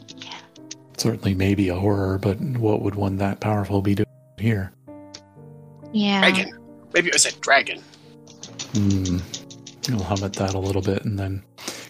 [0.98, 4.72] Certainly, maybe a horror, but what would one that powerful be doing here?
[5.90, 6.20] Yeah.
[6.20, 6.58] Dragon.
[6.92, 7.82] Maybe it was a dragon.
[8.74, 9.18] Hmm.
[9.90, 11.42] I'll hum at that a little bit and then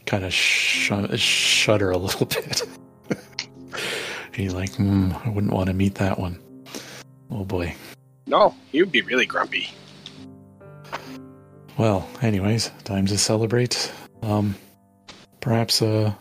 [0.07, 2.63] kind of sh- shudder a little bit.
[4.33, 6.39] He's like, hmm, I wouldn't want to meet that one.
[7.29, 7.75] Oh boy.
[8.29, 9.69] No, he would be really grumpy.
[11.77, 13.93] Well, anyways, time to celebrate.
[14.23, 14.55] Um,
[15.41, 16.17] perhaps a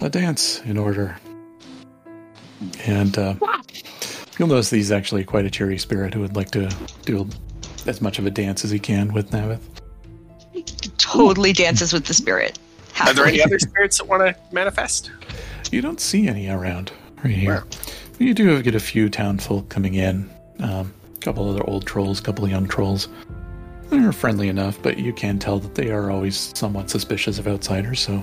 [0.00, 1.16] a dance in order.
[2.86, 3.34] And uh,
[4.38, 7.28] you'll notice he's actually quite a cheery spirit who would like to do
[7.86, 9.60] as much of a dance as he can with Navith.
[10.98, 12.58] totally dances with the spirit.
[13.00, 15.10] Are there any other spirits that want to manifest?
[15.70, 16.90] You don't see any around
[17.22, 17.48] right here.
[17.48, 17.64] Where?
[18.18, 20.28] You do get a few town folk coming in.
[20.60, 23.08] Um, a couple other old trolls, a couple of young trolls.
[23.90, 28.00] They're friendly enough, but you can tell that they are always somewhat suspicious of outsiders,
[28.00, 28.22] so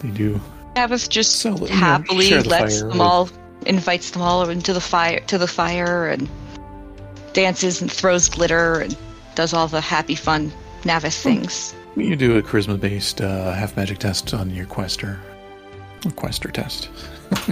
[0.00, 0.40] they do.
[0.74, 3.28] Navith just So, you know, happily the lets them all,
[3.66, 6.28] invites them all into the fire to the fire, and
[7.32, 8.96] dances and throws glitter and
[9.34, 10.52] does all the happy, fun
[10.84, 11.74] Navis things.
[11.96, 15.20] You do a charisma based uh, half magic test on your quester.
[16.06, 16.88] A quester test.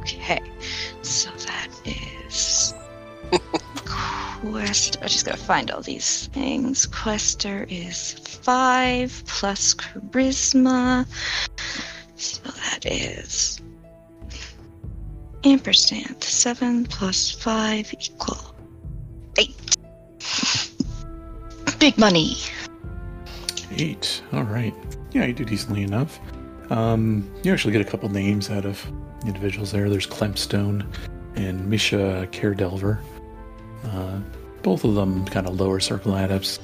[0.00, 0.40] Okay,
[1.02, 2.74] so that is
[3.84, 4.96] quest.
[5.02, 6.86] I just gotta find all these things.
[6.86, 11.06] Quester is five plus charisma,
[12.24, 13.60] so that is
[15.44, 18.54] ampersand seven plus five equal
[19.38, 19.76] eight.
[21.78, 22.36] Big money.
[23.72, 24.22] Eight.
[24.32, 24.74] All right.
[25.12, 26.18] Yeah, you do decently enough.
[26.70, 28.84] Um, you actually get a couple names out of
[29.26, 29.90] individuals there.
[29.90, 30.86] There's Clempstone
[31.36, 33.00] and Misha Caredelver.
[33.84, 34.20] Uh,
[34.62, 36.58] both of them kind of lower circle adepts,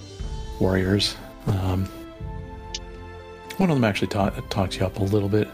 [0.58, 1.16] warriors.
[1.46, 1.86] Um,
[3.60, 5.46] one of them actually ta- talks you up a little bit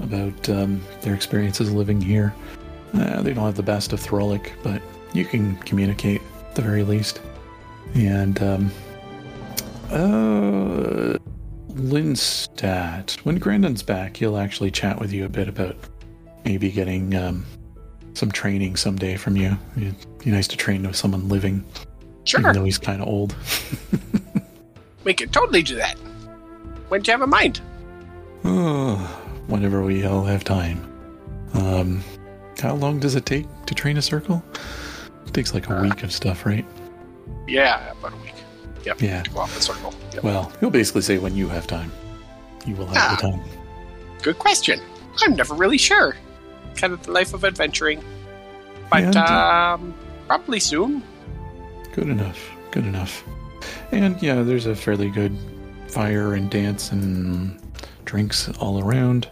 [0.00, 2.32] about um, their experiences living here.
[2.94, 4.80] Uh, they don't have the best of Throalic, but
[5.12, 7.20] you can communicate at the very least.
[7.96, 8.70] And um,
[9.90, 11.18] uh,
[11.70, 13.16] Lindstadt.
[13.24, 15.76] When Grandon's back, he'll actually chat with you a bit about
[16.44, 17.44] maybe getting um,
[18.14, 19.58] some training someday from you.
[19.76, 21.64] It'd be nice to train with someone living,
[22.22, 22.38] Sure.
[22.40, 23.34] even though he's kind of old.
[25.04, 25.96] We could totally do that.
[26.88, 27.60] When do you have in mind?
[28.44, 28.96] Oh,
[29.48, 30.80] whenever we all have time.
[31.54, 32.02] Um,
[32.60, 34.42] how long does it take to train a circle?
[35.26, 36.64] It takes like a Uh, week of stuff, right?
[37.48, 38.34] Yeah, about a week.
[38.84, 39.00] Yep.
[39.02, 39.22] Yeah.
[39.22, 39.92] To go off the circle.
[40.14, 40.22] Yep.
[40.22, 41.90] Well, he'll basically say when you have time.
[42.66, 43.16] You will have Ah.
[43.20, 43.40] the time.
[44.22, 44.80] Good question.
[45.22, 46.16] I'm never really sure.
[46.76, 48.02] Kind of the life of adventuring.
[48.90, 49.94] But um,
[50.28, 51.02] probably soon.
[51.94, 52.38] Good enough.
[52.70, 53.24] Good enough.
[53.90, 55.36] And yeah, there's a fairly good
[55.88, 57.60] fire and dance and
[58.04, 59.28] drinks all around.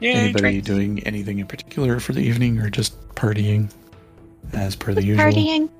[0.00, 0.66] Yay, Anybody drinks.
[0.66, 3.70] doing anything in particular for the evening or just partying
[4.52, 5.24] as per the usual?
[5.24, 5.70] Partying.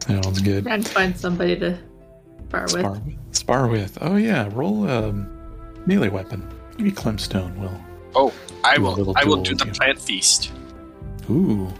[0.00, 0.64] Sounds good.
[0.64, 1.78] Trying to find somebody to
[2.50, 2.70] bar with.
[2.72, 3.34] Spar with.
[3.34, 3.98] Spar with.
[4.00, 5.28] Oh yeah, roll um,
[5.86, 6.46] melee weapon.
[6.76, 7.80] Maybe Clemstone will.
[8.14, 8.32] Oh,
[8.64, 9.14] I will.
[9.16, 9.80] I will do the with you.
[9.80, 10.52] plant feast.
[11.30, 11.72] Ooh.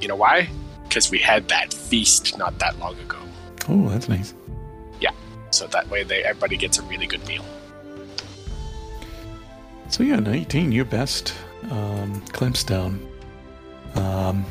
[0.00, 0.48] You know why?
[0.84, 3.16] Because we had that feast not that long ago.
[3.68, 4.34] Oh, that's nice.
[5.50, 7.44] So that way, they everybody gets a really good meal.
[9.88, 11.34] So yeah, 19, your best
[11.70, 13.00] um, Clemstone
[13.94, 14.44] um,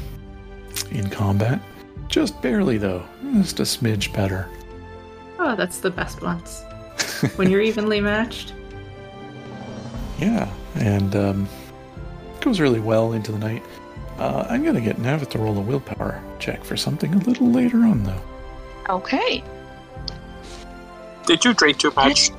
[0.92, 1.62] in combat.
[2.08, 4.50] Just barely though, just a smidge better.
[5.40, 6.64] Oh, that's the best ones.
[7.36, 8.54] when you're evenly matched.
[10.18, 11.50] Yeah, and um,
[12.42, 13.64] goes really well into the night.
[14.18, 17.78] Uh, I'm gonna get Navith to roll a willpower check for something a little later
[17.86, 18.22] on though.
[18.90, 19.44] Okay.
[21.28, 22.32] Did you drink too much?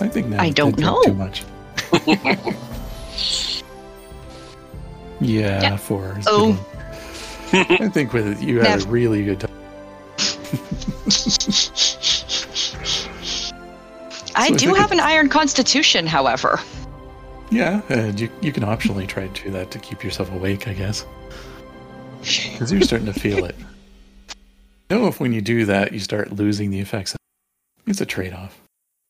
[0.00, 1.02] I think Navith I don't know.
[1.04, 1.42] too much.
[5.20, 5.76] yeah, Yeah.
[5.76, 6.16] four.
[6.26, 6.52] Oh.
[7.50, 7.66] good.
[7.80, 9.50] I think with it, you had a really good time.
[14.36, 16.58] I So I do think have an iron constitution, however.
[17.50, 20.72] Yeah, and you you can optionally try to do that to keep yourself awake, I
[20.74, 21.06] guess,
[22.20, 23.54] because you're starting to feel it.
[24.90, 27.14] Know if when you do that, you start losing the effects.
[27.14, 27.18] Of
[27.86, 28.60] it's a trade-off.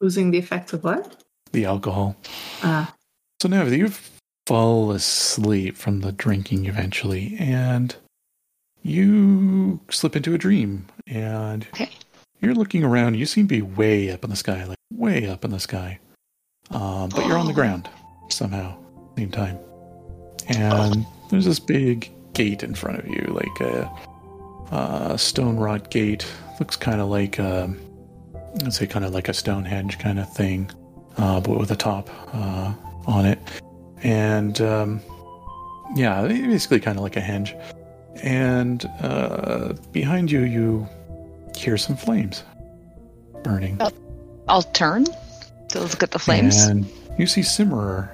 [0.01, 1.23] Losing the effects of what?
[1.53, 2.17] The alcohol.
[2.63, 2.87] Uh,
[3.41, 3.93] So now you
[4.47, 7.95] fall asleep from the drinking eventually, and
[8.83, 11.91] you slip into a dream, and Okay.
[12.41, 13.15] you're looking around.
[13.17, 15.99] You seem to be way up in the sky, like way up in the sky,
[16.71, 17.89] um, but you're on the ground
[18.29, 18.77] somehow,
[19.17, 19.59] same time.
[20.49, 23.91] And there's this big gate in front of you, like a,
[24.75, 26.27] a stone wrought gate.
[26.61, 27.79] Looks kind of like, um
[28.63, 30.71] let's say, kind of like a Stonehenge kind of thing,
[31.17, 32.73] uh, but with a top uh,
[33.07, 33.39] on it.
[34.03, 35.01] And um,
[35.95, 37.59] yeah, basically kind of like a henge.
[38.23, 40.89] And uh, behind you, you
[41.57, 42.45] hear some flames
[43.43, 43.77] burning.
[43.81, 43.91] Oh.
[44.47, 45.07] I'll turn
[45.69, 46.65] to look at the flames.
[46.65, 46.87] And
[47.19, 48.11] you see Simmerer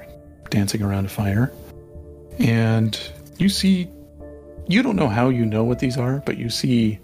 [0.48, 1.52] dancing around a fire.
[2.38, 2.98] And
[3.38, 3.88] you see,
[4.68, 6.98] you don't know how you know what these are, but you see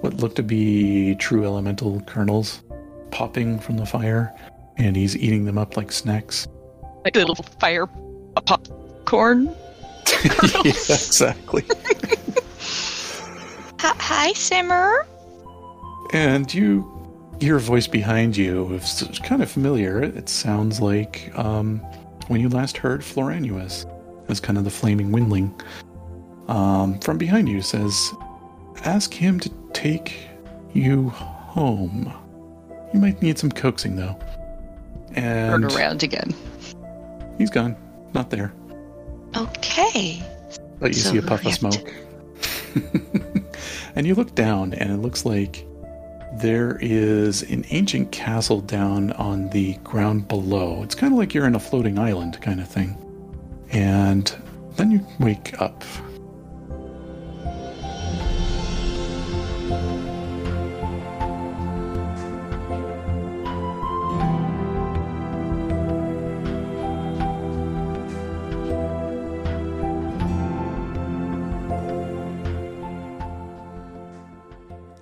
[0.00, 2.62] what look to be true elemental kernels
[3.10, 4.34] popping from the fire.
[4.76, 6.46] And he's eating them up like snacks.
[7.04, 7.86] Like a little fire
[8.46, 9.46] popcorn.
[10.24, 11.64] yeah, exactly.
[13.80, 15.06] Hi, hi, Simmer.
[16.12, 16.84] And you
[17.40, 18.74] hear a voice behind you.
[18.74, 20.02] It's kind of familiar.
[20.02, 21.78] It sounds like um,
[22.28, 23.86] when you last heard Floranuus
[24.28, 25.58] as kind of the flaming windling.
[26.48, 28.12] Um, from behind you says,
[28.84, 30.28] Ask him to take
[30.74, 32.12] you home.
[32.92, 34.16] You might need some coaxing, though.
[35.14, 36.34] Turn And around again.
[37.38, 37.76] he's gone.
[38.14, 38.52] Not there.
[39.36, 40.22] Okay.
[40.78, 41.94] But you So see a puff of to- smoke.
[43.94, 45.66] and you look down, and it looks like
[46.34, 50.82] there is an ancient castle down on the ground below.
[50.82, 52.96] It's kind of like you're in a floating island kind of thing.
[53.72, 54.32] And
[54.76, 55.84] then you wake up.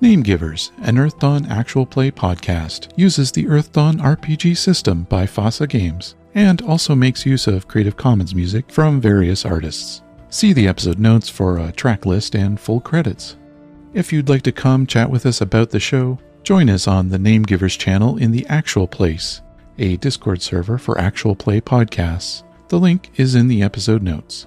[0.01, 6.63] Namegivers, an Earthdawn actual play podcast, uses the Earthdawn RPG system by FASA Games and
[6.63, 10.03] also makes use of Creative Commons music from various artists.
[10.31, 13.37] See the episode notes for a track list and full credits.
[13.93, 17.19] If you'd like to come chat with us about the show, join us on the
[17.19, 19.41] Namegivers channel in the Actual Playce,
[19.79, 22.45] a Discord server for actual play podcasts.
[22.69, 24.47] The link is in the episode notes.